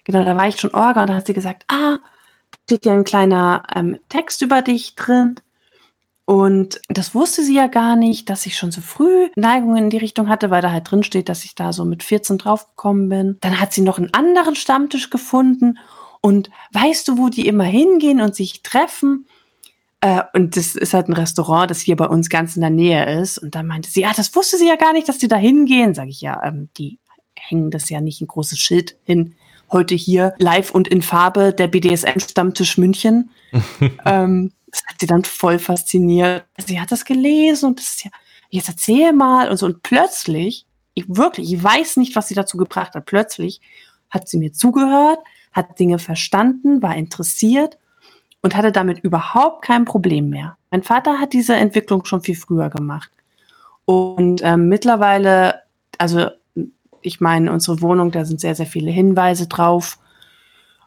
Genau, 0.04 0.24
da 0.24 0.36
war 0.36 0.48
ich 0.48 0.60
schon 0.60 0.74
Orga 0.74 1.02
und 1.02 1.08
da 1.08 1.14
hat 1.14 1.26
sie 1.26 1.32
gesagt, 1.32 1.64
ah, 1.68 1.98
steht 2.64 2.86
ja 2.86 2.92
ein 2.92 3.04
kleiner 3.04 3.64
ähm, 3.74 3.98
Text 4.08 4.42
über 4.42 4.62
dich 4.62 4.94
drin. 4.94 5.36
Und 6.24 6.80
das 6.88 7.12
wusste 7.12 7.42
sie 7.42 7.56
ja 7.56 7.66
gar 7.66 7.96
nicht, 7.96 8.30
dass 8.30 8.46
ich 8.46 8.56
schon 8.56 8.70
so 8.70 8.80
früh 8.80 9.30
Neigungen 9.34 9.84
in 9.84 9.90
die 9.90 9.96
Richtung 9.96 10.28
hatte, 10.28 10.50
weil 10.50 10.62
da 10.62 10.70
halt 10.70 10.88
drin 10.88 11.02
steht, 11.02 11.28
dass 11.28 11.44
ich 11.44 11.56
da 11.56 11.72
so 11.72 11.84
mit 11.84 12.04
14 12.04 12.38
draufgekommen 12.38 13.08
bin. 13.08 13.38
Dann 13.40 13.58
hat 13.58 13.72
sie 13.72 13.80
noch 13.80 13.98
einen 13.98 14.14
anderen 14.14 14.54
Stammtisch 14.54 15.10
gefunden. 15.10 15.78
Und 16.20 16.50
weißt 16.72 17.08
du, 17.08 17.18
wo 17.18 17.30
die 17.30 17.48
immer 17.48 17.64
hingehen 17.64 18.20
und 18.20 18.36
sich 18.36 18.62
treffen? 18.62 19.26
Äh, 20.00 20.22
und 20.32 20.56
das 20.56 20.76
ist 20.76 20.94
halt 20.94 21.08
ein 21.08 21.14
Restaurant, 21.14 21.70
das 21.70 21.80
hier 21.80 21.96
bei 21.96 22.06
uns 22.06 22.28
ganz 22.28 22.54
in 22.54 22.60
der 22.60 22.70
Nähe 22.70 23.20
ist. 23.20 23.38
Und 23.38 23.56
dann 23.56 23.66
meinte 23.66 23.90
sie, 23.90 24.02
ja, 24.02 24.12
das 24.14 24.34
wusste 24.36 24.56
sie 24.56 24.68
ja 24.68 24.76
gar 24.76 24.92
nicht, 24.92 25.08
dass 25.08 25.18
die 25.18 25.26
da 25.26 25.36
hingehen. 25.36 25.94
Sag 25.94 26.08
ich, 26.08 26.20
ja, 26.20 26.40
ähm, 26.44 26.68
die 26.78 27.00
hängen 27.34 27.70
das 27.70 27.90
ja 27.90 28.00
nicht 28.00 28.20
ein 28.20 28.28
großes 28.28 28.58
Schild 28.58 28.96
hin. 29.02 29.34
Heute 29.72 29.94
hier 29.94 30.34
live 30.38 30.72
und 30.72 30.88
in 30.88 31.02
Farbe 31.02 31.52
der 31.52 31.68
BDSM-Stammtisch 31.68 32.78
München. 32.78 33.30
ähm, 34.04 34.52
das 34.66 34.82
hat 34.86 34.96
sie 35.00 35.06
dann 35.06 35.24
voll 35.24 35.58
fasziniert. 35.58 36.44
Sie 36.58 36.80
hat 36.80 36.92
das 36.92 37.04
gelesen 37.04 37.66
und 37.66 37.78
das 37.78 37.90
ist 37.90 38.04
ja, 38.04 38.10
jetzt 38.50 38.68
erzähl 38.68 39.12
mal 39.12 39.48
und 39.48 39.56
so. 39.56 39.66
Und 39.66 39.82
plötzlich, 39.82 40.66
ich 40.94 41.04
wirklich, 41.08 41.52
ich 41.52 41.62
weiß 41.62 41.96
nicht, 41.98 42.16
was 42.16 42.28
sie 42.28 42.34
dazu 42.34 42.56
gebracht 42.56 42.94
hat. 42.94 43.06
Plötzlich 43.06 43.60
hat 44.10 44.28
sie 44.28 44.38
mir 44.38 44.52
zugehört, 44.52 45.20
hat 45.52 45.78
Dinge 45.78 45.98
verstanden, 45.98 46.82
war 46.82 46.96
interessiert 46.96 47.78
und 48.42 48.56
hatte 48.56 48.72
damit 48.72 49.00
überhaupt 49.00 49.62
kein 49.62 49.84
Problem 49.84 50.30
mehr. 50.30 50.56
Mein 50.70 50.82
Vater 50.82 51.18
hat 51.18 51.32
diese 51.32 51.54
Entwicklung 51.54 52.04
schon 52.04 52.22
viel 52.22 52.36
früher 52.36 52.70
gemacht. 52.70 53.10
Und 53.84 54.40
ähm, 54.42 54.68
mittlerweile, 54.68 55.62
also 55.98 56.30
ich 57.02 57.20
meine, 57.20 57.52
unsere 57.52 57.80
Wohnung, 57.80 58.10
da 58.10 58.24
sind 58.24 58.40
sehr, 58.40 58.54
sehr 58.54 58.66
viele 58.66 58.90
Hinweise 58.90 59.46
drauf 59.46 59.98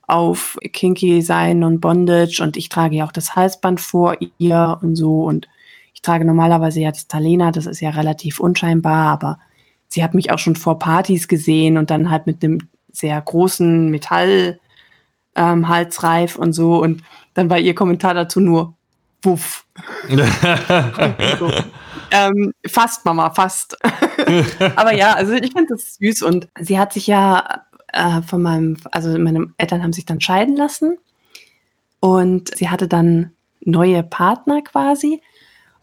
auf 0.08 0.58
Kinky 0.74 1.22
sein 1.22 1.64
und 1.64 1.80
Bondage. 1.80 2.42
Und 2.42 2.58
ich 2.58 2.70
trage 2.70 2.98
ja 2.98 3.06
auch 3.06 3.12
das 3.12 3.36
Halsband 3.36 3.82
vor 3.82 4.18
ihr 4.38 4.78
und 4.82 4.96
so. 4.96 5.24
Und 5.24 5.48
ich 5.94 6.02
trage 6.02 6.26
normalerweise 6.26 6.82
ja 6.82 6.92
das 6.92 7.08
Talena, 7.08 7.52
das 7.52 7.66
ist 7.66 7.80
ja 7.80 7.92
relativ 7.92 8.40
unscheinbar, 8.40 9.08
aber 9.08 9.40
sie 9.88 10.04
hat 10.04 10.14
mich 10.14 10.32
auch 10.32 10.40
schon 10.40 10.56
vor 10.56 10.80
Partys 10.80 11.28
gesehen 11.28 11.78
und 11.78 11.90
dann 11.90 12.10
halt 12.10 12.28
mit 12.28 12.44
einem 12.44 12.68
sehr 12.92 13.20
großen 13.22 13.90
Metall 13.90 14.60
ähm, 15.36 15.68
Halsreif 15.68 16.36
und 16.36 16.54
so. 16.54 16.82
Und 16.82 17.04
dann 17.34 17.50
war 17.50 17.60
ihr 17.60 17.76
Kommentar 17.76 18.14
dazu 18.14 18.40
nur 18.40 18.74
Wuff. 19.24 19.66
so. 21.40 21.52
Ähm, 22.14 22.54
fast, 22.66 23.06
Mama, 23.06 23.32
fast. 23.32 23.76
Aber 24.76 24.94
ja, 24.94 25.14
also 25.14 25.34
ich 25.34 25.52
finde 25.52 25.74
das 25.74 25.96
süß 25.96 26.22
und 26.22 26.48
sie 26.60 26.78
hat 26.78 26.94
sich 26.94 27.08
ja 27.08 27.66
äh, 27.92 28.22
von 28.22 28.42
meinem, 28.42 28.78
also 28.92 29.18
meine 29.18 29.48
Eltern 29.58 29.82
haben 29.82 29.94
sich 29.94 30.06
dann 30.06 30.22
scheiden 30.22 30.56
lassen 30.56 30.98
und 32.00 32.56
sie 32.56 32.70
hatte 32.70 32.88
dann 32.88 33.32
neue 33.62 34.04
Partner 34.04 34.62
quasi 34.62 35.22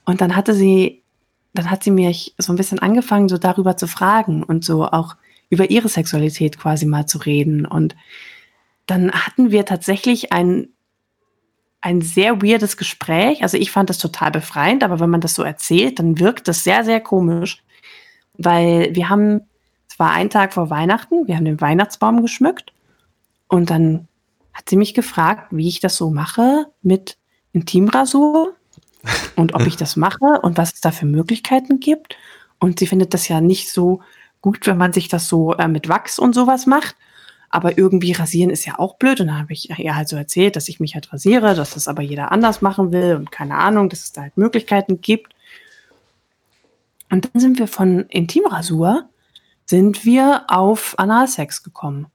und 0.04 0.20
dann 0.20 0.36
hatte 0.36 0.54
sie, 0.54 1.02
dann 1.52 1.68
hat 1.68 1.82
sie 1.82 1.90
mich 1.90 2.34
so 2.38 2.52
ein 2.52 2.56
bisschen 2.56 2.78
angefangen, 2.78 3.28
so 3.28 3.36
darüber 3.36 3.76
zu 3.76 3.88
fragen 3.88 4.44
und 4.44 4.64
so 4.64 4.86
auch 4.86 5.16
über 5.48 5.68
ihre 5.68 5.88
Sexualität 5.88 6.58
quasi 6.58 6.86
mal 6.86 7.06
zu 7.06 7.18
reden 7.18 7.66
und 7.66 7.96
dann 8.86 9.10
hatten 9.10 9.50
wir 9.50 9.64
tatsächlich 9.64 10.32
ein 10.32 10.68
ein 11.80 12.02
sehr 12.02 12.42
weirdes 12.42 12.76
Gespräch. 12.76 13.42
Also 13.42 13.56
ich 13.56 13.70
fand 13.70 13.88
das 13.88 13.98
total 13.98 14.30
befreiend, 14.30 14.84
aber 14.84 15.00
wenn 15.00 15.10
man 15.10 15.20
das 15.20 15.34
so 15.34 15.42
erzählt, 15.42 15.98
dann 15.98 16.18
wirkt 16.18 16.48
das 16.48 16.64
sehr, 16.64 16.84
sehr 16.84 17.00
komisch, 17.00 17.62
weil 18.34 18.94
wir 18.94 19.08
haben 19.08 19.42
war 20.00 20.12
ein 20.12 20.30
Tag 20.30 20.54
vor 20.54 20.70
Weihnachten, 20.70 21.28
wir 21.28 21.36
haben 21.36 21.44
den 21.44 21.60
Weihnachtsbaum 21.60 22.22
geschmückt 22.22 22.72
und 23.48 23.68
dann 23.68 24.08
hat 24.54 24.66
sie 24.68 24.76
mich 24.76 24.94
gefragt, 24.94 25.48
wie 25.50 25.68
ich 25.68 25.80
das 25.80 25.96
so 25.96 26.10
mache 26.10 26.66
mit 26.80 27.18
Intimrasur 27.52 28.54
und 29.36 29.54
ob 29.54 29.66
ich 29.66 29.76
das 29.76 29.96
mache 29.96 30.40
und 30.42 30.56
was 30.56 30.72
es 30.72 30.80
da 30.80 30.90
für 30.90 31.04
Möglichkeiten 31.04 31.80
gibt. 31.80 32.16
Und 32.58 32.78
sie 32.78 32.86
findet 32.86 33.12
das 33.12 33.28
ja 33.28 33.42
nicht 33.42 33.70
so 33.70 34.00
gut, 34.40 34.66
wenn 34.66 34.78
man 34.78 34.94
sich 34.94 35.08
das 35.08 35.28
so 35.28 35.54
äh, 35.54 35.68
mit 35.68 35.88
Wachs 35.88 36.18
und 36.18 36.34
sowas 36.34 36.64
macht. 36.64 36.96
Aber 37.50 37.76
irgendwie 37.76 38.12
rasieren 38.12 38.50
ist 38.50 38.64
ja 38.64 38.78
auch 38.78 38.96
blöd. 38.96 39.20
Und 39.20 39.26
dann 39.26 39.38
habe 39.38 39.52
ich 39.52 39.70
ihr 39.70 39.96
halt 39.96 40.08
so 40.08 40.16
erzählt, 40.16 40.56
dass 40.56 40.68
ich 40.68 40.80
mich 40.80 40.94
halt 40.94 41.12
rasiere, 41.12 41.54
dass 41.54 41.74
das 41.74 41.88
aber 41.88 42.02
jeder 42.02 42.32
anders 42.32 42.62
machen 42.62 42.92
will 42.92 43.16
und 43.16 43.32
keine 43.32 43.56
Ahnung, 43.56 43.88
dass 43.88 44.00
es 44.00 44.12
da 44.12 44.22
halt 44.22 44.36
Möglichkeiten 44.36 45.00
gibt. 45.00 45.34
Und 47.10 47.28
dann 47.32 47.40
sind 47.40 47.58
wir 47.58 47.66
von 47.66 48.06
Intimrasur 48.08 49.08
sind 49.70 50.04
wir 50.04 50.44
auf 50.48 50.98
Analsex 50.98 51.62
gekommen. 51.62 52.08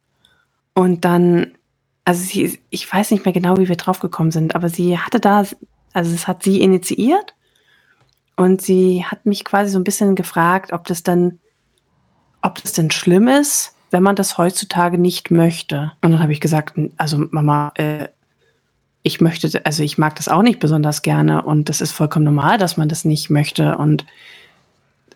Und 0.74 1.06
dann, 1.06 1.58
also 2.04 2.22
sie, 2.22 2.60
ich 2.70 2.92
weiß 2.92 3.12
nicht 3.12 3.24
mehr 3.24 3.34
genau, 3.34 3.58
wie 3.58 3.70
wir 3.70 3.78
drauf 3.78 4.02
gekommen 4.02 4.32
sind, 4.32 4.56
aber 4.56 4.68
sie 4.68 5.00
hatte 5.00 5.22
da, 5.22 5.46
also 5.94 6.14
es 6.14 6.28
hat 6.28 6.44
sie 6.44 6.60
initiiert 6.60 7.34
und 8.36 8.62
sie 8.62 9.06
hat 9.06 9.26
mich 9.26 9.46
quasi 9.46 9.72
so 9.72 9.80
ein 9.80 9.86
bisschen 9.86 10.16
gefragt, 10.16 10.74
ob 10.74 10.86
das 10.86 11.02
dann, 11.02 11.40
ob 12.42 12.62
das 12.62 12.74
denn 12.74 12.92
schlimm 12.92 13.30
ist, 13.30 13.74
wenn 13.92 14.04
man 14.04 14.16
das 14.16 14.38
heutzutage 14.38 14.98
nicht 14.98 15.32
möchte. 15.32 15.92
Und 16.02 16.12
dann 16.12 16.22
habe 16.22 16.34
ich 16.34 16.42
gesagt, 16.42 16.74
also 16.98 17.26
Mama, 17.32 17.72
äh, 17.76 18.08
ich 19.04 19.22
möchte, 19.22 19.64
also 19.66 19.84
ich 19.84 19.98
mag 19.98 20.16
das 20.16 20.28
auch 20.28 20.42
nicht 20.42 20.60
besonders 20.60 21.02
gerne 21.02 21.44
und 21.44 21.70
das 21.70 21.80
ist 21.82 21.92
vollkommen 21.92 22.26
normal, 22.26 22.58
dass 22.58 22.76
man 22.78 22.90
das 22.90 23.06
nicht 23.06 23.30
möchte 23.30 23.78
und 23.78 24.06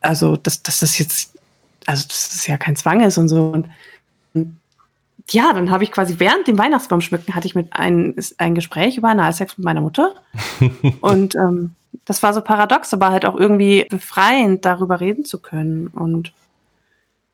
also, 0.01 0.37
dass, 0.37 0.63
dass 0.63 0.79
das 0.79 0.97
jetzt 0.97 1.39
also 1.89 2.07
dass 2.07 2.29
das 2.29 2.47
ja 2.47 2.57
kein 2.57 2.75
Zwang 2.75 3.01
ist 3.01 3.17
und 3.17 3.29
so. 3.29 3.49
Und, 3.49 3.67
ja, 5.31 5.53
dann 5.53 5.71
habe 5.71 5.83
ich 5.83 5.91
quasi 5.91 6.15
während 6.19 6.47
dem 6.47 6.57
Weihnachtsbaum 6.57 7.01
schmücken 7.01 7.35
hatte 7.35 7.47
ich 7.47 7.55
mit 7.55 7.73
ein, 7.73 8.15
ein 8.37 8.55
Gespräch 8.55 8.97
über 8.97 9.09
Analsex 9.09 9.57
mit 9.57 9.65
meiner 9.65 9.81
Mutter. 9.81 10.13
und 11.01 11.35
ähm, 11.35 11.71
das 12.05 12.21
war 12.23 12.33
so 12.33 12.41
paradox, 12.41 12.93
aber 12.93 13.09
halt 13.09 13.25
auch 13.25 13.35
irgendwie 13.35 13.85
befreiend, 13.89 14.65
darüber 14.65 14.99
reden 14.99 15.25
zu 15.25 15.39
können. 15.39 15.87
Und 15.87 16.31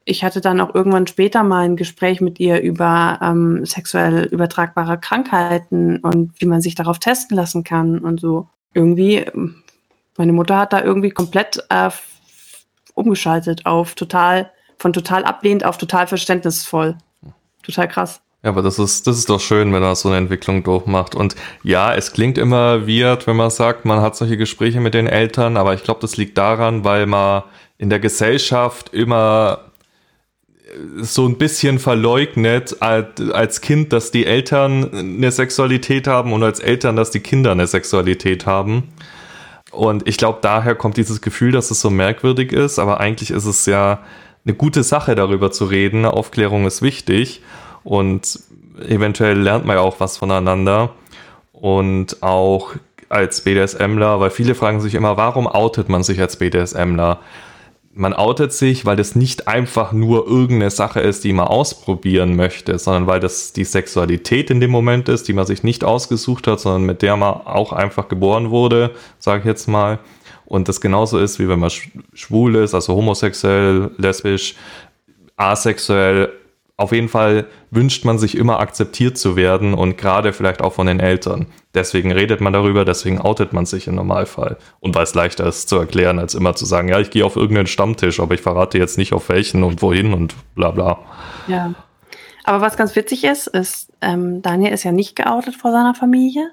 ich 0.05 0.23
hatte 0.23 0.39
dann 0.39 0.61
auch 0.61 0.73
irgendwann 0.73 1.07
später 1.07 1.43
mal 1.43 1.65
ein 1.65 1.75
Gespräch 1.75 2.21
mit 2.21 2.39
ihr 2.39 2.61
über 2.61 3.19
ähm, 3.21 3.65
sexuell 3.65 4.25
übertragbare 4.25 4.99
Krankheiten 4.99 5.97
und 5.97 6.31
wie 6.39 6.45
man 6.45 6.61
sich 6.61 6.75
darauf 6.75 6.99
testen 6.99 7.35
lassen 7.35 7.63
kann 7.63 7.97
und 7.97 8.19
so. 8.19 8.47
Irgendwie, 8.75 9.25
meine 10.15 10.33
Mutter 10.33 10.57
hat 10.59 10.73
da 10.73 10.83
irgendwie 10.83 11.09
komplett 11.09 11.63
äh, 11.69 11.89
umgeschaltet 12.93 13.65
auf 13.65 13.95
total, 13.95 14.51
von 14.77 14.93
total 14.93 15.25
ablehnend 15.25 15.65
auf 15.65 15.77
total 15.77 16.05
verständnisvoll. 16.05 16.95
Total 17.63 17.87
krass. 17.87 18.21
Ja, 18.43 18.51
aber 18.51 18.61
das 18.61 18.77
ist, 18.77 19.07
das 19.07 19.17
ist 19.17 19.27
doch 19.27 19.39
schön, 19.39 19.73
wenn 19.73 19.81
er 19.81 19.95
so 19.95 20.09
eine 20.09 20.19
Entwicklung 20.19 20.61
durchmacht. 20.61 21.15
Und 21.15 21.35
ja, 21.63 21.95
es 21.95 22.13
klingt 22.13 22.37
immer 22.37 22.87
weird, 22.87 23.25
wenn 23.25 23.37
man 23.37 23.49
sagt, 23.49 23.85
man 23.85 24.01
hat 24.01 24.15
solche 24.15 24.37
Gespräche 24.37 24.79
mit 24.79 24.93
den 24.93 25.07
Eltern, 25.07 25.57
aber 25.57 25.73
ich 25.73 25.83
glaube, 25.83 26.01
das 26.01 26.15
liegt 26.15 26.37
daran, 26.37 26.83
weil 26.83 27.07
man 27.07 27.41
in 27.79 27.89
der 27.89 27.99
Gesellschaft 27.99 28.93
immer 28.93 29.64
so 30.97 31.27
ein 31.27 31.37
bisschen 31.37 31.79
verleugnet 31.79 32.81
als 32.81 33.61
Kind, 33.61 33.93
dass 33.93 34.11
die 34.11 34.25
Eltern 34.25 34.91
eine 34.93 35.31
Sexualität 35.31 36.07
haben 36.07 36.33
und 36.33 36.43
als 36.43 36.59
Eltern, 36.59 36.95
dass 36.95 37.11
die 37.11 37.19
Kinder 37.19 37.51
eine 37.51 37.67
Sexualität 37.67 38.45
haben. 38.45 38.83
Und 39.71 40.07
ich 40.07 40.17
glaube, 40.17 40.39
daher 40.41 40.75
kommt 40.75 40.97
dieses 40.97 41.21
Gefühl, 41.21 41.51
dass 41.51 41.71
es 41.71 41.81
so 41.81 41.89
merkwürdig 41.89 42.51
ist, 42.51 42.79
aber 42.79 42.99
eigentlich 42.99 43.31
ist 43.31 43.45
es 43.45 43.65
ja 43.65 43.99
eine 44.45 44.55
gute 44.55 44.83
Sache, 44.83 45.15
darüber 45.15 45.51
zu 45.51 45.65
reden. 45.65 46.05
Aufklärung 46.05 46.65
ist 46.65 46.81
wichtig 46.81 47.41
und 47.83 48.39
eventuell 48.87 49.39
lernt 49.39 49.65
man 49.65 49.77
ja 49.77 49.81
auch 49.81 49.99
was 49.99 50.17
voneinander. 50.17 50.91
Und 51.51 52.21
auch 52.21 52.73
als 53.09 53.41
BDSMler, 53.41 54.19
weil 54.19 54.29
viele 54.29 54.55
fragen 54.55 54.81
sich 54.81 54.95
immer, 54.95 55.17
warum 55.17 55.47
outet 55.47 55.89
man 55.89 56.03
sich 56.03 56.19
als 56.19 56.37
BDSMler? 56.37 57.19
Man 57.97 58.13
outet 58.13 58.51
sich, 58.51 58.85
weil 58.85 58.97
das 58.97 59.15
nicht 59.15 59.47
einfach 59.47 59.93
nur 59.93 60.27
irgendeine 60.27 60.69
Sache 60.69 60.99
ist, 60.99 61.23
die 61.23 61.31
man 61.31 61.47
ausprobieren 61.47 62.35
möchte, 62.35 62.77
sondern 62.77 63.07
weil 63.07 63.21
das 63.21 63.53
die 63.53 63.63
Sexualität 63.63 64.49
in 64.49 64.59
dem 64.59 64.69
Moment 64.69 65.07
ist, 65.07 65.29
die 65.29 65.33
man 65.33 65.45
sich 65.45 65.63
nicht 65.63 65.85
ausgesucht 65.85 66.45
hat, 66.47 66.59
sondern 66.59 66.83
mit 66.83 67.01
der 67.01 67.15
man 67.15 67.33
auch 67.33 67.71
einfach 67.71 68.09
geboren 68.09 68.49
wurde, 68.49 68.91
sage 69.17 69.39
ich 69.39 69.45
jetzt 69.45 69.67
mal. 69.67 69.99
Und 70.45 70.67
das 70.67 70.81
genauso 70.81 71.17
ist, 71.17 71.39
wie 71.39 71.47
wenn 71.47 71.59
man 71.59 71.71
schwul 72.13 72.55
ist, 72.55 72.73
also 72.73 72.95
homosexuell, 72.95 73.91
lesbisch, 73.97 74.55
asexuell, 75.37 76.33
auf 76.77 76.91
jeden 76.91 77.07
Fall 77.07 77.47
wünscht 77.71 78.03
man 78.03 78.19
sich 78.19 78.35
immer 78.35 78.59
akzeptiert 78.59 79.17
zu 79.17 79.37
werden 79.37 79.73
und 79.73 79.97
gerade 79.97 80.33
vielleicht 80.33 80.61
auch 80.61 80.73
von 80.73 80.87
den 80.87 80.99
Eltern. 80.99 81.47
Deswegen 81.73 82.11
redet 82.11 82.41
man 82.41 82.51
darüber, 82.51 82.83
deswegen 82.83 83.19
outet 83.19 83.53
man 83.53 83.65
sich 83.65 83.87
im 83.87 83.95
Normalfall. 83.95 84.57
Und 84.81 84.93
weil 84.93 85.03
es 85.03 85.15
leichter 85.15 85.47
ist 85.47 85.69
zu 85.69 85.77
erklären, 85.77 86.19
als 86.19 86.35
immer 86.35 86.53
zu 86.55 86.65
sagen, 86.65 86.89
ja, 86.89 86.99
ich 86.99 87.11
gehe 87.11 87.25
auf 87.25 87.37
irgendeinen 87.37 87.67
Stammtisch, 87.67 88.19
aber 88.19 88.33
ich 88.33 88.41
verrate 88.41 88.77
jetzt 88.77 88.97
nicht 88.97 89.13
auf 89.13 89.29
welchen 89.29 89.63
und 89.63 89.81
wohin 89.81 90.13
und 90.13 90.35
bla 90.55 90.71
bla. 90.71 90.99
Ja. 91.47 91.73
Aber 92.43 92.59
was 92.59 92.75
ganz 92.75 92.95
witzig 92.95 93.23
ist, 93.23 93.47
ist, 93.47 93.91
ähm, 94.01 94.41
Daniel 94.41 94.73
ist 94.73 94.83
ja 94.83 94.91
nicht 94.91 95.15
geoutet 95.15 95.55
vor 95.55 95.71
seiner 95.71 95.95
Familie. 95.95 96.51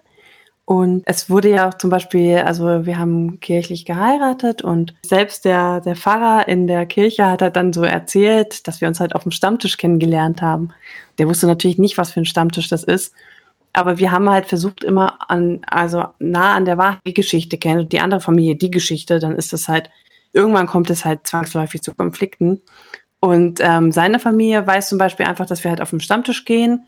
Und 0.64 1.02
es 1.06 1.28
wurde 1.28 1.50
ja 1.50 1.68
auch 1.68 1.74
zum 1.74 1.90
Beispiel, 1.90 2.38
also 2.38 2.86
wir 2.86 2.96
haben 2.96 3.40
kirchlich 3.40 3.84
geheiratet 3.84 4.62
und 4.62 4.94
selbst 5.04 5.44
der, 5.44 5.80
der 5.80 5.96
Pfarrer 5.96 6.46
in 6.46 6.68
der 6.68 6.86
Kirche 6.86 7.26
hat 7.26 7.42
halt 7.42 7.56
dann 7.56 7.72
so 7.72 7.82
erzählt, 7.82 8.66
dass 8.68 8.80
wir 8.80 8.86
uns 8.86 9.00
halt 9.00 9.14
auf 9.14 9.24
dem 9.24 9.32
Stammtisch 9.32 9.76
kennengelernt 9.76 10.40
haben. 10.40 10.70
Der 11.18 11.28
wusste 11.28 11.46
natürlich 11.46 11.78
nicht, 11.78 11.98
was 11.98 12.12
für 12.12 12.20
ein 12.20 12.26
Stammtisch 12.26 12.68
das 12.68 12.84
ist. 12.84 13.12
Aber 13.72 13.98
wir 13.98 14.12
haben 14.12 14.30
halt 14.30 14.46
versucht, 14.46 14.84
immer 14.84 15.18
an, 15.30 15.60
also 15.66 16.04
nah 16.18 16.54
an 16.54 16.64
der 16.64 16.78
Wahrheit 16.78 17.00
die 17.06 17.14
Geschichte 17.14 17.58
kennen 17.58 17.80
und 17.80 17.92
die 17.92 18.00
andere 18.00 18.20
Familie 18.20 18.54
die 18.54 18.70
Geschichte, 18.70 19.18
dann 19.18 19.34
ist 19.34 19.52
das 19.52 19.66
halt, 19.66 19.90
irgendwann 20.32 20.66
kommt 20.66 20.90
es 20.90 21.04
halt 21.04 21.26
zwangsläufig 21.26 21.82
zu 21.82 21.94
Konflikten. 21.94 22.60
Und 23.18 23.60
ähm, 23.62 23.92
seine 23.92 24.18
Familie 24.18 24.66
weiß 24.66 24.88
zum 24.88 24.98
Beispiel 24.98 25.26
einfach, 25.26 25.46
dass 25.46 25.64
wir 25.64 25.70
halt 25.70 25.80
auf 25.80 25.90
dem 25.90 26.00
Stammtisch 26.00 26.44
gehen. 26.44 26.86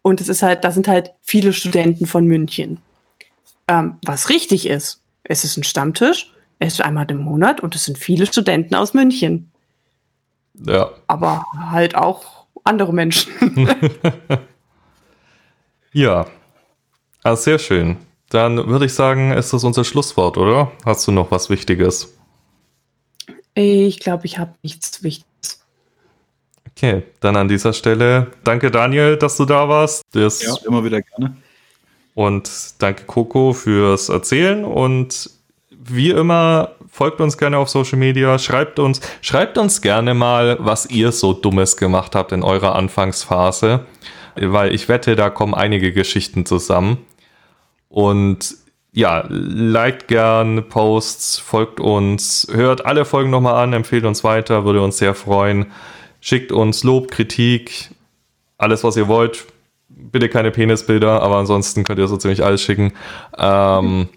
Und 0.00 0.20
es 0.20 0.28
ist 0.28 0.42
halt, 0.42 0.64
da 0.64 0.70
sind 0.70 0.88
halt 0.88 1.12
viele 1.22 1.52
Studenten 1.52 2.06
von 2.06 2.26
München. 2.26 2.78
Ähm, 3.68 3.98
was 4.04 4.28
richtig 4.28 4.66
ist, 4.66 5.02
es 5.24 5.44
ist 5.44 5.56
ein 5.56 5.64
Stammtisch, 5.64 6.32
es 6.58 6.74
ist 6.74 6.80
einmal 6.80 7.10
im 7.10 7.18
Monat 7.18 7.60
und 7.60 7.74
es 7.74 7.84
sind 7.84 7.98
viele 7.98 8.26
Studenten 8.26 8.74
aus 8.74 8.94
München. 8.94 9.50
Ja. 10.54 10.90
Aber 11.06 11.46
halt 11.70 11.94
auch 11.94 12.46
andere 12.64 12.92
Menschen. 12.92 13.32
ja. 15.92 16.26
Ah, 17.22 17.36
sehr 17.36 17.58
schön. 17.58 17.96
Dann 18.28 18.68
würde 18.68 18.86
ich 18.86 18.94
sagen, 18.94 19.32
ist 19.32 19.52
das 19.52 19.64
unser 19.64 19.84
Schlusswort, 19.84 20.38
oder? 20.38 20.72
Hast 20.84 21.06
du 21.06 21.12
noch 21.12 21.30
was 21.30 21.50
Wichtiges? 21.50 22.16
Ich 23.54 24.00
glaube, 24.00 24.24
ich 24.26 24.38
habe 24.38 24.54
nichts 24.62 25.02
Wichtiges. 25.02 25.64
Okay, 26.70 27.02
dann 27.20 27.36
an 27.36 27.48
dieser 27.48 27.74
Stelle 27.74 28.32
danke 28.44 28.70
Daniel, 28.70 29.16
dass 29.16 29.36
du 29.36 29.44
da 29.44 29.68
warst. 29.68 30.02
Das 30.12 30.42
ja, 30.42 30.54
immer 30.66 30.82
wieder 30.84 31.02
gerne. 31.02 31.36
Und 32.14 32.50
danke 32.78 33.04
Coco 33.04 33.52
fürs 33.52 34.08
Erzählen 34.08 34.64
und 34.64 35.30
wie 35.70 36.10
immer 36.10 36.72
folgt 36.88 37.20
uns 37.20 37.38
gerne 37.38 37.58
auf 37.58 37.70
Social 37.70 37.98
Media, 37.98 38.38
schreibt 38.38 38.78
uns, 38.78 39.00
schreibt 39.22 39.56
uns 39.56 39.80
gerne 39.80 40.14
mal, 40.14 40.58
was 40.60 40.86
ihr 40.86 41.10
so 41.10 41.32
Dummes 41.32 41.76
gemacht 41.76 42.14
habt 42.14 42.32
in 42.32 42.42
eurer 42.42 42.76
Anfangsphase, 42.76 43.86
weil 44.36 44.74
ich 44.74 44.88
wette, 44.88 45.16
da 45.16 45.30
kommen 45.30 45.54
einige 45.54 45.92
Geschichten 45.92 46.44
zusammen. 46.44 46.98
Und 47.88 48.56
ja, 48.92 49.24
liked 49.28 50.08
gern 50.08 50.68
Posts, 50.68 51.38
folgt 51.38 51.80
uns, 51.80 52.46
hört 52.52 52.84
alle 52.84 53.06
Folgen 53.06 53.30
nochmal 53.30 53.62
an, 53.62 53.72
empfehlt 53.72 54.04
uns 54.04 54.22
weiter, 54.22 54.66
würde 54.66 54.82
uns 54.82 54.98
sehr 54.98 55.14
freuen. 55.14 55.72
Schickt 56.20 56.52
uns 56.52 56.84
Lob, 56.84 57.10
Kritik, 57.10 57.90
alles 58.58 58.84
was 58.84 58.96
ihr 58.96 59.08
wollt 59.08 59.46
bitte 60.10 60.28
keine 60.28 60.50
Penisbilder, 60.50 61.22
aber 61.22 61.36
ansonsten 61.36 61.84
könnt 61.84 61.98
ihr 61.98 62.08
so 62.08 62.16
ziemlich 62.16 62.44
alles 62.44 62.62
schicken. 62.62 62.92
Ähm, 63.38 64.08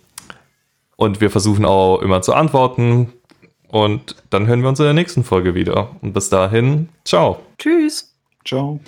und 0.96 1.22
wir 1.22 1.30
versuchen 1.30 1.66
auch 1.66 2.02
immer 2.02 2.22
zu 2.22 2.34
antworten. 2.34 3.12
Und 3.68 4.16
dann 4.30 4.48
hören 4.48 4.62
wir 4.62 4.70
uns 4.70 4.80
in 4.80 4.86
der 4.86 4.94
nächsten 4.94 5.24
Folge 5.24 5.56
wieder. 5.56 5.96
Und 6.02 6.14
bis 6.14 6.30
dahin, 6.30 6.90
ciao. 7.04 7.40
Tschüss. 7.58 8.16
Ciao. 8.46 8.80